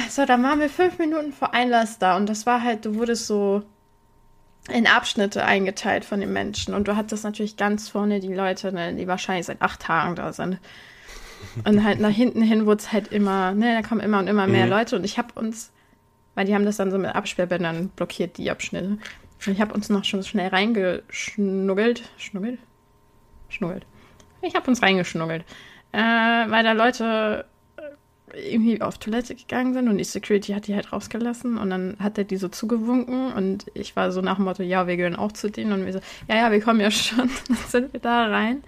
So, 0.10 0.26
dann 0.26 0.42
waren 0.42 0.60
wir 0.60 0.70
fünf 0.70 0.98
Minuten 0.98 1.32
vor 1.32 1.54
Einlass 1.54 2.00
da 2.00 2.18
und 2.18 2.28
das 2.28 2.48
war 2.48 2.64
halt, 2.64 2.86
du 2.86 2.96
wurdest 2.96 3.28
so 3.28 3.62
in 4.70 4.88
Abschnitte 4.88 5.44
eingeteilt 5.44 6.06
von 6.06 6.20
den 6.20 6.32
Menschen 6.32 6.74
und 6.74 6.88
du 6.88 6.96
hattest 6.96 7.24
natürlich 7.24 7.58
ganz 7.58 7.90
vorne 7.90 8.20
die 8.20 8.34
Leute, 8.34 8.72
ne, 8.72 8.94
die 8.94 9.08
wahrscheinlich 9.08 9.46
seit 9.46 9.62
acht 9.62 9.82
Tagen 9.82 10.16
da 10.16 10.32
sind. 10.32 10.60
Und 11.66 11.84
halt 11.84 12.00
nach 12.00 12.10
hinten 12.10 12.42
hin 12.42 12.66
wurde 12.66 12.80
es 12.80 12.92
halt 12.94 13.10
immer, 13.10 13.54
ne, 13.54 13.76
da 13.82 13.88
kommen 13.88 14.00
immer 14.00 14.20
und 14.20 14.28
immer 14.28 14.48
mehr 14.48 14.66
Mhm. 14.66 14.72
Leute 14.72 14.96
und 14.96 15.04
ich 15.04 15.18
habe 15.18 15.38
uns, 15.38 15.72
weil 16.36 16.46
die 16.46 16.56
haben 16.56 16.66
das 16.66 16.78
dann 16.78 16.92
so 16.92 16.98
mit 16.98 17.14
Absperrbändern 17.14 17.90
blockiert, 17.90 18.38
die 18.38 18.50
Abschnitte. 18.50 18.98
Und 19.46 19.52
ich 19.52 19.60
habe 19.60 19.74
uns 19.74 19.90
noch 19.90 20.06
schon 20.06 20.24
schnell 20.24 20.48
reingeschnuggelt. 20.48 22.04
Schnuggelt? 22.18 22.60
Schnuggelt. 23.50 23.86
Ich 24.42 24.56
habe 24.56 24.68
uns 24.70 24.82
reingeschnuggelt. 24.82 25.44
Äh, 25.92 25.98
weil 25.98 26.64
da 26.64 26.72
Leute 26.72 27.46
irgendwie 28.36 28.82
auf 28.82 28.98
Toilette 28.98 29.36
gegangen 29.36 29.74
sind 29.74 29.88
und 29.88 29.98
die 29.98 30.04
Security 30.04 30.54
hat 30.54 30.68
die 30.68 30.76
halt 30.76 30.92
rausgelassen 30.92 31.58
und 31.58 31.70
dann 31.70 31.98
hat 32.00 32.18
er 32.18 32.24
die 32.24 32.38
so 32.38 32.48
zugewunken 32.48 33.32
und 33.34 33.66
ich 33.74 33.96
war 33.96 34.12
so 34.12 34.22
nach 34.22 34.38
dem 34.38 34.46
Motto, 34.46 34.64
ja, 34.64 34.88
wir 34.88 34.98
gehören 34.98 35.16
auch 35.16 35.32
zu 35.32 35.50
denen 35.50 35.72
und 35.72 35.86
wir 35.86 35.94
so, 35.94 36.00
ja, 36.28 36.36
ja, 36.36 36.52
wir 36.52 36.62
kommen 36.62 36.80
ja 36.80 36.92
schon. 36.92 37.30
Dann 37.48 37.58
sind 37.68 37.94
wir 37.94 38.00
da 38.00 38.28
rein. 38.28 38.64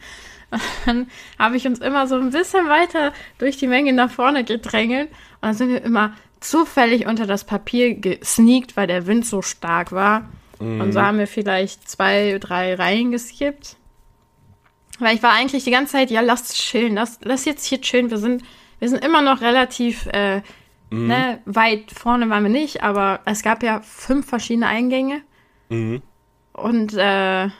Und 0.51 0.61
dann 0.85 1.07
habe 1.39 1.57
ich 1.57 1.65
uns 1.65 1.79
immer 1.79 2.07
so 2.07 2.15
ein 2.15 2.29
bisschen 2.29 2.67
weiter 2.67 3.13
durch 3.39 3.57
die 3.57 3.67
Menge 3.67 3.93
nach 3.93 4.11
vorne 4.11 4.43
gedrängelt 4.43 5.09
und 5.09 5.41
dann 5.41 5.53
sind 5.55 5.69
wir 5.69 5.83
immer 5.83 6.13
zufällig 6.39 7.07
unter 7.07 7.25
das 7.25 7.43
Papier 7.43 7.95
gesneakt, 7.95 8.77
weil 8.77 8.85
der 8.85 9.07
Wind 9.07 9.25
so 9.25 9.41
stark 9.41 9.91
war. 9.91 10.29
Und 10.59 10.93
so 10.93 11.01
haben 11.01 11.17
wir 11.17 11.27
vielleicht 11.27 11.89
zwei, 11.89 12.37
drei 12.39 12.75
Reihen 12.75 13.11
geskippt. 13.11 13.75
Weil 14.99 15.15
ich 15.15 15.23
war 15.23 15.33
eigentlich 15.33 15.65
die 15.65 15.71
ganze 15.71 15.93
Zeit, 15.93 16.11
ja, 16.11 16.21
lass 16.21 16.53
chillen, 16.53 16.95
lass, 16.95 17.19
lass 17.23 17.45
jetzt 17.45 17.65
hier 17.65 17.81
chillen. 17.81 18.09
Wir 18.09 18.17
sind, 18.17 18.43
wir 18.79 18.89
sind 18.89 19.03
immer 19.03 19.21
noch 19.21 19.41
relativ 19.41 20.07
äh, 20.07 20.41
ne, 20.89 21.39
weit 21.45 21.91
vorne 21.91 22.29
waren 22.29 22.43
wir 22.43 22.49
nicht, 22.49 22.83
aber 22.83 23.21
es 23.25 23.41
gab 23.41 23.63
ja 23.63 23.81
fünf 23.81 24.27
verschiedene 24.27 24.67
Eingänge. 24.67 25.21
Mhm. 25.69 26.01
Und 26.53 26.93
äh, 26.93 27.45
ja, 27.45 27.51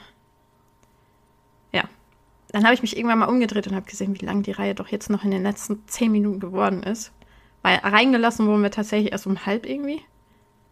dann 2.48 2.64
habe 2.64 2.74
ich 2.74 2.82
mich 2.82 2.96
irgendwann 2.96 3.18
mal 3.18 3.26
umgedreht 3.26 3.66
und 3.66 3.74
habe 3.74 3.86
gesehen, 3.88 4.18
wie 4.18 4.24
lang 4.24 4.42
die 4.42 4.52
Reihe 4.52 4.74
doch 4.74 4.88
jetzt 4.88 5.10
noch 5.10 5.24
in 5.24 5.30
den 5.30 5.42
letzten 5.42 5.86
zehn 5.86 6.12
Minuten 6.12 6.40
geworden 6.40 6.82
ist. 6.82 7.12
Weil 7.62 7.78
reingelassen 7.78 8.46
wurden 8.46 8.62
wir 8.62 8.70
tatsächlich 8.70 9.12
erst 9.12 9.26
um 9.26 9.44
halb 9.44 9.66
irgendwie. 9.66 10.00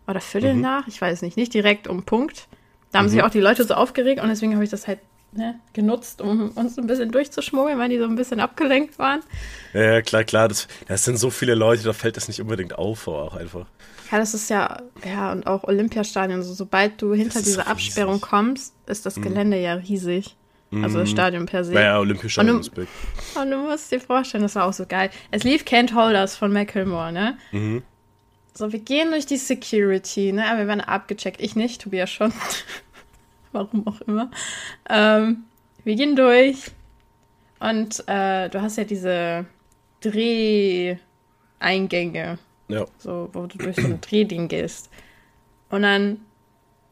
Oder 0.07 0.21
Viertel 0.21 0.55
nach, 0.55 0.87
ich 0.87 1.01
weiß 1.01 1.23
nicht, 1.23 1.37
nicht 1.37 1.55
direkt 1.55 1.89
um 1.89 2.05
Punkt. 2.05 2.47
Da 2.93 2.99
haben 2.99 3.09
sich 3.09 3.23
auch 3.23 3.31
die 3.31 3.41
Leute 3.41 3.65
so 3.65 3.75
aufgeregt 3.75 4.23
und 4.23 4.29
deswegen 4.29 4.55
habe 4.55 4.63
ich 4.63 4.71
das 4.71 4.87
halt 4.87 5.01
ne, 5.37 5.61
genutzt, 5.73 6.21
um 6.21 6.51
uns 6.51 6.79
ein 6.79 6.87
bisschen 6.87 7.11
durchzuschmuggeln, 7.13 7.79
weil 7.79 7.89
die 7.89 7.99
so 7.99 8.05
ein 8.05 8.17
bisschen 8.17 8.41
abgelenkt 8.41 8.99
waren. 8.99 9.21
Ja, 9.73 10.03
klar, 10.03 10.25
klar. 10.25 10.49
Das, 10.49 10.69
das 10.89 11.05
sind 11.05 11.17
so 11.17 11.31
viele 11.31 11.55
Leute, 11.55 11.83
da 11.83 11.93
fällt 11.93 12.17
das 12.17 12.29
nicht 12.29 12.41
unbedingt 12.41 12.77
auf, 12.79 13.09
aber 13.09 13.23
auch 13.23 13.37
einfach. 13.37 13.67
Ja, 14.11 14.19
das 14.19 14.35
ist 14.35 14.51
ja, 14.51 14.83
ja, 15.05 15.33
und 15.33 15.47
auch 15.47 15.65
Olympiastadion, 15.65 16.43
so, 16.43 16.53
sobald 16.55 17.01
du 17.01 17.15
hinter 17.15 17.41
diese 17.41 17.67
Absperrung 17.67 18.15
riesig. 18.15 18.29
kommst, 18.29 18.75
ist 18.87 19.07
das 19.07 19.17
Gelände 19.17 19.59
ja 19.59 19.75
riesig. 19.75 20.37
Also 20.83 20.99
das 20.99 21.11
Stadion 21.11 21.47
per 21.47 21.65
se. 21.65 21.73
Naja, 21.73 21.99
Olympiastadion 21.99 22.57
Und 22.57 22.61
ist 22.63 22.75
big. 22.75 22.89
Und 23.41 23.51
du 23.51 23.59
musst 23.59 23.93
dir 23.93 24.01
vorstellen, 24.01 24.43
das 24.43 24.57
war 24.57 24.65
auch 24.65 24.73
so 24.73 24.87
geil. 24.87 25.11
Es 25.31 25.45
lief 25.45 25.63
Can't 25.63 25.95
Holders 25.95 26.37
von 26.37 26.53
Macklemore, 26.53 27.13
ne? 27.13 27.39
Mhm. 27.53 27.83
So, 28.55 28.73
wir 28.73 28.81
gehen 28.81 29.11
durch 29.11 29.27
die 29.27 29.37
Security, 29.37 30.33
ne? 30.33 30.47
Aber 30.49 30.61
wir 30.61 30.67
werden 30.69 30.81
abgecheckt. 30.81 31.41
Ich 31.41 31.55
nicht, 31.57 31.83
Tobias 31.83 32.11
schon. 32.11 32.33
Warum 33.55 33.87
auch 33.87 34.01
immer. 34.03 34.31
Ähm, 34.91 35.45
wir 35.85 35.95
gehen 35.97 36.17
durch. 36.17 36.73
Und 37.61 38.03
äh, 38.09 38.49
du 38.51 38.61
hast 38.61 38.77
ja 38.77 38.85
diese 38.85 39.47
Dreheingänge, 41.61 42.39
Ja. 42.69 42.85
so, 42.99 43.31
wo 43.33 43.47
du 43.47 43.57
durch 43.59 43.77
so 43.77 43.87
ein 43.87 44.01
Drehding 44.01 44.49
gehst. 44.49 44.91
Und 45.71 45.83
dann 45.83 46.21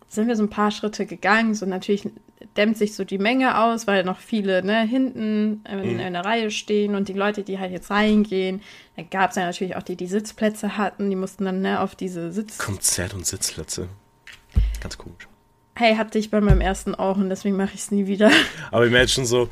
sind 0.09 0.29
wir 0.29 0.37
so 0.37 0.43
ein 0.45 0.51
paar 0.51 0.71
Schritte 0.71 1.05
gegangen. 1.07 1.55
So 1.55 1.67
natürlich 1.67 2.09
dämmt 2.57 2.77
sich 2.77 2.95
so 2.95 3.05
die 3.05 3.19
Menge 3.19 3.59
aus, 3.59 3.87
weil 3.87 4.05
noch 4.05 4.19
viele 4.19 4.65
ne, 4.65 4.83
hinten 4.87 5.63
in, 5.71 5.99
in 5.99 6.13
der 6.13 6.25
Reihe 6.25 6.51
stehen 6.51 6.95
und 6.95 7.09
die 7.09 7.13
Leute, 7.13 7.43
die 7.43 7.59
halt 7.59 7.73
jetzt 7.73 7.91
reingehen. 7.91 8.61
Da 8.97 9.03
gab 9.03 9.31
es 9.31 9.37
ja 9.37 9.45
natürlich 9.47 9.77
auch 9.77 9.83
die, 9.83 9.97
die 9.97 10.07
Sitzplätze 10.07 10.77
hatten, 10.77 11.09
die 11.11 11.17
mussten 11.17 11.45
dann 11.45 11.61
ne, 11.61 11.81
auf 11.81 11.95
diese 11.97 12.31
Sitz. 12.33 12.59
Konzert- 12.59 13.15
und 13.15 13.27
Sitzplätze. 13.27 13.89
Ganz 14.81 14.99
komisch. 14.99 15.29
Hey, 15.75 15.97
hatte 15.97 16.19
ich 16.19 16.31
bei 16.31 16.41
meinem 16.43 16.61
ersten 16.61 16.95
auch 16.95 17.17
und 17.17 17.31
deswegen 17.31 17.57
mache 17.57 17.71
ich 17.75 17.81
es 17.81 17.91
nie 17.91 18.07
wieder. 18.07 18.31
Aber 18.71 18.87
imagine 18.87 19.25
so, 19.25 19.49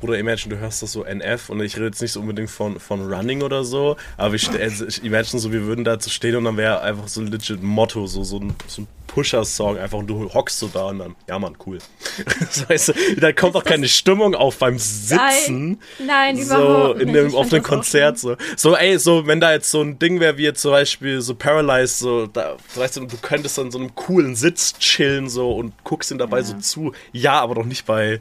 oder 0.00 0.18
imagine, 0.18 0.54
du 0.54 0.60
hörst 0.60 0.82
das 0.82 0.90
so 0.90 1.04
NF 1.04 1.50
und 1.50 1.60
ich 1.60 1.76
rede 1.76 1.86
jetzt 1.86 2.02
nicht 2.02 2.12
so 2.12 2.20
unbedingt 2.20 2.50
von, 2.50 2.80
von 2.80 3.00
Running 3.12 3.42
oder 3.42 3.62
so, 3.64 3.96
aber 4.16 4.34
ich, 4.34 4.50
also 4.60 4.86
ich 4.86 5.04
imagine 5.04 5.40
so, 5.40 5.52
wir 5.52 5.62
würden 5.62 5.84
da 5.84 6.00
zu 6.00 6.10
stehen 6.10 6.34
und 6.34 6.44
dann 6.44 6.56
wäre 6.56 6.82
einfach 6.82 7.06
so 7.06 7.20
ein 7.20 7.28
legit 7.28 7.62
Motto, 7.62 8.06
so, 8.08 8.24
so 8.24 8.40
ein, 8.40 8.54
so 8.66 8.82
ein 8.82 8.88
Pusher-Song, 9.12 9.76
einfach 9.78 9.98
und 9.98 10.06
du 10.06 10.32
hockst 10.32 10.58
so 10.58 10.68
da 10.68 10.86
und 10.86 10.98
dann, 11.00 11.16
ja 11.28 11.38
Mann, 11.38 11.56
cool. 11.66 11.78
das 12.40 12.66
heißt, 12.68 12.94
da 13.18 13.32
kommt 13.32 13.54
auch 13.56 13.64
keine 13.64 13.86
Stimmung 13.88 14.34
auf 14.34 14.56
beim 14.58 14.78
Sitzen. 14.78 15.78
Nein, 16.04 16.36
so 16.42 16.54
überhaupt 16.56 17.00
in 17.00 17.06
nicht. 17.08 17.16
dem, 17.16 17.26
Ich 17.28 17.34
auf 17.34 17.48
dem 17.50 17.62
Konzert 17.62 18.18
so. 18.18 18.36
So, 18.56 18.74
ey, 18.76 18.98
so, 18.98 19.26
wenn 19.26 19.40
da 19.40 19.52
jetzt 19.52 19.70
so 19.70 19.82
ein 19.82 19.98
Ding 19.98 20.18
wäre, 20.20 20.38
wie 20.38 20.44
jetzt 20.44 20.62
zum 20.62 20.70
Beispiel 20.70 21.20
so 21.20 21.34
Paralyzed, 21.34 21.98
so, 21.98 22.26
da, 22.26 22.56
weißt 22.74 22.96
du, 22.96 23.06
du 23.06 23.16
könntest 23.18 23.58
an 23.58 23.70
so 23.70 23.78
einem 23.78 23.94
coolen 23.94 24.34
Sitz 24.34 24.78
chillen 24.78 25.28
so 25.28 25.52
und 25.52 25.72
guckst 25.84 26.10
ihm 26.10 26.18
dabei 26.18 26.38
Ja. 26.38 26.44
so 26.44 26.54
zu. 26.58 26.92
Ja, 27.12 27.40
aber 27.40 27.54
doch 27.54 27.64
nicht 27.66 27.84
bei. 27.84 28.20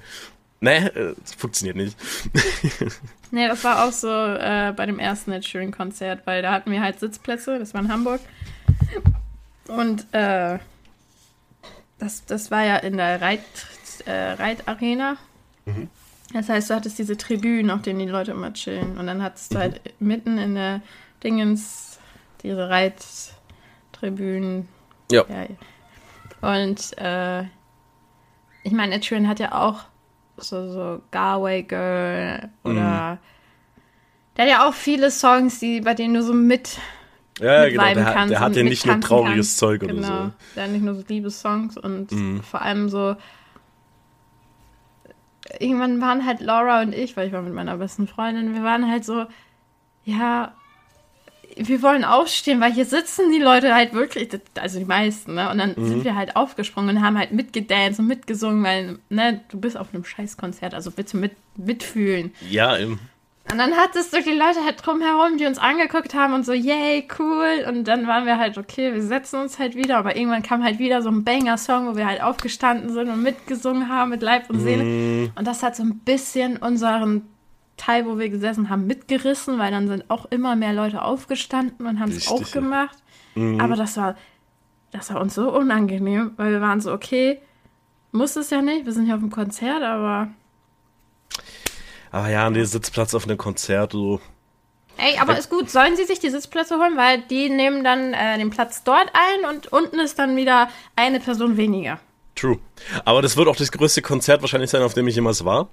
Ne, 0.60 0.94
äh, 0.94 1.14
das 1.22 1.34
funktioniert 1.36 1.76
nicht. 1.78 1.98
Nee, 3.34 3.48
das 3.48 3.64
war 3.64 3.86
auch 3.88 3.94
so 3.94 4.10
äh, 4.10 4.74
bei 4.76 4.86
dem 4.86 5.00
ersten 5.00 5.32
Ed 5.32 5.46
Sheeran-Konzert, 5.46 6.28
weil 6.28 6.42
da 6.42 6.52
hatten 6.52 6.70
wir 6.70 6.82
halt 6.82 7.00
Sitzplätze, 7.00 7.60
das 7.60 7.74
war 7.74 7.80
in 7.80 7.88
Hamburg. 7.90 8.20
Und 9.70 10.06
äh, 10.12 10.60
das, 12.02 12.26
das 12.26 12.50
war 12.50 12.64
ja 12.64 12.78
in 12.78 12.98
der 12.98 13.22
Reit, 13.22 13.42
äh, 14.06 14.32
Reitarena. 14.32 15.18
Das 16.34 16.50
heißt, 16.50 16.70
du 16.70 16.76
hattest 16.76 16.98
diese 16.98 17.16
Tribünen, 17.16 17.70
auf 17.70 17.84
denen 17.84 18.00
die 18.00 18.08
Leute 18.08 18.32
immer 18.32 18.52
chillen. 18.54 18.98
Und 18.98 19.06
dann 19.06 19.22
hattest 19.22 19.54
du 19.54 19.60
halt 19.60 19.82
mitten 20.00 20.38
in 20.40 20.56
der 20.56 20.82
Dingens 21.24 22.00
diese 22.42 22.70
Reittribünen. 22.70 24.68
Ja. 25.12 25.26
Ja. 25.30 26.56
Und 26.60 26.98
äh, 26.98 27.44
ich 28.64 28.72
meine, 28.72 28.96
Ed 28.96 29.06
Sheeran 29.06 29.28
hat 29.28 29.40
ja 29.40 29.54
auch 29.54 29.82
so, 30.38 30.72
so 30.72 31.02
Galway 31.12 31.62
Girl 31.62 32.50
oder 32.64 33.20
der 34.36 34.46
hat 34.46 34.52
ja 34.52 34.68
auch 34.68 34.74
viele 34.74 35.12
Songs, 35.12 35.60
die, 35.60 35.82
bei 35.82 35.94
denen 35.94 36.16
du 36.16 36.24
so 36.24 36.34
mit 36.34 36.80
Ja, 37.42 37.68
genau. 37.68 37.94
Der, 37.94 38.06
hat- 38.06 38.14
kannst 38.16 38.32
der 38.32 38.40
hat 38.40 38.56
ja 38.56 38.64
nicht 38.64 38.86
nur 38.86 39.00
trauriges 39.02 39.36
kannst. 39.36 39.58
Zeug 39.58 39.82
genau. 39.82 39.94
oder 39.94 40.04
so. 40.28 40.32
Der 40.56 40.64
hat 40.64 40.72
nicht 40.72 40.84
nur 40.84 40.94
so 40.96 41.04
Liebessongs 41.08 41.78
und 41.78 42.12
Mhm. 42.12 42.42
vor 42.44 42.62
allem 42.62 42.88
so 42.90 43.16
irgendwann 45.60 46.00
waren 46.02 46.26
halt 46.26 46.40
Laura 46.40 46.82
und 46.82 46.94
ich, 46.94 47.18
weil 47.18 47.28
ich 47.28 47.34
war 47.34 47.42
mit 47.42 47.54
meiner 47.54 47.78
besten 47.78 48.08
Freundin, 48.08 48.54
wir 48.54 48.64
waren 48.64 48.90
halt 48.90 49.04
so, 49.04 49.26
ja, 50.06 50.54
wir 51.58 51.82
wollen 51.82 52.06
aufstehen, 52.06 52.62
weil 52.62 52.72
hier 52.72 52.86
sitzen 52.86 53.32
die 53.32 53.40
Leute 53.40 53.74
halt 53.76 53.94
wirklich, 53.94 54.30
also 54.60 54.80
die 54.80 54.86
meisten, 54.86 55.34
ne? 55.34 55.50
Und 55.50 55.58
dann 55.58 55.74
Mhm. 55.76 55.88
sind 55.88 56.04
wir 56.06 56.16
halt 56.16 56.36
aufgesprungen 56.38 56.96
und 56.98 57.04
haben 57.04 57.18
halt 57.18 57.34
mitgedanced 57.34 58.00
und 58.00 58.08
mitgesungen, 58.08 58.64
weil, 58.64 59.00
ne, 59.10 59.42
du 59.50 59.60
bist 59.60 59.78
auf 59.78 59.94
einem 59.94 60.06
Scheißkonzert, 60.06 60.74
also 60.74 60.92
bitte 60.92 61.18
mit, 61.18 61.34
mitfühlen. 61.58 62.34
Ja, 62.50 62.76
im, 62.78 63.00
Und 63.50 63.58
dann 63.58 63.76
hattest 63.76 64.14
du 64.14 64.22
die 64.22 64.32
Leute 64.32 64.64
halt 64.64 64.86
drumherum, 64.86 65.38
die 65.38 65.46
uns 65.46 65.58
angeguckt 65.58 66.14
haben 66.14 66.34
und 66.34 66.46
so, 66.46 66.54
yay, 66.54 67.08
cool. 67.20 67.66
Und 67.68 67.86
dann 67.86 68.08
waren 68.08 68.26
wir 68.26 68.38
halt, 68.38 68.58
okay, 68.58 68.94
wir 68.94 69.02
setzen 69.02 69.42
uns 69.42 69.60
halt 69.60 69.76
wieder. 69.76 69.98
Aber 69.98 70.16
irgendwann 70.16 70.44
kam 70.44 70.64
halt 70.64 70.80
wieder 70.80 71.02
so 71.02 71.10
ein 71.10 71.24
Banger-Song, 71.24 71.88
wo 71.88 71.96
wir 71.96 72.06
halt 72.06 72.22
aufgestanden 72.22 72.92
sind 72.94 73.10
und 73.10 73.24
mitgesungen 73.24 73.90
haben 73.90 74.12
mit 74.12 74.22
Leib 74.22 74.50
und 74.50 74.60
Seele. 74.60 74.84
Mm, 74.84 75.32
Und 75.36 75.48
das 75.48 75.64
hat 75.64 75.76
so 75.76 75.84
ein 75.84 76.00
bisschen 76.00 76.58
unseren 76.58 77.24
Teil, 77.78 78.06
wo 78.06 78.20
wir 78.20 78.30
gesessen 78.30 78.70
haben, 78.70 78.86
mitgerissen, 78.86 79.58
weil 79.58 79.72
dann 79.72 79.88
sind 79.88 80.10
auch 80.10 80.26
immer 80.30 80.56
mehr 80.56 80.72
Leute 80.74 81.02
aufgestanden 81.02 81.88
und 81.88 82.00
haben 82.00 82.12
es 82.12 82.28
auch 82.30 82.52
gemacht. 82.52 82.98
Aber 83.60 83.76
das 83.76 83.98
war, 83.98 84.16
das 84.92 85.12
war 85.14 85.20
uns 85.20 85.34
so 85.36 85.52
unangenehm, 85.52 86.32
weil 86.38 86.52
wir 86.52 86.62
waren 86.62 86.80
so, 86.80 86.94
okay, 86.94 87.40
muss 88.12 88.36
es 88.36 88.50
ja 88.50 88.62
nicht, 88.62 88.86
wir 88.86 88.94
sind 88.94 89.08
ja 89.08 89.16
auf 89.16 89.22
dem 89.22 89.32
Konzert, 89.32 89.82
aber 89.84 90.28
aber 92.12 92.30
ja, 92.30 92.50
nee, 92.50 92.64
Sitzplatz 92.64 93.14
auf 93.14 93.26
einem 93.26 93.38
Konzert, 93.38 93.94
so. 93.94 94.20
Ey, 94.98 95.18
aber 95.20 95.38
ist 95.38 95.50
gut. 95.50 95.70
Sollen 95.72 95.96
sie 95.96 96.04
sich 96.04 96.20
die 96.20 96.30
Sitzplätze 96.30 96.78
holen, 96.78 96.98
weil 96.98 97.22
die 97.24 97.50
nehmen 97.50 97.84
dann 97.84 98.14
äh, 98.14 98.38
den 98.38 98.50
Platz 98.50 98.84
dort 98.84 99.10
ein 99.14 99.50
und 99.50 99.72
unten 99.72 100.00
ist 100.00 100.20
dann 100.20 100.36
wieder 100.36 100.70
eine 100.96 101.20
Person 101.20 101.58
weniger. 101.58 102.00
True. 102.36 102.60
Aber 103.06 103.22
das 103.22 103.36
wird 103.38 103.48
auch 103.48 103.56
das 103.56 103.72
größte 103.72 104.02
Konzert 104.02 104.42
wahrscheinlich 104.42 104.70
sein, 104.70 104.84
auf 104.84 104.94
dem 104.94 105.08
ich 105.08 105.16
jemals 105.16 105.44
war. 105.44 105.70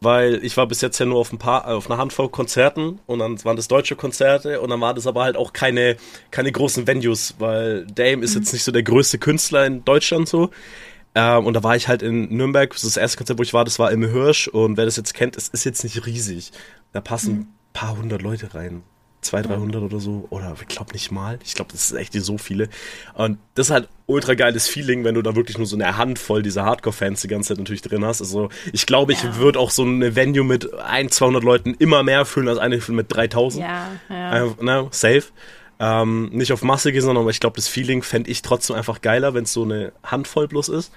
weil 0.00 0.44
ich 0.44 0.56
war 0.56 0.66
bis 0.66 0.80
jetzt 0.80 0.98
ja 0.98 1.06
nur 1.06 1.18
auf 1.18 1.32
ein 1.32 1.38
paar, 1.38 1.66
auf 1.66 1.90
einer 1.90 1.98
Handvoll 1.98 2.28
Konzerten 2.28 3.00
und 3.06 3.18
dann 3.18 3.42
waren 3.44 3.56
das 3.56 3.68
deutsche 3.68 3.96
Konzerte 3.96 4.60
und 4.60 4.70
dann 4.70 4.80
waren 4.80 4.94
das 4.94 5.06
aber 5.06 5.24
halt 5.24 5.36
auch 5.36 5.52
keine, 5.52 5.96
keine 6.30 6.52
großen 6.52 6.86
Venues, 6.86 7.34
weil 7.38 7.86
Dame 7.86 8.22
ist 8.22 8.34
jetzt 8.34 8.52
nicht 8.52 8.64
so 8.64 8.72
der 8.72 8.82
größte 8.82 9.18
Künstler 9.18 9.66
in 9.66 9.84
Deutschland 9.84 10.28
so. 10.28 10.50
Ähm, 11.14 11.46
und 11.46 11.54
da 11.54 11.62
war 11.62 11.76
ich 11.76 11.88
halt 11.88 12.02
in 12.02 12.34
Nürnberg, 12.36 12.70
das, 12.70 12.82
ist 12.84 12.96
das 12.96 13.00
erste 13.00 13.18
Konzert, 13.18 13.38
wo 13.38 13.42
ich 13.42 13.54
war, 13.54 13.64
das 13.64 13.78
war 13.78 13.92
im 13.92 14.02
Hirsch 14.02 14.48
und 14.48 14.76
wer 14.76 14.84
das 14.84 14.96
jetzt 14.96 15.14
kennt, 15.14 15.36
es 15.36 15.48
ist 15.48 15.64
jetzt 15.64 15.84
nicht 15.84 16.06
riesig. 16.06 16.52
Da 16.92 17.00
passen 17.00 17.32
ein 17.32 17.48
paar 17.72 17.96
hundert 17.96 18.22
Leute 18.22 18.54
rein. 18.54 18.82
200, 19.24 19.52
300 19.58 19.82
oder 19.82 20.00
so. 20.00 20.26
Oder 20.30 20.54
ich 20.60 20.66
glaube 20.68 20.92
nicht 20.92 21.10
mal. 21.10 21.38
Ich 21.44 21.54
glaube, 21.54 21.72
das 21.72 21.90
ist 21.90 21.96
echt 21.96 22.12
so 22.12 22.36
viele. 22.36 22.68
Und 23.14 23.38
das 23.54 23.68
ist 23.68 23.72
halt 23.72 23.88
ultra 24.06 24.34
geiles 24.34 24.68
Feeling, 24.68 25.02
wenn 25.04 25.14
du 25.14 25.22
da 25.22 25.34
wirklich 25.34 25.56
nur 25.56 25.66
so 25.66 25.76
eine 25.76 25.96
Handvoll 25.96 26.42
dieser 26.42 26.64
Hardcore-Fans 26.66 27.22
die 27.22 27.28
ganze 27.28 27.48
Zeit 27.48 27.58
natürlich 27.58 27.80
drin 27.80 28.04
hast. 28.04 28.20
Also 28.20 28.50
ich 28.72 28.84
glaube, 28.84 29.12
ich 29.12 29.22
Ja. 29.22 29.36
würde 29.36 29.58
auch 29.58 29.70
so 29.70 29.82
eine 29.82 30.14
Venue 30.14 30.44
mit 30.44 30.74
1, 30.74 31.14
200 31.16 31.42
Leuten 31.42 31.74
immer 31.74 32.02
mehr 32.02 32.26
fühlen 32.26 32.48
als 32.48 32.58
eine 32.58 32.78
mit 32.88 33.06
3000. 33.14 33.64
Ja, 33.64 33.88
ja. 34.10 34.44
Äh, 34.44 34.50
ne, 34.60 34.88
safe. 34.90 35.24
Ähm, 35.80 36.30
nicht 36.32 36.52
auf 36.52 36.62
Masse 36.62 36.92
gehen, 36.92 37.02
sondern 37.02 37.22
aber 37.22 37.30
ich 37.30 37.40
glaube, 37.40 37.56
das 37.56 37.68
Feeling 37.68 38.02
fände 38.02 38.30
ich 38.30 38.42
trotzdem 38.42 38.76
einfach 38.76 39.00
geiler, 39.00 39.34
wenn 39.34 39.44
es 39.44 39.52
so 39.52 39.64
eine 39.64 39.92
Handvoll 40.04 40.48
bloß 40.48 40.68
ist. 40.68 40.92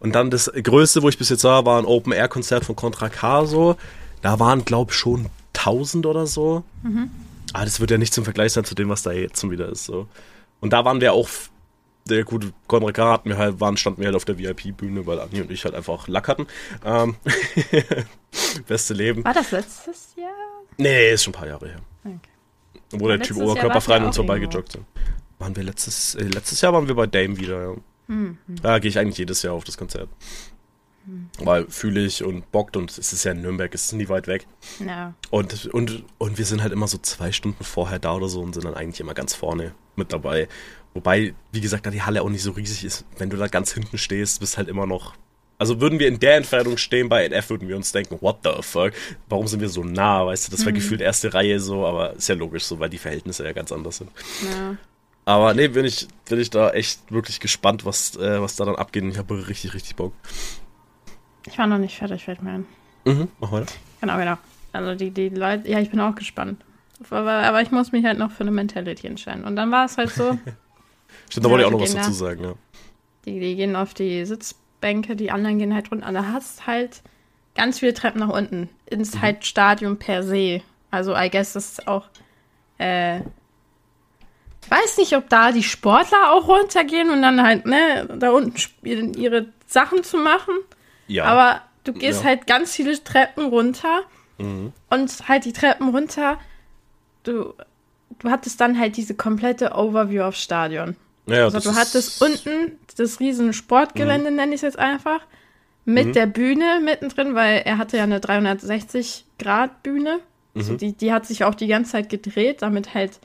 Und 0.00 0.14
dann 0.14 0.30
das 0.30 0.50
Größte, 0.54 1.02
wo 1.02 1.08
ich 1.08 1.18
bis 1.18 1.28
jetzt 1.28 1.44
war, 1.44 1.64
war 1.64 1.80
ein 1.80 1.86
Open-Air-Konzert 1.86 2.64
von 2.64 2.76
Contra 2.76 3.08
K 3.08 3.46
so. 3.46 3.76
Da 4.22 4.38
waren, 4.38 4.64
glaube 4.64 4.92
ich, 4.92 4.98
schon 4.98 5.26
1000 5.56 6.06
oder 6.06 6.26
so. 6.26 6.62
Aber 7.52 7.64
das 7.64 7.80
wird 7.80 7.90
ja 7.90 7.98
nicht 7.98 8.14
zum 8.14 8.24
Vergleich 8.24 8.52
sein 8.52 8.64
zu 8.64 8.74
dem, 8.74 8.88
was 8.88 9.02
da 9.02 9.12
jetzt 9.12 9.40
schon 9.40 9.50
wieder 9.50 9.68
ist. 9.68 9.84
So. 9.84 10.06
Und 10.60 10.72
da 10.72 10.84
waren 10.84 11.00
wir 11.00 11.12
auch, 11.12 11.28
der 12.04 12.24
gute 12.24 12.52
Contra 12.66 12.92
K 12.92 13.12
hatten 13.12 13.28
wir 13.30 13.38
halt, 13.38 13.60
waren, 13.60 13.76
standen 13.76 14.00
wir 14.00 14.06
halt 14.06 14.16
auf 14.16 14.24
der 14.24 14.38
VIP-Bühne, 14.38 15.06
weil 15.06 15.20
Anni 15.20 15.40
und 15.40 15.50
ich 15.50 15.64
halt 15.64 15.74
einfach 15.74 16.08
Lack 16.08 16.28
hatten. 16.28 16.46
Ähm, 16.84 17.16
beste 18.68 18.94
Leben. 18.94 19.24
War 19.24 19.34
das 19.34 19.50
letztes 19.50 20.14
Jahr? 20.16 20.28
Nee, 20.76 21.12
ist 21.12 21.24
schon 21.24 21.32
ein 21.32 21.38
paar 21.38 21.48
Jahre 21.48 21.68
her. 21.68 21.80
Okay. 22.04 22.18
Wo 22.92 23.08
der 23.08 23.18
Letztes 23.18 23.36
Typ 23.36 23.46
oberkörperfrei 23.46 23.96
an 23.96 24.04
uns 24.04 24.18
auch 24.18 24.24
vorbeigejoggt 24.24 24.72
sind. 24.72 24.84
Waren 25.38 25.54
wir 25.54 25.62
letztes, 25.62 26.14
äh, 26.14 26.24
letztes 26.24 26.60
Jahr 26.60 26.72
waren 26.72 26.88
wir 26.88 26.94
bei 26.94 27.06
Dame 27.06 27.36
wieder, 27.36 27.62
ja. 27.62 27.76
Hm, 28.06 28.38
Da 28.62 28.78
gehe 28.78 28.88
ich 28.88 28.98
eigentlich 28.98 29.18
jedes 29.18 29.42
Jahr 29.42 29.54
auf 29.54 29.64
das 29.64 29.76
Konzert. 29.76 30.08
Weil 31.38 31.66
fühle 31.68 32.04
ich 32.04 32.22
und 32.22 32.50
bockt 32.52 32.76
und 32.76 32.90
es 32.98 33.12
ist 33.12 33.24
ja 33.24 33.32
in 33.32 33.40
Nürnberg, 33.40 33.74
es 33.74 33.86
ist 33.86 33.92
nie 33.92 34.08
weit 34.08 34.26
weg. 34.26 34.46
Ja. 34.84 35.14
Und, 35.30 35.66
und, 35.66 36.04
und 36.18 36.36
wir 36.36 36.44
sind 36.44 36.62
halt 36.62 36.72
immer 36.72 36.86
so 36.86 36.98
zwei 36.98 37.32
Stunden 37.32 37.64
vorher 37.64 37.98
da 37.98 38.14
oder 38.14 38.28
so 38.28 38.42
und 38.42 38.52
sind 38.52 38.64
dann 38.66 38.74
eigentlich 38.74 39.00
immer 39.00 39.14
ganz 39.14 39.34
vorne 39.34 39.72
mit 39.96 40.12
dabei. 40.12 40.48
Wobei, 40.92 41.34
wie 41.52 41.60
gesagt, 41.60 41.86
da 41.86 41.90
die 41.90 42.02
Halle 42.02 42.22
auch 42.22 42.28
nicht 42.28 42.42
so 42.42 42.50
riesig 42.52 42.84
ist. 42.84 43.04
Wenn 43.16 43.30
du 43.30 43.36
da 43.36 43.46
ganz 43.46 43.72
hinten 43.72 43.96
stehst, 43.96 44.40
bist 44.40 44.58
halt 44.58 44.68
immer 44.68 44.86
noch. 44.86 45.14
Also 45.58 45.80
würden 45.80 45.98
wir 45.98 46.06
in 46.06 46.20
der 46.20 46.36
Entfernung 46.36 46.76
stehen 46.76 47.08
bei 47.08 47.24
NF, 47.26 47.50
würden 47.50 47.68
wir 47.68 47.76
uns 47.76 47.90
denken, 47.90 48.18
what 48.20 48.38
the 48.44 48.62
fuck? 48.62 48.92
Warum 49.28 49.48
sind 49.48 49.60
wir 49.60 49.68
so 49.68 49.82
nah? 49.82 50.24
Weißt 50.24 50.46
du, 50.46 50.52
das 50.52 50.64
war 50.64 50.72
gefühlt 50.72 51.00
erste 51.00 51.34
Reihe 51.34 51.58
so, 51.58 51.84
aber 51.84 52.14
ist 52.14 52.28
ja 52.28 52.36
logisch 52.36 52.64
so, 52.64 52.78
weil 52.78 52.90
die 52.90 52.98
Verhältnisse 52.98 53.44
ja 53.44 53.52
ganz 53.52 53.72
anders 53.72 53.98
sind. 53.98 54.10
ja. 54.48 54.76
Aber 55.24 55.52
nee, 55.52 55.68
bin 55.68 55.84
ich, 55.84 56.08
bin 56.26 56.40
ich 56.40 56.48
da 56.48 56.70
echt 56.70 57.12
wirklich 57.12 57.38
gespannt, 57.38 57.84
was, 57.84 58.16
äh, 58.16 58.40
was 58.40 58.56
da 58.56 58.64
dann 58.64 58.76
abgeht. 58.76 59.02
Und 59.02 59.10
ich 59.10 59.18
habe 59.18 59.46
richtig, 59.46 59.74
richtig 59.74 59.94
Bock. 59.94 60.14
Ich 61.46 61.58
war 61.58 61.66
noch 61.66 61.76
nicht 61.76 61.98
fertig, 61.98 62.24
fällt 62.24 62.40
mir 62.40 62.52
ein. 62.52 62.66
Mhm, 63.04 63.28
mach 63.38 63.52
weiter. 63.52 63.70
Genau, 64.00 64.16
genau. 64.16 64.38
Also 64.72 64.94
die, 64.94 65.10
die 65.10 65.28
Leute, 65.28 65.68
ja, 65.68 65.80
ich 65.80 65.90
bin 65.90 66.00
auch 66.00 66.14
gespannt. 66.14 66.64
Aber, 67.10 67.30
aber 67.30 67.60
ich 67.60 67.70
muss 67.70 67.92
mich 67.92 68.06
halt 68.06 68.18
noch 68.18 68.30
für 68.30 68.40
eine 68.40 68.52
Mentality 68.52 69.06
entscheiden. 69.06 69.44
Und 69.44 69.56
dann 69.56 69.70
war 69.70 69.84
es 69.84 69.98
halt 69.98 70.10
so, 70.10 70.38
Stimmt, 71.28 71.44
da 71.44 71.50
wollte 71.50 71.64
ich 71.64 71.66
auch 71.66 71.72
noch 71.72 71.80
was 71.82 71.94
dazu 71.94 72.08
da. 72.08 72.14
sagen, 72.14 72.44
ja. 72.44 72.54
die, 73.26 73.38
die 73.38 73.54
gehen 73.56 73.76
auf 73.76 73.92
die 73.92 74.24
Sitzbänke, 74.78 75.16
die 75.16 75.30
anderen 75.30 75.58
gehen 75.58 75.74
halt 75.74 75.90
runter. 75.90 76.10
Da 76.12 76.26
hast 76.32 76.66
halt 76.66 77.02
ganz 77.54 77.80
viele 77.80 77.94
Treppen 77.94 78.20
nach 78.20 78.28
unten 78.28 78.68
ins 78.86 79.20
halt 79.20 79.44
Stadion 79.44 79.98
per 79.98 80.22
se. 80.22 80.62
Also 80.90 81.14
I 81.16 81.28
guess 81.30 81.52
das 81.52 81.72
ist 81.72 81.88
auch, 81.88 82.06
äh, 82.78 83.18
ich 83.18 84.70
weiß 84.70 84.98
nicht, 84.98 85.16
ob 85.16 85.28
da 85.28 85.52
die 85.52 85.62
Sportler 85.62 86.32
auch 86.32 86.48
runtergehen 86.48 87.10
und 87.10 87.22
dann 87.22 87.42
halt, 87.42 87.66
ne, 87.66 88.08
da 88.18 88.30
unten 88.30 88.56
spielen, 88.56 89.14
ihre 89.14 89.46
Sachen 89.66 90.04
zu 90.04 90.18
machen. 90.18 90.54
Ja. 91.08 91.24
Aber 91.24 91.62
du 91.84 91.92
gehst 91.92 92.20
Ja. 92.22 92.28
halt 92.28 92.46
ganz 92.46 92.74
viele 92.74 93.02
Treppen 93.02 93.46
runter 93.46 94.02
mhm. 94.38 94.72
und 94.90 95.28
halt 95.28 95.44
die 95.44 95.52
Treppen 95.52 95.88
runter. 95.88 96.38
Du, 97.24 97.54
du 98.20 98.30
hattest 98.30 98.60
dann 98.60 98.78
halt 98.78 98.96
diese 98.96 99.14
komplette 99.14 99.72
Overview 99.72 100.22
aufs 100.22 100.42
Stadion. 100.42 100.96
Ja, 101.28 101.44
Also 101.44 101.60
du 101.60 101.74
hattest 101.74 102.22
unten 102.22 102.78
das 102.96 103.20
riesen 103.20 103.52
Sportgelände, 103.52 104.30
nenne 104.30 104.52
ich 104.54 104.58
es 104.58 104.62
jetzt 104.62 104.78
einfach, 104.78 105.20
mit 105.84 106.08
Mhm. 106.08 106.12
der 106.12 106.26
Bühne 106.26 106.80
mittendrin, 106.84 107.34
weil 107.34 107.62
er 107.64 107.78
hatte 107.78 107.96
ja 107.96 108.02
eine 108.02 108.20
360-Grad-Bühne. 108.20 110.20
Also 110.54 110.72
Mhm. 110.74 110.78
die, 110.78 110.92
die 110.92 111.12
hat 111.12 111.26
sich 111.26 111.44
auch 111.44 111.54
die 111.54 111.66
ganze 111.66 111.92
Zeit 111.92 112.08
gedreht, 112.08 112.62
damit 112.62 112.94
halt 112.94 113.18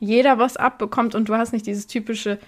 jeder 0.00 0.38
was 0.38 0.56
abbekommt 0.56 1.14
und 1.14 1.28
du 1.28 1.34
hast 1.34 1.52
nicht 1.52 1.66
dieses 1.66 1.86
typische, 1.86 2.38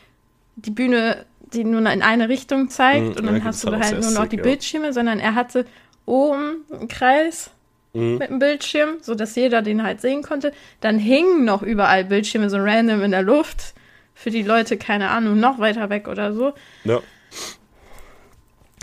die 0.57 0.71
Bühne, 0.71 1.25
die 1.53 1.65
nur 1.65 1.81
in 1.81 2.03
eine 2.03 2.29
Richtung 2.29 2.69
zeigt 2.69 3.03
Mhm, 3.03 3.09
und 3.17 3.27
ja, 3.27 3.33
dann 3.33 3.45
hast 3.45 3.65
du 3.65 3.71
halt 3.73 4.01
nur 4.01 4.11
noch 4.13 4.23
sick, 4.23 4.31
die 4.31 4.37
ja. 4.37 4.43
Bildschirme, 4.43 4.93
sondern 4.93 5.19
er 5.19 5.35
hatte 5.35 5.67
oben 6.07 6.65
einen 6.73 6.89
Kreis 6.89 7.51
Mhm. 7.93 8.19
mit 8.19 8.31
einem 8.31 8.39
Bildschirm, 8.39 8.99
sodass 9.01 9.35
jeder 9.35 9.63
den 9.63 9.83
halt 9.83 10.01
sehen 10.01 10.23
konnte. 10.23 10.53
Dann 10.81 10.99
hingen 10.99 11.45
noch 11.45 11.63
überall 11.63 12.05
Bildschirme 12.05 12.49
so 12.49 12.57
random 12.59 13.03
in 13.03 13.11
der 13.11 13.23
Luft. 13.23 13.75
Für 14.21 14.31
die 14.31 14.43
Leute, 14.43 14.77
keine 14.77 15.09
Ahnung, 15.09 15.41
noch 15.41 15.59
weiter 15.59 15.89
weg 15.89 16.07
oder 16.07 16.35
so. 16.35 16.53
Ja. 16.85 17.01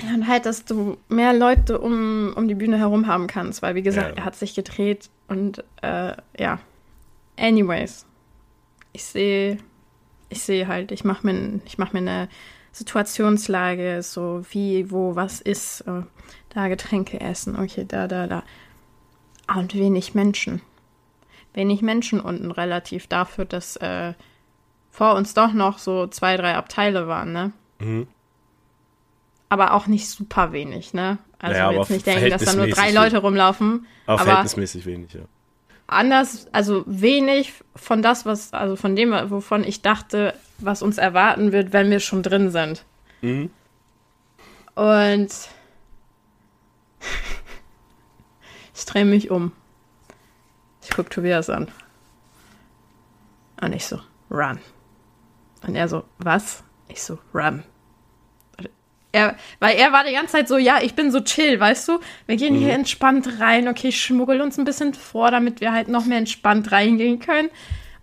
Und 0.01 0.27
halt, 0.27 0.47
dass 0.47 0.65
du 0.65 0.97
mehr 1.09 1.31
Leute 1.31 1.79
um, 1.79 2.33
um 2.35 2.47
die 2.47 2.55
Bühne 2.55 2.79
herum 2.79 3.05
haben 3.05 3.27
kannst, 3.27 3.61
weil, 3.61 3.75
wie 3.75 3.83
gesagt, 3.83 4.09
Ja. 4.09 4.15
er 4.23 4.25
hat 4.25 4.35
sich 4.35 4.55
gedreht 4.55 5.11
und 5.27 5.63
äh, 5.83 6.13
ja. 6.39 6.59
Anyways. 7.39 8.07
Ich 8.93 9.03
sehe, 9.05 9.59
ich 10.29 10.41
sehe 10.41 10.67
halt, 10.67 10.91
ich 10.91 11.03
mache 11.03 11.23
mir, 11.27 11.59
ich 11.65 11.77
mach 11.77 11.93
mir 11.93 11.99
eine 11.99 12.29
Situationslage, 12.71 14.01
so 14.01 14.43
wie, 14.49 14.89
wo, 14.89 15.15
was 15.15 15.39
ist, 15.39 15.81
äh, 15.81 16.01
da 16.49 16.67
Getränke 16.67 17.21
essen, 17.21 17.59
okay, 17.59 17.85
da, 17.87 18.07
da, 18.07 18.25
da. 18.25 18.41
Ah, 19.45 19.59
Und 19.59 19.75
wenig 19.75 20.15
Menschen. 20.15 20.61
Wenig 21.53 21.83
Menschen 21.83 22.19
unten 22.19 22.49
relativ 22.49 23.05
dafür, 23.05 23.45
dass 23.45 23.75
äh, 23.77 24.13
vor 24.97 25.13
uns 25.13 25.35
doch 25.35 25.53
noch 25.53 25.77
so 25.77 26.07
zwei, 26.07 26.37
drei 26.37 26.55
Abteile 26.55 27.07
waren, 27.07 27.31
ne? 27.31 27.51
Mhm. 27.77 28.07
aber 29.47 29.75
auch 29.75 29.85
nicht 29.85 30.09
super 30.09 30.51
wenig, 30.53 30.95
ne? 30.95 31.19
Also 31.37 31.53
Naja, 31.53 31.71
jetzt 31.71 31.91
nicht 31.91 32.07
denken, 32.07 32.31
dass 32.31 32.43
da 32.43 32.55
nur 32.55 32.65
drei 32.65 32.91
Leute 32.91 33.19
rumlaufen. 33.19 33.85
Aber, 34.07 34.13
Aber 34.13 34.23
verhältnismäßig 34.23 34.87
wenig, 34.87 35.13
ja. 35.13 35.21
anders, 35.85 36.47
also 36.51 36.83
wenig 36.87 37.53
von 37.75 38.01
das, 38.01 38.25
was, 38.25 38.53
also 38.53 38.75
von 38.75 38.95
dem, 38.95 39.11
wovon 39.29 39.63
ich 39.63 39.83
dachte, 39.83 40.33
was 40.57 40.81
uns 40.81 40.97
erwarten 40.97 41.51
wird, 41.51 41.73
wenn 41.73 41.91
wir 41.91 41.99
schon 41.99 42.23
drin 42.23 42.49
sind. 42.49 42.83
Mhm. 43.21 43.51
Und 44.73 45.29
ich 48.73 48.85
drehe 48.87 49.05
mich 49.05 49.29
um. 49.29 49.51
Ich 50.81 50.89
gucke 50.89 51.09
Tobias 51.09 51.51
an. 51.51 51.67
Und 53.61 53.73
ich 53.73 53.85
so, 53.85 53.99
run. 54.31 54.57
Und 55.67 55.75
er 55.75 55.87
so, 55.87 56.03
was? 56.17 56.63
Ich 56.87 57.03
so, 57.03 57.19
run. 57.33 57.63
Er, 59.11 59.35
weil 59.59 59.77
er 59.77 59.91
war 59.91 60.03
die 60.03 60.13
ganze 60.13 60.33
Zeit 60.33 60.47
so, 60.47 60.57
ja, 60.57 60.79
ich 60.81 60.93
bin 60.95 61.11
so 61.11 61.21
chill, 61.21 61.59
weißt 61.59 61.87
du? 61.87 61.99
Wir 62.25 62.35
gehen 62.35 62.55
hier 62.55 62.73
entspannt 62.73 63.39
rein, 63.39 63.67
okay, 63.67 63.89
ich 63.89 64.01
schmuggel 64.01 64.41
uns 64.41 64.57
ein 64.57 64.65
bisschen 64.65 64.93
vor, 64.93 65.31
damit 65.31 65.61
wir 65.61 65.71
halt 65.71 65.87
noch 65.87 66.05
mehr 66.05 66.19
entspannt 66.19 66.71
reingehen 66.71 67.19
können. 67.19 67.49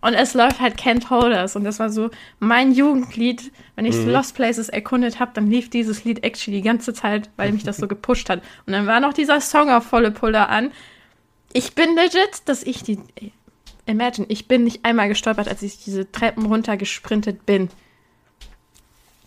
Und 0.04 0.12
es 0.12 0.34
läuft 0.34 0.60
halt 0.60 0.78
Can't 0.78 1.08
Hold 1.08 1.32
Us. 1.34 1.56
Und 1.56 1.64
das 1.64 1.78
war 1.78 1.88
so 1.88 2.10
mein 2.38 2.72
Jugendlied. 2.72 3.50
Wenn 3.74 3.86
ich 3.86 3.96
Lost 4.04 4.34
Places 4.34 4.68
erkundet 4.68 5.18
habe, 5.18 5.30
dann 5.32 5.50
lief 5.50 5.70
dieses 5.70 6.04
Lied 6.04 6.22
actually 6.24 6.58
die 6.58 6.62
ganze 6.62 6.92
Zeit, 6.92 7.30
weil 7.36 7.52
mich 7.52 7.62
das 7.64 7.78
so 7.78 7.88
gepusht 7.88 8.28
hat. 8.28 8.42
Und 8.66 8.74
dann 8.74 8.86
war 8.86 9.00
noch 9.00 9.14
dieser 9.14 9.40
Song 9.40 9.70
auf 9.70 9.84
volle 9.84 10.10
Pulle 10.10 10.48
an. 10.50 10.72
Ich 11.54 11.74
bin 11.74 11.94
legit, 11.94 12.42
dass 12.46 12.62
ich 12.64 12.82
die. 12.82 12.98
Imagine, 13.87 14.26
ich 14.30 14.49
bin 14.49 14.64
nicht 14.64 14.85
einmal 14.85 15.09
gestolpert, 15.09 15.49
als 15.49 15.62
ich 15.62 15.82
diese 15.85 16.11
Treppen 16.11 16.47
runter 16.47 16.76
gesprintet 16.76 17.45
bin. 17.47 17.68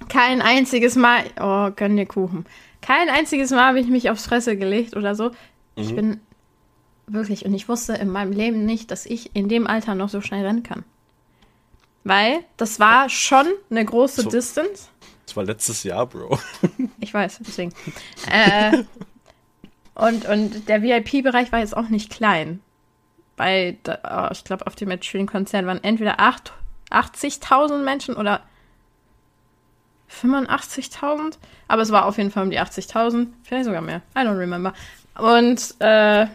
Kein 0.09 0.41
einziges 0.41 0.95
Mal. 0.95 1.23
Oh, 1.39 1.71
gönn 1.75 1.97
dir 1.97 2.05
Kuchen. 2.05 2.45
Kein 2.81 3.09
einziges 3.09 3.51
Mal 3.51 3.67
habe 3.67 3.79
ich 3.79 3.87
mich 3.87 4.09
aufs 4.09 4.25
Fresse 4.25 4.57
gelegt 4.57 4.95
oder 4.95 5.15
so. 5.15 5.31
Ich 5.75 5.95
bin 5.95 6.19
wirklich, 7.05 7.45
und 7.45 7.53
ich 7.53 7.69
wusste 7.69 7.93
in 7.93 8.09
meinem 8.09 8.31
Leben 8.31 8.65
nicht, 8.65 8.89
dass 8.89 9.05
ich 9.05 9.35
in 9.35 9.47
dem 9.47 9.67
Alter 9.67 9.93
noch 9.95 10.09
so 10.09 10.21
schnell 10.21 10.45
rennen 10.45 10.63
kann. 10.63 10.83
Weil 12.03 12.39
das 12.57 12.79
war 12.79 13.09
schon 13.09 13.45
eine 13.69 13.83
große 13.85 14.23
So. 14.23 14.29
Distance. 14.29 14.87
Das 15.25 15.35
war 15.35 15.43
letztes 15.43 15.83
Jahr, 15.83 16.05
Bro. 16.07 16.39
Ich 16.99 17.13
weiß, 17.13 17.39
deswegen. 17.45 17.73
äh, 18.31 18.83
und, 19.93 20.25
und 20.25 20.67
der 20.69 20.81
VIP-Bereich 20.81 21.51
war 21.51 21.59
jetzt 21.59 21.75
auch 21.75 21.89
nicht 21.89 22.09
klein. 22.11 22.61
Bei, 23.37 23.77
oh, 23.87 24.27
ich 24.31 24.43
glaube, 24.43 24.67
auf 24.67 24.75
dem 24.75 24.89
Matching-Konzert 24.89 25.65
waren 25.65 25.83
entweder 25.83 26.19
acht- 26.19 26.51
80.000 26.91 27.83
Menschen 27.83 28.15
oder 28.15 28.41
85.000. 30.09 31.37
Aber 31.67 31.81
es 31.81 31.91
war 31.91 32.05
auf 32.05 32.17
jeden 32.17 32.31
Fall 32.31 32.43
um 32.43 32.51
die 32.51 32.59
80.000. 32.59 33.27
Vielleicht 33.43 33.65
sogar 33.65 33.81
mehr. 33.81 34.01
I 34.15 34.21
don't 34.21 34.37
remember. 34.37 34.73
Und 35.17 35.75
äh, 35.79 36.27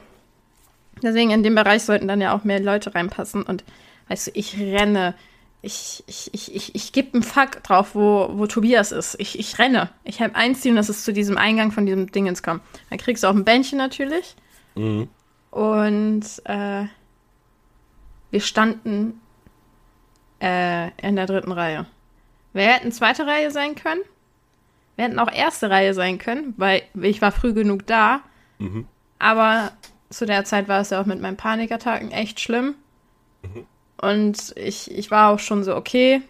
deswegen 1.03 1.31
in 1.31 1.43
dem 1.43 1.55
Bereich 1.55 1.83
sollten 1.83 2.09
dann 2.09 2.21
ja 2.21 2.35
auch 2.35 2.45
mehr 2.45 2.61
Leute 2.61 2.95
reinpassen. 2.95 3.43
Und 3.43 3.65
weißt 4.09 4.29
du, 4.29 4.31
ich 4.35 4.59
renne. 4.59 5.15
Ich, 5.65 6.03
ich, 6.09 6.31
ich, 6.35 6.55
ich, 6.55 6.75
ich 6.75 6.93
gebe 6.93 7.15
einen 7.15 7.23
Fuck 7.23 7.63
drauf, 7.63 7.95
wo, 7.95 8.31
wo 8.33 8.47
Tobias 8.47 8.91
ist. 8.91 9.15
Ich, 9.21 9.39
ich 9.39 9.59
renne. 9.61 9.91
Ich 10.03 10.21
habe 10.21 10.35
ein 10.35 10.57
Ziel 10.57 10.73
und 10.73 10.77
das 10.77 10.89
ist 10.91 11.05
zu 11.05 11.13
diesem 11.13 11.39
Eingang 11.39 11.71
von 11.71 11.87
diesem 11.87 12.11
Dingens 12.11 12.43
kommen. 12.43 12.61
Dann 12.91 12.99
kriegst 12.99 13.23
du 13.23 13.29
auch 13.29 13.35
ein 13.35 13.45
Bändchen 13.45 13.79
natürlich. 13.79 14.35
Mhm. 14.75 15.09
Und 15.53 16.25
äh, 16.47 16.87
wir 18.31 18.41
standen 18.41 19.21
äh, 20.41 20.91
in 21.07 21.15
der 21.15 21.27
dritten 21.27 21.53
Reihe. 21.53 21.87
Wir 22.55 22.65
hätten 22.65 22.91
zweite 22.91 23.27
Reihe 23.27 23.51
sein 23.51 23.75
können. 23.75 24.01
Wir 24.97 25.05
hätten 25.05 25.19
auch 25.19 25.31
erste 25.31 25.69
Reihe 25.71 25.93
sein 25.93 26.19
können, 26.19 26.55
weil 26.57 26.83
ich 27.01 27.21
war 27.23 27.33
früh 27.33 27.53
genug 27.53 27.87
da. 27.87 28.23
Mhm. 28.59 28.87
Aber 29.19 29.73
zu 30.09 30.25
der 30.25 30.45
Zeit 30.45 30.69
war 30.69 30.81
es 30.81 30.91
ja 30.91 31.01
auch 31.01 31.07
mit 31.07 31.21
meinen 31.21 31.37
Panikattacken 31.37 32.11
echt 32.11 32.41
schlimm. 32.41 32.75
Und 34.01 34.55
ich, 34.57 34.91
ich 34.91 35.11
war 35.11 35.31
auch 35.31 35.39
schon 35.39 35.65
so, 35.65 35.77
okay, 35.77 36.23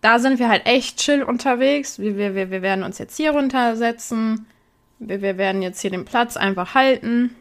da 0.00 0.18
sind 0.18 0.38
wir 0.38 0.48
halt 0.48 0.66
echt 0.66 0.96
chill 0.98 1.22
unterwegs. 1.22 1.98
Wir, 1.98 2.16
wir, 2.16 2.34
wir, 2.34 2.50
wir 2.50 2.62
werden 2.62 2.84
uns 2.84 2.98
jetzt 2.98 3.16
hier 3.16 3.32
runtersetzen. 3.32 4.46
Wir, 4.98 5.20
wir 5.20 5.36
werden 5.36 5.60
jetzt 5.60 5.80
hier 5.80 5.90
den 5.90 6.06
Platz 6.06 6.36
einfach 6.38 6.74
halten. 6.74 7.36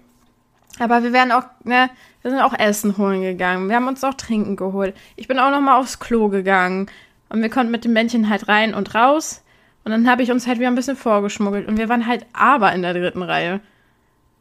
Aber 0.80 1.04
wir 1.04 1.14
werden 1.14 1.32
auch, 1.32 1.44
ne, 1.64 1.90
wir 2.22 2.32
sind 2.32 2.40
auch 2.42 2.58
Essen 2.58 2.98
holen 2.98 3.22
gegangen. 3.22 3.70
Wir 3.70 3.76
haben 3.76 3.88
uns 3.88 4.04
auch 4.04 4.14
Trinken 4.14 4.56
geholt. 4.56 4.96
Ich 5.16 5.28
bin 5.28 5.40
auch 5.40 5.52
noch 5.52 5.62
mal 5.62 5.78
aufs 5.78 6.00
Klo 6.00 6.30
gegangen. 6.30 6.90
Und 7.30 7.42
wir 7.42 7.50
konnten 7.50 7.72
mit 7.72 7.86
dem 7.86 7.94
Männchen 7.94 8.30
halt 8.30 8.48
rein 8.48 8.74
und 8.74 8.94
raus. 8.96 9.44
Und 9.84 9.92
dann 9.92 10.10
habe 10.10 10.22
ich 10.24 10.32
uns 10.32 10.48
halt 10.48 10.60
wieder 10.60 10.70
ein 10.70 10.76
bisschen 10.76 10.98
vorgeschmuggelt. 10.98 11.68
Und 11.68 11.78
wir 11.78 11.90
waren 11.90 12.08
halt 12.08 12.26
aber 12.34 12.74
in 12.74 12.82
der 12.82 12.94
dritten 12.94 13.24
Reihe. 13.24 13.62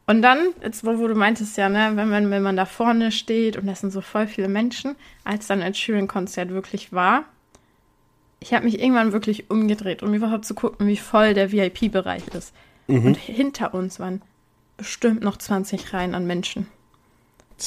Und 0.07 0.21
dann, 0.21 0.39
jetzt 0.61 0.85
wo, 0.85 0.97
wo 0.97 1.07
du 1.07 1.15
meintest 1.15 1.57
ja, 1.57 1.69
ne, 1.69 1.91
wenn 1.95 2.09
man, 2.09 2.29
wenn 2.31 2.43
man 2.43 2.57
da 2.57 2.65
vorne 2.65 3.11
steht 3.11 3.55
und 3.55 3.65
das 3.65 3.79
sind 3.79 3.91
so 3.91 4.01
voll 4.01 4.27
viele 4.27 4.49
Menschen, 4.49 4.95
als 5.23 5.47
dann 5.47 5.61
ein 5.61 5.73
Sheeran-Konzert 5.73 6.49
wirklich 6.49 6.91
war, 6.91 7.23
ich 8.39 8.53
habe 8.53 8.65
mich 8.65 8.81
irgendwann 8.81 9.13
wirklich 9.13 9.49
umgedreht, 9.49 10.01
um 10.01 10.13
überhaupt 10.13 10.45
zu 10.45 10.55
gucken, 10.55 10.87
wie 10.87 10.97
voll 10.97 11.33
der 11.33 11.51
VIP-Bereich 11.51 12.27
ist. 12.29 12.53
Und 12.87 13.15
hinter 13.15 13.73
uns 13.73 13.99
waren 13.99 14.21
bestimmt 14.81 15.21
noch 15.21 15.37
20 15.37 15.93
Reihen 15.93 16.15
an 16.15 16.25
Menschen. 16.25 16.67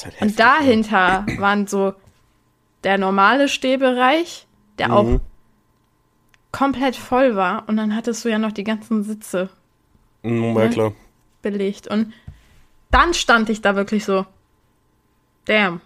Halt 0.05 0.21
Und 0.21 0.39
dahinter 0.41 1.25
waren 1.39 1.67
so 1.69 1.95
der 2.83 2.99
normale 2.99 3.49
Stehbereich, 3.49 4.47
der 4.79 4.93
auch 4.93 5.05
Mhm. 5.05 5.21
komplett 6.53 6.97
voll 6.97 7.37
war. 7.37 7.69
Und 7.69 7.77
dann 7.77 7.95
hattest 7.95 8.25
du 8.25 8.29
ja 8.29 8.39
noch 8.39 8.51
die 8.53 8.65
ganzen 8.65 9.05
Sitze 9.05 9.49
Ja, 10.23 10.31
mhm, 10.31 10.57
ja 10.59 10.65
ne? 10.65 10.71
klar. 10.71 10.93
belegt. 11.43 11.87
Und 11.89 12.13
dann 12.91 13.15
stand 13.15 13.49
ich 13.51 13.61
da 13.63 13.77
wirklich 13.77 14.05
so. 14.05 14.27
Damn. 15.45 15.81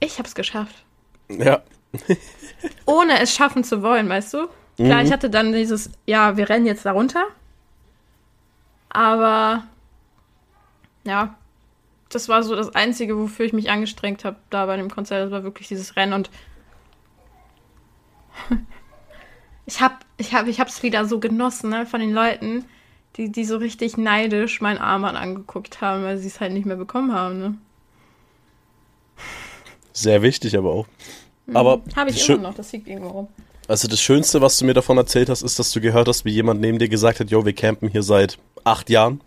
Ich 0.00 0.18
hab's 0.18 0.34
geschafft. 0.34 0.84
Ja. 1.28 1.62
Ohne 2.86 3.20
es 3.20 3.34
schaffen 3.34 3.64
zu 3.64 3.82
wollen, 3.82 4.08
weißt 4.08 4.34
du? 4.34 4.48
Klar, 4.76 5.02
ich 5.02 5.12
hatte 5.12 5.30
dann 5.30 5.52
dieses, 5.52 5.90
ja, 6.06 6.36
wir 6.36 6.48
rennen 6.48 6.66
jetzt 6.66 6.84
da 6.86 6.92
runter. 6.92 7.24
Aber 8.92 9.64
ja, 11.04 11.34
das 12.10 12.28
war 12.28 12.42
so 12.42 12.54
das 12.54 12.74
Einzige, 12.74 13.16
wofür 13.18 13.46
ich 13.46 13.54
mich 13.54 13.70
angestrengt 13.70 14.24
habe 14.24 14.36
da 14.50 14.66
bei 14.66 14.76
dem 14.76 14.90
Konzert. 14.90 15.24
Das 15.24 15.30
war 15.30 15.44
wirklich 15.44 15.68
dieses 15.68 15.96
Rennen 15.96 16.12
und 16.12 16.30
ich 19.66 19.80
hab, 19.80 20.04
ich 20.18 20.34
hab, 20.34 20.46
ich 20.46 20.60
hab's 20.60 20.82
wieder 20.82 21.06
so 21.06 21.20
genossen, 21.20 21.70
ne, 21.70 21.86
von 21.86 22.00
den 22.00 22.12
Leuten, 22.12 22.66
die, 23.16 23.32
die 23.32 23.46
so 23.46 23.56
richtig 23.56 23.96
neidisch 23.96 24.60
meinen 24.60 24.78
Armband 24.78 25.16
angeguckt 25.16 25.80
haben, 25.80 26.04
weil 26.04 26.18
sie 26.18 26.28
es 26.28 26.40
halt 26.40 26.52
nicht 26.52 26.66
mehr 26.66 26.76
bekommen 26.76 27.14
haben, 27.14 27.38
ne. 27.38 27.58
Sehr 29.94 30.20
wichtig 30.22 30.56
aber 30.56 30.70
auch. 30.70 30.86
Aber 31.54 31.82
Habe 31.96 32.10
ich 32.10 32.28
immer 32.28 32.42
noch, 32.42 32.54
das 32.54 32.72
liegt 32.72 32.88
irgendwo 32.88 33.10
rum. 33.10 33.28
Also 33.68 33.88
das 33.88 34.00
Schönste, 34.00 34.40
was 34.40 34.58
du 34.58 34.64
mir 34.64 34.74
davon 34.74 34.98
erzählt 34.98 35.28
hast, 35.28 35.42
ist, 35.42 35.58
dass 35.58 35.70
du 35.70 35.80
gehört 35.80 36.08
hast, 36.08 36.24
wie 36.24 36.32
jemand 36.32 36.60
neben 36.60 36.78
dir 36.78 36.88
gesagt 36.88 37.20
hat, 37.20 37.30
yo, 37.30 37.44
wir 37.44 37.52
campen 37.54 37.88
hier 37.88 38.02
seit 38.02 38.38
acht 38.64 38.90
Jahren. 38.90 39.20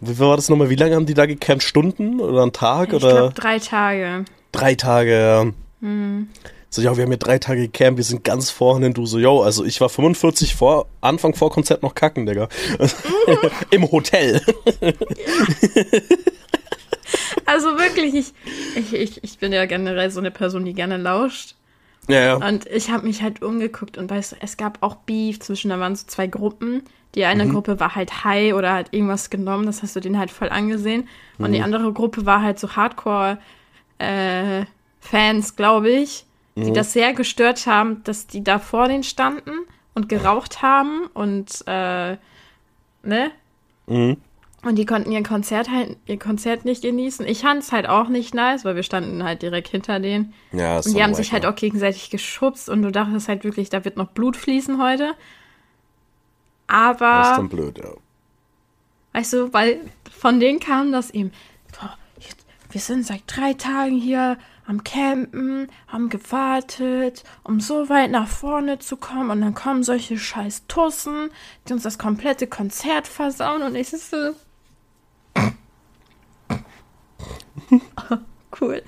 Wie 0.00 0.18
war 0.18 0.36
das 0.36 0.48
nochmal? 0.48 0.70
Wie 0.70 0.76
lange 0.76 0.94
haben 0.94 1.06
die 1.06 1.14
da 1.14 1.26
gecampt? 1.26 1.62
Stunden 1.62 2.20
oder 2.20 2.42
einen 2.42 2.52
Tag 2.52 2.88
Ich 2.88 2.94
oder 2.94 3.12
glaube 3.12 3.34
drei 3.34 3.58
Tage. 3.58 4.24
drei 4.52 4.74
Tage? 4.74 5.12
ja. 5.12 5.46
Hm. 5.80 6.28
So, 6.72 6.82
ja, 6.82 6.96
wir 6.96 7.02
haben 7.02 7.10
hier 7.10 7.18
drei 7.18 7.38
Tage 7.38 7.62
gecampt, 7.68 7.96
wir 7.96 8.04
sind 8.04 8.22
ganz 8.22 8.48
vorne 8.50 8.86
und 8.86 8.96
du 8.96 9.04
so, 9.04 9.18
yo, 9.18 9.42
also 9.42 9.64
ich 9.64 9.80
war 9.80 9.88
45 9.88 10.54
vor, 10.54 10.86
Anfang 11.00 11.34
vor 11.34 11.50
Konzert 11.50 11.82
noch 11.82 11.96
kacken, 11.96 12.26
Digga. 12.26 12.48
Im 13.70 13.90
Hotel. 13.90 14.40
Also 17.44 17.76
wirklich, 17.76 18.14
ich, 18.14 18.32
ich, 18.76 18.94
ich, 18.94 19.24
ich 19.24 19.38
bin 19.38 19.52
ja 19.52 19.66
generell 19.66 20.10
so 20.12 20.20
eine 20.20 20.30
Person, 20.30 20.64
die 20.64 20.74
gerne 20.74 20.96
lauscht. 20.96 21.56
Ja, 22.08 22.20
ja. 22.20 22.34
Und 22.36 22.66
ich 22.66 22.90
habe 22.90 23.06
mich 23.06 23.22
halt 23.22 23.42
umgeguckt 23.42 23.98
und 23.98 24.08
weißt 24.08 24.32
du, 24.32 24.36
es 24.40 24.56
gab 24.56 24.78
auch 24.82 24.94
Beef 24.94 25.40
zwischen, 25.40 25.70
da 25.70 25.80
waren 25.80 25.96
so 25.96 26.06
zwei 26.06 26.28
Gruppen. 26.28 26.82
Die 27.14 27.24
eine 27.24 27.44
Mhm. 27.46 27.52
Gruppe 27.52 27.80
war 27.80 27.94
halt 27.96 28.24
high 28.24 28.54
oder 28.54 28.72
hat 28.72 28.92
irgendwas 28.94 29.30
genommen, 29.30 29.66
das 29.66 29.82
hast 29.82 29.96
du 29.96 30.00
denen 30.00 30.18
halt 30.18 30.30
voll 30.30 30.48
angesehen. 30.50 31.08
Und 31.38 31.50
Mhm. 31.50 31.54
die 31.54 31.62
andere 31.62 31.92
Gruppe 31.92 32.24
war 32.26 32.42
halt 32.42 32.58
so 32.60 32.76
Hardcore-Fans, 32.76 33.40
glaube 35.56 35.90
ich, 35.90 36.24
Mhm. 36.56 36.64
die 36.64 36.72
das 36.72 36.92
sehr 36.92 37.12
gestört 37.14 37.66
haben, 37.66 38.02
dass 38.04 38.26
die 38.26 38.44
da 38.44 38.58
vor 38.58 38.88
denen 38.88 39.04
standen 39.04 39.52
und 39.94 40.08
geraucht 40.08 40.62
haben 40.62 41.06
und, 41.14 41.62
äh, 41.66 42.16
ne? 43.02 43.30
Mhm. 43.86 44.16
Und 44.62 44.76
die 44.76 44.84
konnten 44.84 45.10
ihr 45.10 45.22
Konzert 45.22 45.70
halt, 45.70 45.96
ihr 46.04 46.18
Konzert 46.18 46.66
nicht 46.66 46.82
genießen. 46.82 47.26
Ich 47.26 47.40
fand 47.40 47.62
es 47.62 47.72
halt 47.72 47.88
auch 47.88 48.08
nicht 48.08 48.34
nice, 48.34 48.62
weil 48.66 48.76
wir 48.76 48.82
standen 48.82 49.24
halt 49.24 49.40
direkt 49.40 49.68
hinter 49.68 50.00
denen. 50.00 50.34
ja 50.52 50.76
Und 50.76 50.94
die 50.94 51.02
haben 51.02 51.14
sich 51.14 51.32
halt 51.32 51.46
auch 51.46 51.54
gegenseitig 51.54 52.10
geschubst 52.10 52.68
und 52.68 52.82
du 52.82 52.92
dachtest 52.92 53.28
halt 53.28 53.42
wirklich, 53.42 53.70
da 53.70 53.86
wird 53.86 53.96
noch 53.96 54.08
Blut 54.08 54.36
fließen 54.36 54.82
heute. 54.82 55.14
Das 56.70 56.78
ist 56.78 57.02
Aber, 57.02 57.36
dann 57.36 57.48
blöd, 57.48 57.78
ja. 57.78 57.90
weißt 59.12 59.32
du, 59.32 59.52
weil 59.52 59.80
von 60.10 60.38
denen 60.38 60.60
kam 60.60 60.92
das 60.92 61.10
eben, 61.10 61.32
boah, 61.72 61.96
wir 62.70 62.80
sind 62.80 63.04
seit 63.04 63.22
drei 63.26 63.54
Tagen 63.54 63.96
hier 63.96 64.38
am 64.66 64.84
Campen, 64.84 65.68
haben 65.88 66.08
gewartet, 66.08 67.24
um 67.42 67.58
so 67.58 67.88
weit 67.88 68.12
nach 68.12 68.28
vorne 68.28 68.78
zu 68.78 68.96
kommen 68.96 69.30
und 69.30 69.40
dann 69.40 69.54
kommen 69.54 69.82
solche 69.82 70.16
scheiß 70.16 70.68
Tussen, 70.68 71.30
die 71.66 71.72
uns 71.72 71.82
das 71.82 71.98
komplette 71.98 72.46
Konzert 72.46 73.08
versauen 73.08 73.62
und 73.62 73.74
ich 73.74 73.90
so, 73.90 74.34
cool. 78.60 78.82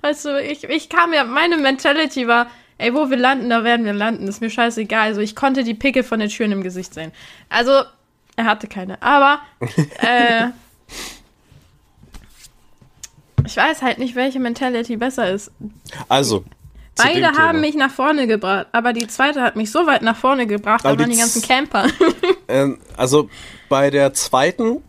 Weißt 0.00 0.24
du, 0.24 0.42
ich, 0.42 0.64
ich 0.64 0.88
kam 0.88 1.12
ja, 1.12 1.22
meine 1.24 1.56
Mentality 1.56 2.26
war, 2.26 2.48
ey, 2.78 2.94
wo 2.94 3.10
wir 3.10 3.16
landen, 3.16 3.50
da 3.50 3.64
werden 3.64 3.84
wir 3.84 3.92
landen. 3.92 4.28
Ist 4.28 4.40
mir 4.40 4.50
scheißegal. 4.50 5.08
Also 5.08 5.20
ich 5.20 5.36
konnte 5.36 5.64
die 5.64 5.74
Picke 5.74 6.02
von 6.02 6.20
den 6.20 6.28
Türen 6.28 6.52
im 6.52 6.62
Gesicht 6.62 6.94
sehen. 6.94 7.12
Also, 7.48 7.82
er 8.36 8.44
hatte 8.44 8.66
keine. 8.66 9.02
Aber, 9.02 9.40
äh, 10.00 10.48
ich 13.44 13.56
weiß 13.56 13.82
halt 13.82 13.98
nicht, 13.98 14.14
welche 14.14 14.40
Mentality 14.40 14.96
besser 14.96 15.30
ist. 15.30 15.50
Also, 16.08 16.44
Beide 16.96 17.14
Thema. 17.14 17.38
haben 17.38 17.60
mich 17.60 17.74
nach 17.74 17.90
vorne 17.90 18.26
gebracht, 18.26 18.66
aber 18.72 18.92
die 18.92 19.06
zweite 19.06 19.40
hat 19.40 19.56
mich 19.56 19.70
so 19.70 19.86
weit 19.86 20.02
nach 20.02 20.16
vorne 20.16 20.46
gebracht, 20.46 20.84
da 20.84 20.90
Aber 20.90 20.96
die 20.96 21.04
waren 21.04 21.10
die 21.10 21.18
ganzen 21.18 21.42
Camper. 21.42 21.86
Ähm, 22.48 22.80
also 22.98 23.30
bei 23.70 23.88
der 23.88 24.12
zweiten, 24.12 24.82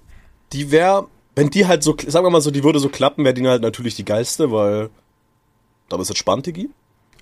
die 0.52 0.70
wäre, 0.72 1.08
wenn 1.36 1.50
die 1.50 1.66
halt 1.66 1.82
so, 1.82 1.96
sagen 2.08 2.26
wir 2.26 2.30
mal 2.30 2.42
so, 2.42 2.52
die 2.52 2.64
würde 2.64 2.80
so 2.80 2.90
klappen, 2.90 3.24
wäre 3.24 3.34
die 3.34 3.48
halt 3.48 3.62
natürlich 3.62 3.96
die 3.96 4.04
geilste, 4.04 4.52
weil 4.52 4.90
da 5.88 5.98
ist 5.98 6.10
es 6.10 6.18
spannend, 6.18 6.48
Digi. 6.48 6.70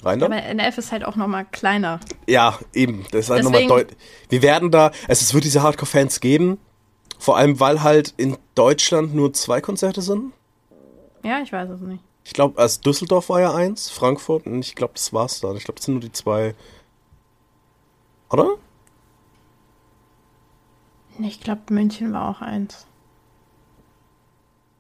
Rein 0.04 0.20
da? 0.20 0.26
aber 0.26 0.44
NF 0.44 0.78
ist 0.78 0.92
halt 0.92 1.04
auch 1.04 1.16
nochmal 1.16 1.46
kleiner. 1.46 2.00
Ja, 2.28 2.58
eben. 2.74 3.06
Das 3.12 3.26
ist 3.26 3.30
halt 3.30 3.44
nochmal 3.44 3.68
deutlich. 3.68 3.98
Wir 4.30 4.42
werden 4.42 4.72
da, 4.72 4.92
also 5.08 5.24
es 5.24 5.34
wird 5.34 5.44
diese 5.44 5.62
Hardcore-Fans 5.62 6.20
geben, 6.20 6.58
vor 7.20 7.38
allem 7.38 7.60
weil 7.60 7.84
halt 7.84 8.14
in 8.18 8.38
Deutschland 8.56 9.14
nur 9.14 9.34
zwei 9.34 9.62
Konzerte 9.62 10.02
sind. 10.02 10.34
Ja, 11.24 11.40
ich 11.42 11.52
weiß 11.52 11.70
es 11.70 11.82
nicht. 11.82 12.04
Ich 12.24 12.34
glaube, 12.34 12.60
also 12.60 12.82
Düsseldorf 12.82 13.30
war 13.30 13.42
ja 13.42 13.54
eins, 13.54 13.90
Frankfurt 13.90 14.46
und 14.46 14.60
ich 14.60 14.76
glaube, 14.76 14.94
das 14.96 15.12
war's 15.14 15.40
dann. 15.40 15.56
Ich 15.56 15.66
glaube, 15.66 15.78
das 15.78 15.86
sind 15.86 15.96
nur 15.96 16.02
die 16.02 16.12
zwei. 16.12 16.56
Oder? 18.30 18.56
Ich 21.20 21.42
glaube, 21.42 21.62
München 21.70 22.14
war 22.14 22.30
auch 22.30 22.42
eins. 22.42 22.86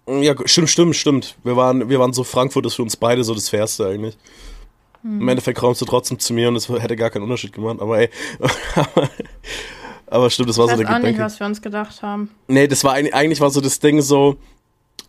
Ja, 0.07 0.35
stimmt, 0.45 0.69
stimmt, 0.69 0.95
stimmt. 0.95 1.35
Wir 1.43 1.55
waren, 1.55 1.89
wir 1.89 1.99
waren 1.99 2.13
so, 2.13 2.23
Frankfurt 2.23 2.65
ist 2.65 2.75
für 2.75 2.81
uns 2.81 2.97
beide 2.97 3.23
so 3.23 3.35
das 3.35 3.49
Fairste 3.49 3.87
eigentlich. 3.87 4.17
Im 5.03 5.27
Endeffekt 5.27 5.59
kommst 5.59 5.81
du 5.81 5.85
trotzdem 5.85 6.19
zu 6.19 6.33
mir 6.33 6.47
und 6.47 6.55
es 6.55 6.69
hätte 6.69 6.95
gar 6.95 7.09
keinen 7.09 7.23
Unterschied 7.23 7.53
gemacht, 7.53 7.79
aber 7.79 7.99
ey. 7.99 8.09
aber, 10.07 10.29
stimmt, 10.29 10.49
das 10.49 10.57
war 10.57 10.65
Ich 10.65 10.71
so 10.71 10.77
weiß 10.77 10.85
der 10.85 10.95
auch 10.95 10.99
nicht, 10.99 11.05
Gedanke. 11.05 11.19
was 11.23 11.39
wir 11.39 11.47
uns 11.47 11.61
gedacht 11.61 12.01
haben. 12.01 12.29
Nee, 12.47 12.67
das 12.67 12.83
war 12.83 12.93
eigentlich, 12.93 13.41
war 13.41 13.49
so 13.49 13.61
das 13.61 13.79
Ding 13.79 14.01
so, 14.01 14.37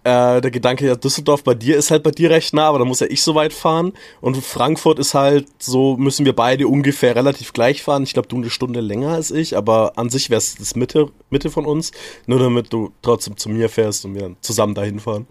äh, 0.04 0.40
der 0.40 0.50
Gedanke, 0.50 0.86
ja, 0.86 0.96
Düsseldorf 0.96 1.44
bei 1.44 1.54
dir 1.54 1.76
ist 1.76 1.90
halt 1.92 2.02
bei 2.02 2.10
dir 2.10 2.30
recht 2.30 2.54
nah, 2.54 2.66
aber 2.68 2.80
dann 2.80 2.88
muss 2.88 3.00
ja 3.00 3.06
ich 3.08 3.22
so 3.22 3.34
weit 3.34 3.52
fahren. 3.52 3.92
Und 4.20 4.36
Frankfurt 4.36 4.98
ist 4.98 5.14
halt 5.14 5.46
so, 5.62 5.96
müssen 5.96 6.26
wir 6.26 6.34
beide 6.34 6.66
ungefähr 6.66 7.14
relativ 7.14 7.52
gleich 7.52 7.82
fahren. 7.82 8.02
Ich 8.02 8.12
glaube, 8.12 8.26
du 8.28 8.36
eine 8.36 8.50
Stunde 8.50 8.80
länger 8.80 9.10
als 9.10 9.30
ich, 9.30 9.56
aber 9.56 9.92
an 9.96 10.10
sich 10.10 10.28
wäre 10.28 10.38
es 10.38 10.56
das 10.56 10.74
Mitte, 10.74 11.10
Mitte 11.30 11.50
von 11.50 11.66
uns. 11.66 11.92
Nur 12.26 12.40
damit 12.40 12.72
du 12.72 12.92
trotzdem 13.02 13.36
zu 13.36 13.48
mir 13.48 13.68
fährst 13.68 14.04
und 14.04 14.14
wir 14.16 14.34
zusammen 14.40 14.74
dahin 14.74 14.98
fahren. 14.98 15.28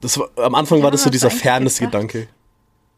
Das 0.00 0.18
war, 0.18 0.28
am 0.36 0.54
Anfang 0.54 0.78
Ja, 0.78 0.84
war 0.84 0.90
das 0.92 1.02
so 1.02 1.10
dieser 1.10 1.30
Fairness-Gedanke. 1.30 2.28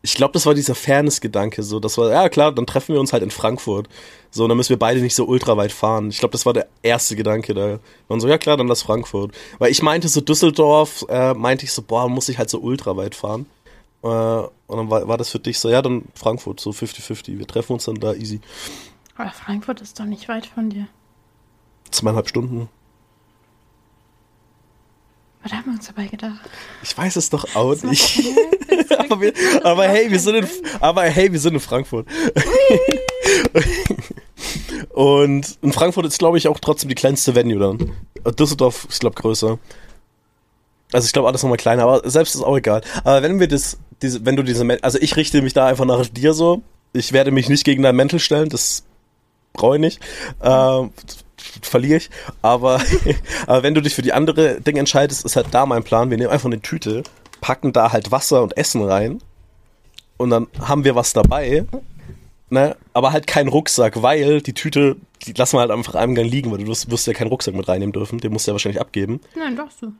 Ich 0.07 0.15
glaube, 0.15 0.33
das 0.33 0.47
war 0.47 0.55
dieser 0.55 0.77
Fairness-Gedanke. 0.77 1.65
So, 1.65 1.81
das 1.81 1.99
war, 1.99 2.13
ja 2.13 2.29
klar, 2.29 2.53
dann 2.53 2.65
treffen 2.65 2.95
wir 2.95 3.01
uns 3.01 3.13
halt 3.13 3.25
in 3.25 3.33
Frankfurt. 3.33 3.89
So, 4.31 4.45
und 4.45 4.51
dann 4.51 4.57
müssen 4.57 4.71
wir 4.71 4.79
beide 4.79 5.01
nicht 5.01 5.17
so 5.17 5.27
ultra 5.27 5.57
weit 5.57 5.73
fahren. 5.73 6.11
Ich 6.11 6.21
glaube, 6.21 6.31
das 6.31 6.47
war 6.47 6.53
der 6.53 6.69
erste 6.83 7.17
Gedanke 7.17 7.55
da. 7.55 7.81
Und 8.07 8.21
so, 8.21 8.29
ja 8.29 8.39
klar, 8.39 8.57
dann 8.57 8.69
lass 8.69 8.83
Frankfurt. 8.83 9.33
Weil 9.59 9.73
ich 9.73 9.83
meinte 9.83 10.07
so 10.07 10.21
Düsseldorf, 10.21 11.05
äh, 11.09 11.35
meinte 11.35 11.65
ich 11.65 11.73
so, 11.73 11.83
boah, 11.83 12.09
muss 12.09 12.29
ich 12.29 12.39
halt 12.39 12.51
so 12.51 12.61
ultra 12.61 12.97
weit 12.97 13.17
fahren. 13.17 13.47
Äh, 14.05 14.07
und 14.07 14.53
dann 14.69 14.91
war, 14.91 15.09
war 15.09 15.17
das 15.17 15.31
für 15.31 15.41
dich 15.41 15.59
so, 15.59 15.69
ja, 15.69 15.83
dann 15.83 16.05
Frankfurt, 16.15 16.61
so 16.61 16.71
50-50. 16.71 17.39
Wir 17.41 17.47
treffen 17.49 17.73
uns 17.73 17.87
dann 17.87 17.97
da 17.97 18.15
easy. 18.15 18.41
Aber 19.17 19.31
Frankfurt 19.31 19.81
ist 19.81 19.99
doch 19.99 20.05
nicht 20.05 20.29
weit 20.29 20.47
von 20.47 20.71
dir. 20.71 20.87
Zweieinhalb 21.91 22.29
Stunden. 22.29 22.69
Was 25.47 25.53
haben 25.53 25.67
wir 25.67 25.75
uns 25.75 25.87
dabei 25.87 26.09
gedacht? 26.09 26.41
Ich 26.83 26.99
weiß 26.99 27.15
es 27.15 27.31
doch 27.31 27.55
auch 27.55 27.81
nicht. 27.85 28.19
aber, 28.99 29.21
wir, 29.21 29.33
aber 29.63 29.87
hey, 29.87 30.11
wir 30.11 30.19
sind 30.19 30.35
in, 30.35 30.49
aber 30.81 31.05
hey, 31.05 31.31
wir 31.31 31.39
sind 31.39 31.55
in 31.55 31.61
Frankfurt. 31.61 32.09
Und 34.93 35.57
in 35.63 35.73
Frankfurt 35.73 36.07
ist, 36.07 36.19
glaube 36.19 36.37
ich, 36.37 36.49
auch 36.49 36.59
trotzdem 36.59 36.89
die 36.89 36.97
kleinste 36.97 37.37
Venue 37.37 37.61
dann. 37.61 37.93
Düsseldorf 38.35 38.89
ist, 38.91 38.99
glaube 38.99 39.15
ich, 39.17 39.23
größer. 39.23 39.57
Also 40.93 41.07
ich 41.07 41.13
glaube, 41.13 41.29
alles 41.29 41.45
nochmal 41.45 41.59
kleiner, 41.59 41.85
aber 41.85 42.11
selbst 42.11 42.35
ist 42.35 42.43
auch 42.43 42.57
egal. 42.57 42.81
Aber 43.05 43.23
wenn 43.23 43.39
wir 43.39 43.47
das, 43.47 43.79
diese, 44.03 44.27
wenn 44.27 44.35
du 44.35 44.43
diese, 44.43 44.67
also 44.83 44.99
ich 45.01 45.15
richte 45.15 45.43
mich 45.43 45.53
da 45.53 45.69
einfach 45.69 45.85
nach 45.85 46.09
dir 46.09 46.35
so. 46.35 46.63
Ich 46.93 47.13
werde 47.13 47.31
mich 47.31 47.49
nicht 47.49 47.63
gegen 47.63 47.85
dein 47.85 47.95
Mäntel 47.95 48.19
stellen, 48.19 48.49
das 48.49 48.83
brauche 49.53 49.77
ich 49.77 49.81
nicht. 49.81 50.01
Ähm, 50.43 50.91
verliere 51.63 51.99
ich. 51.99 52.11
Aber, 52.43 52.81
aber 53.47 53.63
wenn 53.63 53.75
du 53.75 53.83
dich 53.83 53.95
für 53.95 54.03
die 54.03 54.13
andere 54.13 54.61
Dinge 54.61 54.81
entscheidest, 54.81 55.25
ist 55.25 55.37
halt 55.37 55.49
da 55.53 55.67
mein 55.67 55.85
Plan. 55.85 56.11
Wir 56.11 56.17
nehmen 56.19 56.31
einfach 56.31 56.47
eine 56.47 56.61
Tüte, 56.61 57.03
packen 57.41 57.73
da 57.73 57.93
halt 57.93 58.11
Wasser 58.11 58.43
und 58.43 58.57
Essen 58.57 58.83
rein 58.83 59.21
und 60.17 60.31
dann 60.31 60.47
haben 60.61 60.85
wir 60.85 60.95
was 60.95 61.13
dabei. 61.13 61.67
Ne? 62.49 62.77
Aber 62.93 63.13
halt 63.13 63.27
keinen 63.27 63.49
Rucksack, 63.49 64.03
weil 64.03 64.41
die 64.41 64.55
Tüte, 64.55 64.97
die 65.27 65.33
lassen 65.33 65.57
wir 65.57 65.61
halt 65.61 65.71
einfach 65.71 65.95
einem 65.97 66.15
Gang 66.15 66.31
liegen, 66.31 66.51
weil 66.53 66.59
du 66.59 66.67
wirst, 66.67 66.91
wirst 66.91 67.07
ja 67.07 67.13
keinen 67.13 67.29
Rucksack 67.29 67.55
mit 67.55 67.69
reinnehmen 67.69 67.93
dürfen. 67.93 68.19
Den 68.19 68.33
musst 68.33 68.47
du 68.47 68.51
ja 68.51 68.55
wahrscheinlich 68.55 68.81
abgeben. 68.81 69.21
Nein, 69.37 69.57
darfst 69.57 69.83
du. 69.83 69.93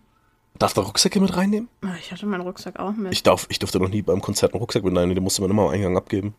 Darf 0.59 0.73
der 0.73 0.85
Rucksäcke 0.85 1.21
mit 1.21 1.37
reinnehmen? 1.37 1.69
Ah, 1.83 1.97
Ich 2.01 2.13
hatte 2.13 2.25
meinen 2.25 2.41
Rucksack 2.43 2.79
auch 2.79 2.93
mit. 2.93 3.13
Ich, 3.13 3.23
darf, 3.23 3.47
ich 3.51 3.59
durfte 3.59 3.79
noch 3.79 3.89
nie 3.89 4.01
beim 4.03 4.23
Konzert 4.23 4.55
einen 4.55 4.61
Rucksack 4.61 4.85
mit 4.85 4.95
reinnehmen, 4.95 5.15
den 5.17 5.25
musste 5.25 5.43
man 5.43 5.51
immer 5.51 5.65
am 5.65 5.69
Eingang 5.69 5.97
abgeben. 5.97 6.35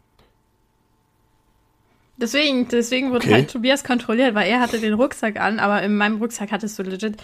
Deswegen, 2.19 2.67
deswegen 2.67 3.11
wurde 3.11 3.25
Okay. 3.25 3.33
halt 3.33 3.51
Tobias 3.51 3.83
kontrolliert, 3.83 4.33
weil 4.35 4.49
er 4.49 4.59
hatte 4.59 4.79
den 4.79 4.93
Rucksack 4.93 5.39
an, 5.39 5.59
aber 5.59 5.83
in 5.83 5.95
meinem 5.95 6.17
Rucksack 6.17 6.51
hattest 6.51 6.77
du 6.79 6.83
legit, 6.83 7.17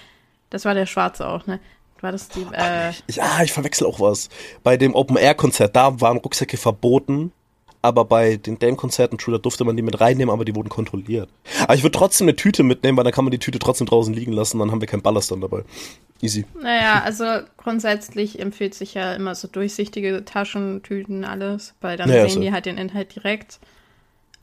das 0.51 0.65
war 0.65 0.73
der 0.75 0.85
schwarze 0.85 1.27
auch, 1.27 1.47
ne? 1.47 1.59
War 2.01 2.11
das 2.11 2.29
die, 2.29 2.41
äh, 2.51 2.91
Ich, 3.07 3.21
ah, 3.23 3.43
ich 3.43 3.53
verwechsel 3.53 3.87
auch 3.87 3.99
was. 3.99 4.29
Bei 4.61 4.77
dem 4.77 4.93
Open-Air-Konzert, 4.93 5.75
da 5.75 5.99
waren 6.01 6.17
Rucksäcke 6.17 6.57
verboten, 6.57 7.31
aber 7.81 8.05
bei 8.05 8.35
den 8.35 8.59
Dame-Konzerten, 8.59 9.17
True, 9.17 9.33
da 9.35 9.37
durfte 9.39 9.63
man 9.63 9.75
die 9.77 9.81
mit 9.83 9.99
reinnehmen, 9.99 10.31
aber 10.31 10.45
die 10.45 10.53
wurden 10.55 10.69
kontrolliert. 10.69 11.29
Aber 11.63 11.75
ich 11.75 11.81
würde 11.83 11.97
trotzdem 11.97 12.25
eine 12.25 12.35
Tüte 12.35 12.63
mitnehmen, 12.63 12.97
weil 12.97 13.03
dann 13.05 13.13
kann 13.13 13.25
man 13.25 13.31
die 13.31 13.39
Tüte 13.39 13.57
trotzdem 13.59 13.87
draußen 13.87 14.13
liegen 14.13 14.33
lassen, 14.33 14.59
dann 14.59 14.69
haben 14.71 14.81
wir 14.81 14.87
keinen 14.87 15.01
Ballast 15.01 15.31
dann 15.31 15.41
dabei. 15.41 15.63
Easy. 16.21 16.45
naja, 16.61 17.01
also 17.03 17.25
grundsätzlich 17.57 18.39
empfiehlt 18.39 18.75
sich 18.75 18.93
ja 18.93 19.13
immer 19.15 19.33
so 19.33 19.47
durchsichtige 19.47 20.23
Taschentüten, 20.25 21.25
alles, 21.25 21.73
weil 21.81 21.97
dann 21.97 22.09
Ja, 22.09 22.27
sehen 22.27 22.29
so. 22.29 22.41
die 22.41 22.51
halt 22.51 22.65
den 22.65 22.77
Inhalt 22.77 23.15
direkt. 23.15 23.59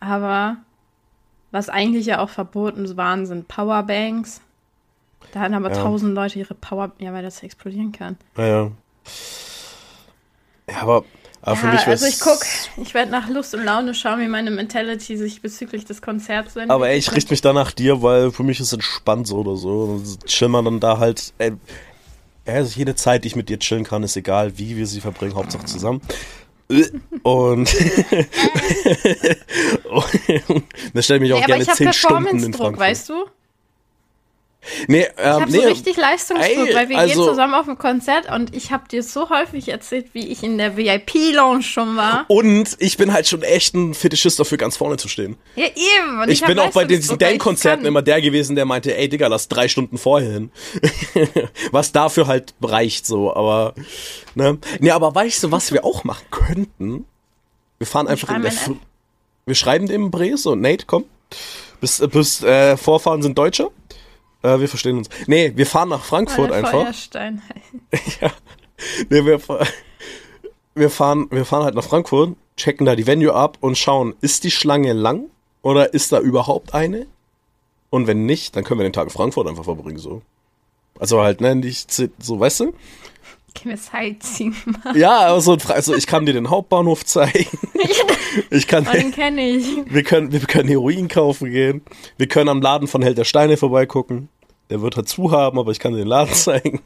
Aber 0.00 0.56
was 1.50 1.68
eigentlich 1.68 2.06
ja 2.06 2.20
auch 2.20 2.30
verboten 2.30 2.96
waren, 2.96 3.26
sind 3.26 3.48
Powerbanks. 3.48 4.40
Da 5.32 5.40
hatten 5.40 5.54
aber 5.54 5.70
Ja. 5.70 5.82
tausend 5.82 6.14
Leute 6.14 6.38
ihre 6.38 6.54
Power, 6.54 6.92
ja, 6.98 7.12
weil 7.12 7.22
das 7.22 7.42
explodieren 7.42 7.92
kann. 7.92 8.16
Naja. 8.36 8.70
Ja, 10.68 10.82
aber, 10.82 11.04
aber 11.42 11.56
für 11.56 11.66
ja, 11.66 11.72
mich 11.72 11.86
also 11.86 12.06
ich 12.06 12.20
guck, 12.20 12.40
ich 12.76 12.94
werde 12.94 13.10
nach 13.10 13.28
Lust 13.28 13.54
und 13.54 13.64
Laune 13.64 13.94
schauen, 13.94 14.20
wie 14.20 14.28
meine 14.28 14.50
Mentality 14.50 15.16
sich 15.16 15.42
bezüglich 15.42 15.84
des 15.84 16.00
Konzerts 16.00 16.50
entwickelt. 16.50 16.70
Aber 16.70 16.88
ey, 16.88 16.98
ich 16.98 17.12
richte 17.12 17.32
mich 17.32 17.40
da 17.40 17.52
nach 17.52 17.72
dir, 17.72 18.02
weil 18.02 18.30
für 18.30 18.42
mich 18.42 18.60
ist 18.60 18.68
es 18.68 18.72
entspannt 18.72 19.26
so 19.26 19.38
oder 19.38 19.56
so. 19.56 20.00
Chillen 20.26 20.52
wir 20.52 20.62
dann 20.62 20.80
da 20.80 20.98
halt. 20.98 21.32
Ey, 21.38 21.52
ja, 22.46 22.54
also 22.54 22.78
jede 22.78 22.94
Zeit, 22.94 23.24
die 23.24 23.28
ich 23.28 23.36
mit 23.36 23.48
dir 23.48 23.58
chillen 23.58 23.84
kann, 23.84 24.02
ist 24.02 24.16
egal, 24.16 24.58
wie 24.58 24.76
wir 24.76 24.86
sie 24.86 25.00
verbringen, 25.00 25.34
Hauptsache 25.34 25.66
zusammen. 25.66 26.00
Und 27.22 27.74
dann 30.94 31.02
stelle 31.02 31.16
ich 31.16 31.22
mich 31.22 31.32
auch 31.32 31.38
aber 31.42 31.46
gerne 31.46 31.66
zehn 31.66 31.92
Stunden 31.92 32.42
in 32.42 32.54
Frankfurt. 32.54 32.78
weißt 32.78 33.08
du? 33.08 33.26
Nee, 34.88 35.02
Ich 35.02 35.08
ähm, 35.18 35.24
habe 35.26 35.50
nee, 35.50 35.58
so 35.60 35.68
richtig 35.68 35.96
Leistungsdruck, 35.96 36.68
ey, 36.68 36.74
weil 36.74 36.88
wir 36.90 36.98
also- 36.98 37.14
gehen 37.14 37.30
zusammen 37.30 37.54
auf 37.54 37.66
ein 37.68 37.78
Konzert 37.78 38.30
und 38.30 38.54
ich 38.54 38.70
habe 38.72 38.86
dir 38.88 39.02
so 39.02 39.30
häufig 39.30 39.68
erzählt, 39.68 40.08
wie 40.12 40.28
ich 40.28 40.42
in 40.42 40.58
der 40.58 40.76
VIP-Lounge 40.76 41.62
schon 41.62 41.96
war. 41.96 42.26
und 42.28 42.76
ich 42.78 42.96
bin 42.98 43.12
halt 43.12 43.26
schon 43.26 43.42
echt 43.42 43.74
ein 43.74 43.94
Fetischist 43.94 44.38
dafür, 44.38 44.58
ganz 44.58 44.76
vorne 44.76 44.98
zu 44.98 45.08
stehen. 45.08 45.36
Ja, 45.56 45.64
eben. 45.66 46.20
Und 46.22 46.28
Ich, 46.28 46.42
hab 46.42 46.48
bin 46.48 46.58
auch 46.58 46.72
bei 46.72 46.84
diesen 46.84 47.12
ich 47.12 47.18
Dan-Konzerten 47.18 47.86
immer 47.86 48.02
der 48.02 48.20
gewesen, 48.20 48.54
der 48.54 48.66
meinte, 48.66 48.94
ey 48.96 49.08
Digga, 49.08 49.28
lass 49.28 49.48
drei 49.48 49.66
Stunden 49.68 49.96
vorher 49.96 50.30
hin. 50.30 50.50
was 51.72 51.92
dafür 51.92 52.26
halt 52.26 52.54
reicht 52.62 53.06
so, 53.06 53.34
aber, 53.34 53.74
ne. 54.34 54.58
Nee, 54.78 54.90
aber 54.90 55.14
weißt 55.14 55.44
du, 55.44 55.50
was 55.52 55.72
wir 55.72 55.84
auch 55.84 56.04
machen 56.04 56.26
könnten? 56.30 57.06
Wir 57.78 57.86
fahren 57.86 58.08
einfach 58.08 58.34
in 58.36 58.42
der 58.42 58.52
Fr 58.52 58.76
Wir 59.46 59.54
schreiben 59.54 59.86
dem 59.86 60.10
Bre 60.10 60.36
so, 60.36 60.54
Nate, 60.54 60.84
komm. 60.86 61.04
Bis, 61.80 61.98
bis 62.10 62.42
äh, 62.42 62.76
Vorfahren 62.76 63.22
sind 63.22 63.38
Deutsche. 63.38 63.70
Äh, 64.42 64.58
wir 64.58 64.68
verstehen 64.68 64.98
uns. 64.98 65.08
Nee, 65.26 65.52
wir 65.54 65.66
fahren 65.66 65.88
nach 65.90 66.04
Frankfurt 66.04 66.52
einfach. 66.52 66.82
Feuerstein. 66.82 67.42
Nee, 69.10 69.26
wir, 69.26 69.40
wir, 70.74 70.90
fahren, 70.90 71.26
wir 71.30 71.44
fahren 71.44 71.64
halt 71.64 71.74
nach 71.74 71.84
Frankfurt, 71.84 72.34
checken 72.56 72.86
da 72.86 72.96
die 72.96 73.06
Venue 73.06 73.34
ab 73.34 73.58
und 73.60 73.76
schauen, 73.76 74.14
ist 74.22 74.44
die 74.44 74.50
Schlange 74.50 74.94
lang 74.94 75.26
oder 75.62 75.92
ist 75.92 76.12
da 76.12 76.20
überhaupt 76.20 76.74
eine? 76.74 77.06
Und 77.90 78.06
wenn 78.06 78.24
nicht, 78.24 78.56
dann 78.56 78.64
können 78.64 78.80
wir 78.80 78.84
den 78.84 78.92
Tag 78.92 79.04
in 79.04 79.10
Frankfurt 79.10 79.48
einfach 79.48 79.64
verbringen, 79.64 79.98
so. 79.98 80.22
Also 80.98 81.20
halt, 81.20 81.40
ne, 81.40 81.54
nicht 81.56 81.90
so, 81.90 82.40
weißt 82.40 82.60
du? 82.60 82.74
Können 83.54 83.70
wir 83.74 83.76
Sightseeing 83.76 84.54
machen? 84.66 84.98
Ja, 84.98 85.26
aber 85.28 85.40
so, 85.40 85.52
ein 85.54 85.60
Fra- 85.60 85.74
also 85.74 85.94
ich 85.94 86.06
kann 86.06 86.24
dir 86.26 86.32
den 86.32 86.50
Hauptbahnhof 86.50 87.04
zeigen. 87.04 87.46
Ich 88.50 88.68
kann, 88.68 88.86
Oh, 88.88 88.92
den 88.92 89.10
kenne 89.10 89.44
ich. 89.56 89.66
wir 89.86 90.04
können, 90.04 90.30
wir 90.30 90.38
können 90.38 90.68
Heroin 90.68 91.08
kaufen 91.08 91.50
gehen. 91.50 91.82
Wir 92.16 92.28
können 92.28 92.48
am 92.48 92.62
Laden 92.62 92.86
von 92.86 93.02
Held 93.02 93.18
der 93.18 93.24
Steine 93.24 93.56
vorbeigucken. 93.56 94.28
Der 94.70 94.80
wird 94.82 94.94
halt 94.96 95.08
zu 95.08 95.32
haben, 95.32 95.58
aber 95.58 95.72
ich 95.72 95.80
kann 95.80 95.92
dir 95.94 95.98
den 95.98 96.06
Laden 96.06 96.32
zeigen. 96.34 96.80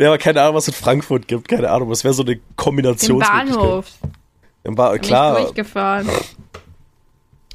ja, 0.00 0.06
aber 0.08 0.16
keine 0.16 0.40
Ahnung, 0.40 0.54
was 0.54 0.66
es 0.66 0.68
in 0.68 0.82
Frankfurt 0.82 1.28
gibt. 1.28 1.46
Keine 1.48 1.70
Ahnung, 1.70 1.90
was 1.90 2.04
wäre 2.04 2.14
so 2.14 2.22
eine 2.22 2.36
Den 2.36 2.42
Kombinationsmöglichkeit. 2.56 3.54
Bahnhof. 3.54 3.86
Im 4.64 4.74
ba 4.76 4.96
klar, 4.96 5.38
ich 5.40 5.44
durchgefahren. 5.44 6.08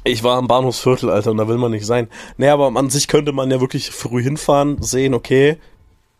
ich 0.04 0.22
war 0.22 0.36
am 0.38 0.46
Bahnhofsviertel, 0.46 1.10
Alter, 1.10 1.32
und 1.32 1.38
da 1.38 1.48
will 1.48 1.58
man 1.58 1.72
nicht 1.72 1.86
sein. 1.86 2.08
Naja, 2.36 2.54
aber 2.54 2.66
an 2.78 2.88
sich 2.90 3.08
könnte 3.08 3.32
man 3.32 3.50
ja 3.50 3.60
wirklich 3.60 3.90
früh 3.90 4.22
hinfahren, 4.22 4.80
sehen, 4.80 5.12
okay, 5.14 5.58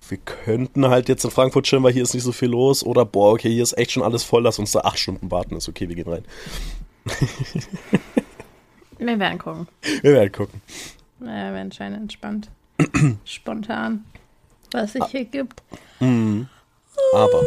wir 0.09 0.19
könnten 0.19 0.89
halt 0.89 1.09
jetzt 1.09 1.25
in 1.25 1.31
Frankfurt 1.31 1.65
chillen, 1.67 1.83
weil 1.83 1.93
hier 1.93 2.03
ist 2.03 2.15
nicht 2.15 2.23
so 2.25 2.33
viel 2.33 2.49
los. 2.51 2.85
Oder, 2.85 3.05
boah, 3.05 3.33
okay, 3.33 3.51
hier 3.53 3.63
ist 3.63 3.77
echt 3.79 3.93
schon 3.93 4.03
alles 4.03 4.23
voll, 4.25 4.43
lass 4.43 4.59
uns 4.59 4.73
da 4.73 4.81
acht 4.81 4.99
Stunden 4.99 5.31
warten. 5.31 5.57
Ist 5.57 5.69
okay, 5.69 5.89
wir 5.89 5.97
gehen 5.97 6.09
rein. 6.09 6.25
Wir 8.99 9.19
werden 9.19 9.39
gucken. 9.39 9.69
Wir 10.03 10.13
werden 10.13 10.33
gucken. 10.33 10.63
Wir 11.19 11.29
werden 11.29 11.71
scheinbar 11.73 12.01
entspannt. 12.01 12.49
Spontan. 13.25 14.05
Was 14.73 14.93
sich 14.93 15.05
hier 15.07 15.25
gibt. 15.25 15.63
Aber 16.01 17.43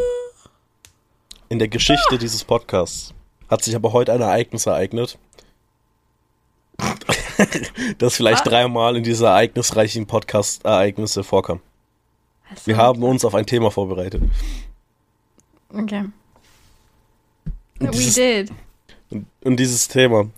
in 1.49 1.57
der 1.59 1.67
Geschichte 1.69 2.17
dieses 2.17 2.43
Podcasts 2.43 3.13
hat 3.49 3.63
sich 3.63 3.75
aber 3.75 3.93
heute 3.93 4.13
ein 4.13 4.21
Ereignis 4.21 4.65
ereignet, 4.65 5.17
das 7.97 8.15
vielleicht 8.15 8.45
Ah. 8.45 8.49
dreimal 8.49 8.95
in 8.97 9.03
dieser 9.03 9.29
ereignisreichen 9.29 10.05
Podcast-Ereignisse 10.05 11.23
vorkam. 11.23 11.61
Also, 12.49 12.65
Wir 12.65 12.77
haben 12.77 13.03
uns 13.03 13.25
auf 13.25 13.35
ein 13.35 13.45
Thema 13.45 13.71
vorbereitet. 13.71 14.23
Okay. 15.73 16.05
Und 17.79 17.87
We 17.87 17.91
dieses, 17.91 18.15
did. 18.15 18.51
und, 19.09 19.27
und 19.43 19.57
dieses 19.57 19.87
Thema 19.87 20.29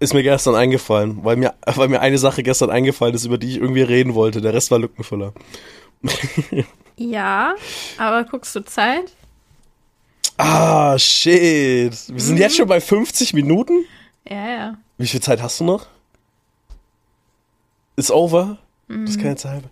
ist 0.00 0.14
mir 0.14 0.22
gestern 0.22 0.54
eingefallen, 0.54 1.24
weil 1.24 1.36
mir, 1.36 1.54
weil 1.74 1.88
mir 1.88 2.00
eine 2.00 2.18
Sache 2.18 2.42
gestern 2.42 2.70
eingefallen 2.70 3.14
ist, 3.14 3.24
über 3.24 3.38
die 3.38 3.50
ich 3.50 3.56
irgendwie 3.56 3.82
reden 3.82 4.14
wollte. 4.14 4.40
Der 4.40 4.52
Rest 4.54 4.70
war 4.70 4.78
Lückenfüller. 4.78 5.32
Ja, 6.96 7.56
aber 7.98 8.22
guckst 8.22 8.54
du 8.54 8.60
Zeit? 8.64 9.12
Ah, 10.36 10.96
shit. 10.96 11.92
Wir 12.08 12.20
sind 12.20 12.38
jetzt 12.38 12.56
schon 12.56 12.68
bei 12.68 12.80
50 12.80 13.34
Minuten? 13.34 13.84
Ja, 14.28 14.48
ja. 14.48 14.78
Wie 14.96 15.06
viel 15.08 15.20
Zeit 15.20 15.42
hast 15.42 15.58
du 15.58 15.64
noch? 15.64 15.86
Ist 17.96 18.12
over? 18.12 18.58
Das 18.86 19.10
ist 19.10 19.20
keine 19.20 19.34
Zeit. 19.36 19.64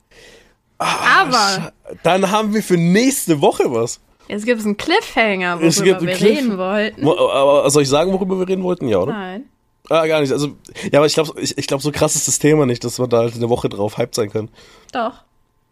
Ah, 0.83 1.22
Aber 1.22 1.72
Dann 2.03 2.30
haben 2.30 2.53
wir 2.55 2.62
für 2.62 2.76
nächste 2.76 3.41
Woche 3.41 3.64
was. 3.72 4.01
jetzt 4.28 4.45
gibt 4.45 4.61
es 4.61 4.66
einen 4.66 4.76
Cliffhanger, 4.76 5.61
Es 5.62 5.78
worüber 5.78 5.99
gibt 5.99 6.03
wir 6.11 6.14
Cliff- 6.16 6.39
reden 6.39 6.59
wollten. 6.59 7.05
Wo- 7.05 7.28
Aber 7.30 7.70
soll 7.70 7.83
ich 7.83 7.89
sagen, 7.89 8.12
worüber 8.12 8.39
wir 8.39 8.49
reden 8.49 8.62
wollten? 8.62 8.89
Ja, 8.89 8.99
oder? 8.99 9.12
Nein. 9.12 9.45
Ah, 9.91 10.07
gar 10.07 10.20
nicht. 10.20 10.33
Also, 10.33 10.49
ja, 10.91 10.99
aber 11.01 11.07
ich 11.07 11.14
glaube, 11.14 11.41
ich, 11.41 11.59
ich 11.59 11.66
glaub, 11.66 11.83
so 11.83 11.91
krass 11.93 12.14
ist 12.16 12.28
das 12.28 12.39
Thema 12.39 12.66
nicht, 12.66 12.85
dass 12.85 12.99
wir 12.99 13.09
da 13.09 13.18
halt 13.18 13.35
eine 13.35 13.49
Woche 13.49 13.68
drauf 13.68 13.99
hyped 13.99 14.14
sein 14.14 14.30
können. 14.30 14.49
Doch. 14.93 15.12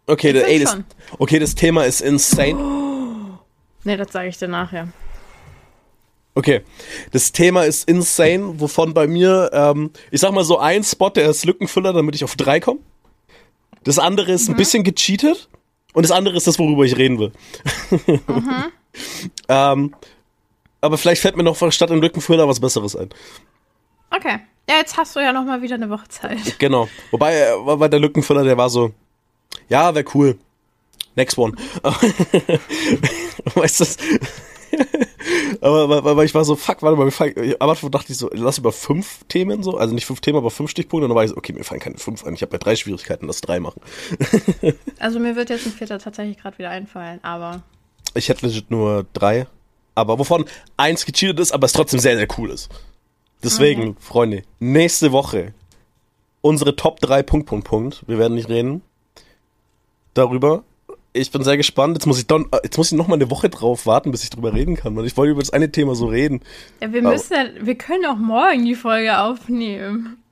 Okay, 0.07 0.33
da, 0.33 0.41
ey, 0.41 0.59
das, 0.59 0.77
okay, 1.19 1.39
das 1.39 1.55
Thema 1.55 1.85
ist 1.85 2.01
insane. 2.01 2.59
Nee, 3.85 3.97
das 3.97 4.13
sage 4.13 4.29
ich 4.29 4.37
dir 4.37 4.49
nachher. 4.49 4.89
Okay, 6.35 6.61
das 7.13 7.33
Thema 7.33 7.65
ist 7.65 7.89
insane, 7.89 8.61
wovon 8.61 8.95
bei 8.95 9.07
mir, 9.07 9.51
ähm, 9.53 9.91
ich 10.11 10.21
sag 10.21 10.33
mal 10.33 10.45
so 10.45 10.59
ein 10.59 10.85
Spot, 10.85 11.09
der 11.11 11.29
ist 11.31 11.45
Lückenfüller, 11.45 11.93
damit 11.93 12.15
ich 12.15 12.23
auf 12.25 12.37
drei 12.37 12.61
komme. 12.61 12.81
Das 13.85 13.99
andere 13.99 14.33
ist 14.33 14.49
ein 14.49 14.57
bisschen 14.57 14.85
gecheatet 14.85 15.49
und 15.93 16.03
das 16.03 16.11
andere 16.11 16.37
ist 16.37 16.47
das, 16.47 16.59
worüber 16.59 16.85
ich 16.85 16.97
reden 16.97 17.18
will. 17.18 17.33
ähm, 19.49 19.95
aber 20.81 20.99
vielleicht 20.99 21.22
fällt 21.22 21.37
mir 21.37 21.43
noch 21.43 21.57
statt 21.72 21.91
dem 21.91 22.01
Lückenfüller 22.01 22.49
was 22.49 22.61
Besseres 22.61 22.97
ein. 22.97 23.11
Okay. 24.11 24.39
Ja, 24.68 24.76
jetzt 24.76 24.97
hast 24.97 25.16
du 25.16 25.20
ja 25.20 25.33
noch 25.33 25.45
mal 25.45 25.62
wieder 25.62 25.74
eine 25.74 25.91
Woche 25.91 26.09
Zeit. 26.09 26.59
Genau. 26.59 26.89
Wobei, 27.11 27.37
äh, 27.37 27.53
wobei 27.59 27.89
der 27.89 27.99
Lückenfüller, 27.99 28.45
der 28.45 28.57
war 28.57 28.70
so, 28.70 28.93
ja, 29.68 29.95
wäre 29.95 30.05
cool. 30.14 30.39
Next 31.16 31.37
one. 31.39 31.57
weißt 33.55 33.81
du? 33.81 33.85
aber, 35.61 35.83
aber, 35.83 36.11
aber 36.11 36.24
ich 36.24 36.35
war 36.35 36.45
so, 36.45 36.57
fuck, 36.57 36.83
warte 36.83 36.97
mal, 36.97 37.05
wir 37.05 37.12
fangen, 37.12 37.55
am 37.59 37.70
Anfang 37.70 37.91
dachte 37.91 38.12
ich 38.12 38.18
so, 38.18 38.31
lass 38.33 38.59
über 38.59 38.72
fünf 38.72 39.24
Themen 39.28 39.62
so, 39.62 39.76
also 39.76 39.95
nicht 39.95 40.07
fünf 40.07 40.20
Themen, 40.20 40.39
aber 40.39 40.51
fünf 40.51 40.70
Stichpunkte. 40.70 41.05
Und 41.05 41.11
dann 41.11 41.16
war 41.16 41.24
ich 41.24 41.31
so, 41.31 41.37
okay, 41.37 41.53
mir 41.53 41.64
fallen 41.64 41.81
keine 41.81 41.99
fünf 41.99 42.24
ein. 42.24 42.35
Ich 42.35 42.43
habe 42.43 42.53
ja 42.53 42.59
drei 42.59 42.76
Schwierigkeiten, 42.76 43.26
das 43.26 43.41
drei 43.41 43.61
machen. 43.61 43.81
Also 44.99 45.18
mir 45.18 45.35
wird 45.35 45.51
jetzt 45.51 45.66
ein 45.66 45.72
vierter 45.72 45.99
tatsächlich 45.99 46.37
gerade 46.37 46.59
wieder 46.59 46.70
einfallen, 46.70 47.20
aber 47.22 47.62
Ich 48.14 48.28
hätte 48.28 48.47
legit 48.47 48.70
nur 48.70 49.07
drei. 49.12 49.47
Aber 49.95 50.18
wovon 50.18 50.45
eins 50.76 51.07
gecheatet 51.07 51.41
ist, 51.41 51.53
aber 51.53 51.64
es 51.64 51.72
trotzdem 51.72 52.01
sehr, 52.01 52.16
sehr 52.16 52.28
cool 52.39 52.51
ist. 52.51 52.68
Deswegen, 53.43 53.97
Freunde, 53.99 54.43
nächste 54.59 55.12
Woche 55.12 55.55
unsere 56.43 56.76
Top 56.76 57.01
3 57.01 57.22
Punkt, 57.22 57.47
Punkt, 57.47 57.66
Punkt. 57.66 58.05
Wir 58.07 58.18
werden 58.18 58.35
nicht 58.35 58.49
reden 58.49 58.83
darüber. 60.14 60.64
Ich 61.13 61.31
bin 61.33 61.43
sehr 61.43 61.57
gespannt. 61.57 61.97
Jetzt 61.97 62.07
muss 62.07 62.19
ich 62.19 62.27
dann, 62.29 62.47
jetzt 62.63 62.77
muss 62.79 62.93
ich 62.93 62.97
noch 62.99 63.09
mal 63.09 63.17
eine 63.17 63.31
Woche 63.31 63.49
drauf 63.49 63.85
warten, 63.87 64.13
bis 64.13 64.23
ich 64.23 64.31
drüber 64.31 64.53
reden 64.55 64.77
kann, 64.77 64.95
weil 64.97 65.07
ich 65.07 65.17
wollte 65.17 65.33
über 65.33 65.41
das 65.41 65.53
eine 65.53 65.73
Thema 65.73 65.95
so 65.97 66.07
reden. 66.07 66.41
ja, 66.81 66.93
wir 66.93 67.01
Aber- 67.01 67.11
müssen 67.11 67.33
ja, 67.35 67.47
wir 67.67 67.75
können 67.77 68.07
auch 68.07 68.17
morgen 68.17 68.65
die 68.65 68.77
Folge 68.77 69.19
aufnehmen. 69.19 70.23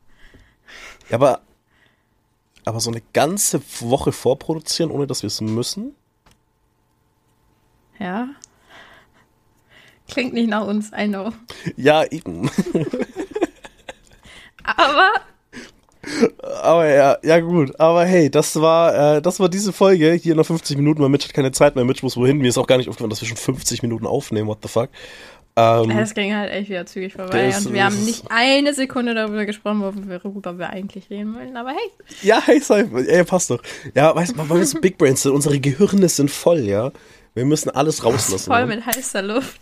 Ja, 1.11 1.17
aber, 1.17 1.41
aber 2.65 2.79
so 2.81 2.91
eine 2.91 3.03
ganze 3.13 3.61
Woche 3.81 4.13
vorproduzieren, 4.13 4.91
ohne 4.93 5.07
dass 5.09 5.23
wir 5.23 5.27
es 5.29 5.41
müssen? 5.41 5.95
Ja. 7.99 8.29
Klingt 10.09 10.33
nicht 10.35 10.49
nach 10.49 10.65
uns, 10.67 10.91
I 10.97 11.09
know. 11.09 11.33
Ja, 11.77 12.05
eben. 12.05 12.49
Aber 14.65 15.11
Aber 16.63 16.89
ja, 16.89 17.19
ja 17.23 17.41
gut. 17.41 17.79
Aber 17.79 18.05
hey, 18.05 18.31
das 18.31 18.61
war, 18.61 19.17
äh, 19.17 19.23
das 19.23 19.41
war 19.41 19.49
diese 19.49 19.73
Folge. 19.73 20.13
Hier 20.13 20.35
noch 20.35 20.47
50 20.47 20.77
Minuten, 20.77 21.03
weil 21.03 21.09
Mitch 21.09 21.27
hat 21.27 21.35
keine 21.35 21.53
Zeit 21.53 21.77
mehr. 21.77 21.85
Mitch 21.85 22.01
muss 22.03 22.17
wohin. 22.17 22.39
Mir 22.39 22.49
ist 22.49 22.59
auch 22.59 22.67
gar 22.67 22.79
nicht 22.79 22.89
aufgefallen, 22.89 23.11
dass 23.11 23.21
wir 23.21 23.29
schon 23.29 23.37
50 23.37 23.83
Minuten 23.83 24.07
aufnehmen. 24.07 24.49
What 24.49 24.59
the 24.63 24.69
fuck? 24.69 24.89
Ähm, 25.57 25.89
das 25.89 26.15
ging 26.15 26.35
halt 26.35 26.53
echt 26.53 26.69
wieder 26.71 26.87
zügig 26.87 27.15
vorbei. 27.15 27.49
Das- 27.49 27.67
und 27.67 27.73
wir 27.75 27.85
haben 27.85 28.05
nicht 28.05 28.25
eine 28.31 28.75
Sekunde 28.75 29.15
darüber 29.15 29.45
gesprochen, 29.45 29.83
worüber 29.83 30.57
wir 30.57 30.71
eigentlich 30.71 31.11
reden 31.11 31.35
wollen. 31.35 31.57
Aber 31.57 31.71
hey, 31.71 31.91
ja, 32.23 32.41
hey. 32.45 32.63
Ey, 33.09 33.25
passt 33.25 33.51
doch. 33.51 33.61
Ja, 33.95 34.15
weißt 34.15 34.37
du, 34.37 34.49
weil 34.49 34.59
wir 34.59 34.67
so 34.67 34.81
Big 34.81 34.97
Brains 34.99 35.23
sind. 35.23 35.33
Unsere 35.33 35.59
Gehirne 35.59 36.09
sind 36.09 36.31
voll, 36.31 36.61
ja. 36.61 36.93
Wir 37.35 37.45
müssen 37.45 37.71
alles 37.71 38.05
rauslassen. 38.05 38.51
voll 38.51 38.67
mit 38.67 38.87
heißer 38.87 39.23
Luft. 39.23 39.61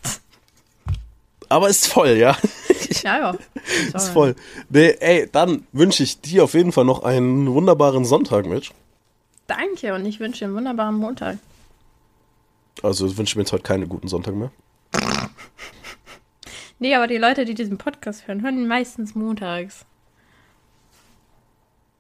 Aber 1.49 1.69
ist 1.69 1.87
voll, 1.87 2.11
ja. 2.11 2.37
Ja, 3.03 3.19
ja. 3.19 3.37
ist 3.95 4.09
voll. 4.09 4.35
Nee, 4.69 4.97
ey, 5.01 5.29
dann 5.31 5.67
wünsche 5.73 6.03
ich 6.03 6.21
dir 6.21 6.45
auf 6.45 6.55
jeden 6.55 6.73
Fall 6.73 6.85
noch 6.85 7.03
einen 7.03 7.53
wunderbaren 7.53 8.05
Sonntag, 8.05 8.47
Mitch. 8.47 8.73
Danke 9.47 9.95
und 9.95 10.05
ich 10.07 10.19
wünsche 10.19 10.41
dir 10.41 10.45
einen 10.47 10.57
wunderbaren 10.57 10.97
Montag. 10.97 11.39
Also 12.83 13.07
ich 13.07 13.17
wünsche 13.17 13.39
mir 13.39 13.43
jetzt 13.43 13.53
heute 13.53 13.63
keinen 13.63 13.89
guten 13.89 14.09
Sonntag 14.09 14.35
mehr. 14.35 14.51
Nee, 16.79 16.95
aber 16.95 17.07
die 17.07 17.17
Leute, 17.17 17.47
die 17.47 17.55
diesen 17.55 17.79
Podcast 17.79 18.29
hören, 18.29 18.43
hören 18.43 18.59
ihn 18.59 18.69
meistens 18.69 19.15
montags. 19.15 19.87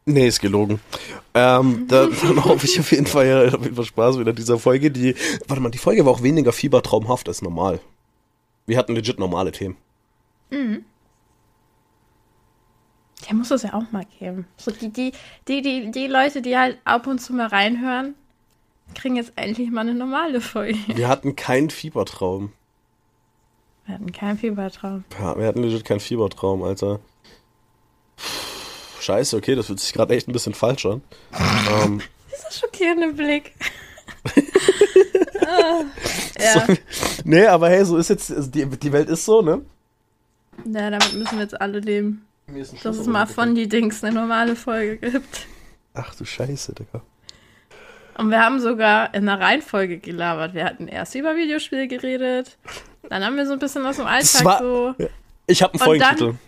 Nee, 0.04 0.28
ist 0.28 0.40
gelogen. 0.40 0.80
Ähm, 1.34 1.86
da, 1.88 2.06
dann 2.06 2.44
hoffe 2.44 2.66
ich 2.66 2.78
auf 2.78 2.92
jeden 2.92 3.06
Fall, 3.06 3.26
ja, 3.26 3.54
auf 3.54 3.62
jeden 3.62 3.74
Fall 3.74 3.84
Spaß 3.84 4.18
wieder 4.18 4.32
dieser 4.32 4.58
Folge. 4.58 4.90
Die, 4.90 5.14
warte 5.48 5.62
mal, 5.62 5.70
die 5.70 5.78
Folge 5.78 6.04
war 6.04 6.12
auch 6.12 6.22
weniger 6.22 6.52
fiebertraumhaft 6.52 7.26
als 7.28 7.40
normal. 7.40 7.80
Wir 8.66 8.76
hatten 8.78 8.94
legit 8.94 9.18
normale 9.18 9.52
Themen. 9.52 9.76
Der 13.28 13.34
muss 13.34 13.50
es 13.50 13.62
ja 13.62 13.74
auch 13.74 13.90
mal 13.92 14.06
geben. 14.18 14.46
So 14.56 14.70
die, 14.70 14.90
die, 14.90 15.12
die, 15.48 15.62
die, 15.62 15.90
die 15.90 16.06
Leute, 16.06 16.42
die 16.42 16.56
halt 16.56 16.78
ab 16.84 17.06
und 17.06 17.18
zu 17.18 17.32
mal 17.32 17.46
reinhören, 17.46 18.14
kriegen 18.94 19.16
jetzt 19.16 19.32
endlich 19.36 19.70
mal 19.70 19.80
eine 19.80 19.94
normale 19.94 20.40
Folge. 20.40 20.78
Wir 20.88 21.08
hatten 21.08 21.34
keinen 21.34 21.70
Fiebertraum. 21.70 22.52
Wir 23.86 23.94
hatten 23.94 24.12
keinen 24.12 24.38
Fiebertraum. 24.38 25.04
Ja, 25.18 25.38
wir 25.38 25.46
hatten 25.46 25.62
legit 25.62 25.84
keinen 25.84 26.00
Fiebertraum, 26.00 26.62
Alter. 26.62 27.00
Scheiße, 29.00 29.36
okay, 29.36 29.54
das 29.54 29.66
fühlt 29.66 29.80
sich 29.80 29.92
gerade 29.92 30.14
echt 30.14 30.28
ein 30.28 30.32
bisschen 30.32 30.54
falsch 30.54 30.86
an. 30.86 31.02
ähm, 31.82 32.00
Dieser 32.32 32.50
schockierende 32.50 33.12
Blick. 33.12 33.54
ah, 35.46 35.84
ja. 36.38 36.66
nee, 37.24 37.46
aber 37.46 37.68
hey, 37.68 37.84
so 37.84 37.96
ist 37.96 38.08
jetzt, 38.10 38.30
also 38.32 38.50
die, 38.50 38.66
die 38.66 38.92
Welt 38.92 39.08
ist 39.08 39.24
so, 39.24 39.42
ne? 39.42 39.62
ja, 40.64 40.90
damit 40.90 41.12
müssen 41.14 41.36
wir 41.36 41.42
jetzt 41.42 41.60
alle 41.60 41.80
leben. 41.80 42.26
Dass 42.82 42.96
es 42.96 43.06
mal 43.06 43.26
von 43.26 43.54
die 43.54 43.68
Dings 43.68 44.04
eine 44.04 44.14
normale 44.14 44.54
Folge 44.54 44.98
gibt. 44.98 45.46
Ach 45.94 46.14
du 46.14 46.24
Scheiße, 46.24 46.74
Digga. 46.74 47.02
Und 48.18 48.30
wir 48.30 48.40
haben 48.40 48.60
sogar 48.60 49.12
in 49.14 49.26
der 49.26 49.40
Reihenfolge 49.40 49.98
gelabert. 49.98 50.54
Wir 50.54 50.64
hatten 50.64 50.88
erst 50.88 51.14
über 51.14 51.36
Videospiele 51.36 51.88
geredet. 51.88 52.56
Dann 53.08 53.24
haben 53.24 53.36
wir 53.36 53.46
so 53.46 53.52
ein 53.52 53.58
bisschen 53.58 53.84
aus 53.84 53.96
dem 53.96 54.06
Alltag 54.06 54.44
war- 54.44 54.58
so. 54.60 54.94
Ich 55.46 55.62
habe 55.62 55.78
einen 55.80 56.00
Und 56.20 56.38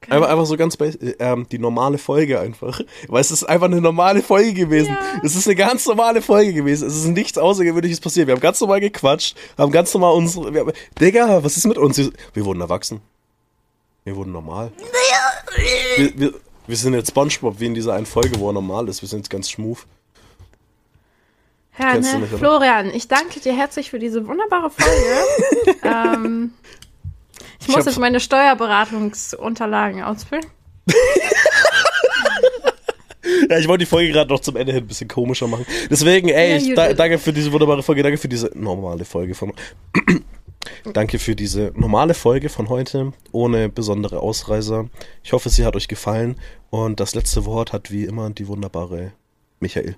Folgentitel. 0.00 0.14
Einfach, 0.14 0.30
einfach 0.30 0.46
so 0.46 0.56
ganz 0.56 0.78
ähm, 1.18 1.46
die 1.50 1.58
normale 1.58 1.98
Folge 1.98 2.40
einfach. 2.40 2.80
Weil 3.08 3.20
es 3.20 3.30
ist 3.30 3.44
einfach 3.44 3.66
eine 3.66 3.80
normale 3.80 4.22
Folge 4.22 4.54
gewesen. 4.54 4.92
Ja. 4.92 5.20
Es 5.22 5.36
ist 5.36 5.46
eine 5.46 5.56
ganz 5.56 5.86
normale 5.86 6.22
Folge 6.22 6.52
gewesen. 6.52 6.88
Es 6.88 6.96
ist 6.96 7.06
nichts 7.06 7.36
Außergewöhnliches 7.36 8.00
passiert. 8.00 8.26
Wir 8.26 8.34
haben 8.34 8.40
ganz 8.40 8.60
normal 8.60 8.80
gequatscht, 8.80 9.36
haben 9.58 9.72
ganz 9.72 9.92
normal 9.92 10.14
unsere. 10.14 10.54
Wir 10.54 10.60
haben, 10.60 10.72
Digga, 10.98 11.44
was 11.44 11.56
ist 11.56 11.66
mit 11.66 11.76
uns? 11.76 11.98
Wir 11.98 12.44
wurden 12.44 12.60
erwachsen. 12.60 13.00
Wir 14.04 14.16
wurden 14.16 14.32
normal. 14.32 14.72
Wir, 15.96 16.18
wir, 16.18 16.34
wir 16.66 16.76
sind 16.76 16.94
jetzt 16.94 17.10
Spongebob, 17.10 17.60
wie 17.60 17.66
in 17.66 17.74
dieser 17.74 17.92
einen 17.92 18.06
Folge, 18.06 18.40
wo 18.40 18.48
er 18.48 18.54
normal 18.54 18.88
ist. 18.88 19.02
Wir 19.02 19.08
sind 19.08 19.20
jetzt 19.20 19.30
ganz 19.30 19.50
schmuf. 19.50 19.86
Ja, 21.78 21.98
ne? 21.98 22.26
Florian, 22.26 22.90
ich 22.92 23.08
danke 23.08 23.40
dir 23.40 23.54
herzlich 23.54 23.90
für 23.90 23.98
diese 23.98 24.26
wunderbare 24.26 24.70
Folge. 24.70 25.78
ähm, 25.82 26.52
ich 27.60 27.68
muss 27.68 27.78
hab- 27.78 27.86
jetzt 27.86 27.98
meine 27.98 28.20
Steuerberatungsunterlagen 28.20 30.02
ausfüllen. 30.02 30.46
Ja, 33.48 33.58
ich 33.58 33.68
wollte 33.68 33.80
die 33.84 33.86
Folge 33.86 34.12
gerade 34.12 34.30
noch 34.32 34.40
zum 34.40 34.56
Ende 34.56 34.72
hin 34.72 34.84
ein 34.84 34.86
bisschen 34.88 35.08
komischer 35.08 35.46
machen. 35.46 35.66
Deswegen, 35.90 36.28
ey, 36.28 36.50
Ja, 36.52 36.56
ich, 36.56 36.74
da, 36.74 36.88
did. 36.88 36.98
danke 36.98 37.18
für 37.18 37.32
diese 37.32 37.52
wunderbare 37.52 37.82
Folge, 37.82 38.02
danke 38.02 38.18
für 38.18 38.28
diese 38.28 38.50
normale 38.54 39.04
Folge 39.04 39.34
von. 39.34 39.52
danke 40.92 41.18
für 41.18 41.36
diese 41.36 41.72
normale 41.76 42.14
Folge 42.14 42.48
von 42.48 42.68
heute, 42.68 43.12
ohne 43.32 43.68
besondere 43.68 44.20
Ausreißer. 44.20 44.88
Ich 45.22 45.32
hoffe, 45.32 45.48
sie 45.50 45.64
hat 45.64 45.76
euch 45.76 45.88
gefallen. 45.88 46.36
Und 46.70 46.98
das 47.00 47.14
letzte 47.14 47.44
Wort 47.44 47.72
hat 47.72 47.90
wie 47.90 48.04
immer 48.04 48.30
die 48.30 48.48
wunderbare 48.48 49.12
Michael. 49.60 49.96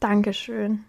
Dankeschön. 0.00 0.84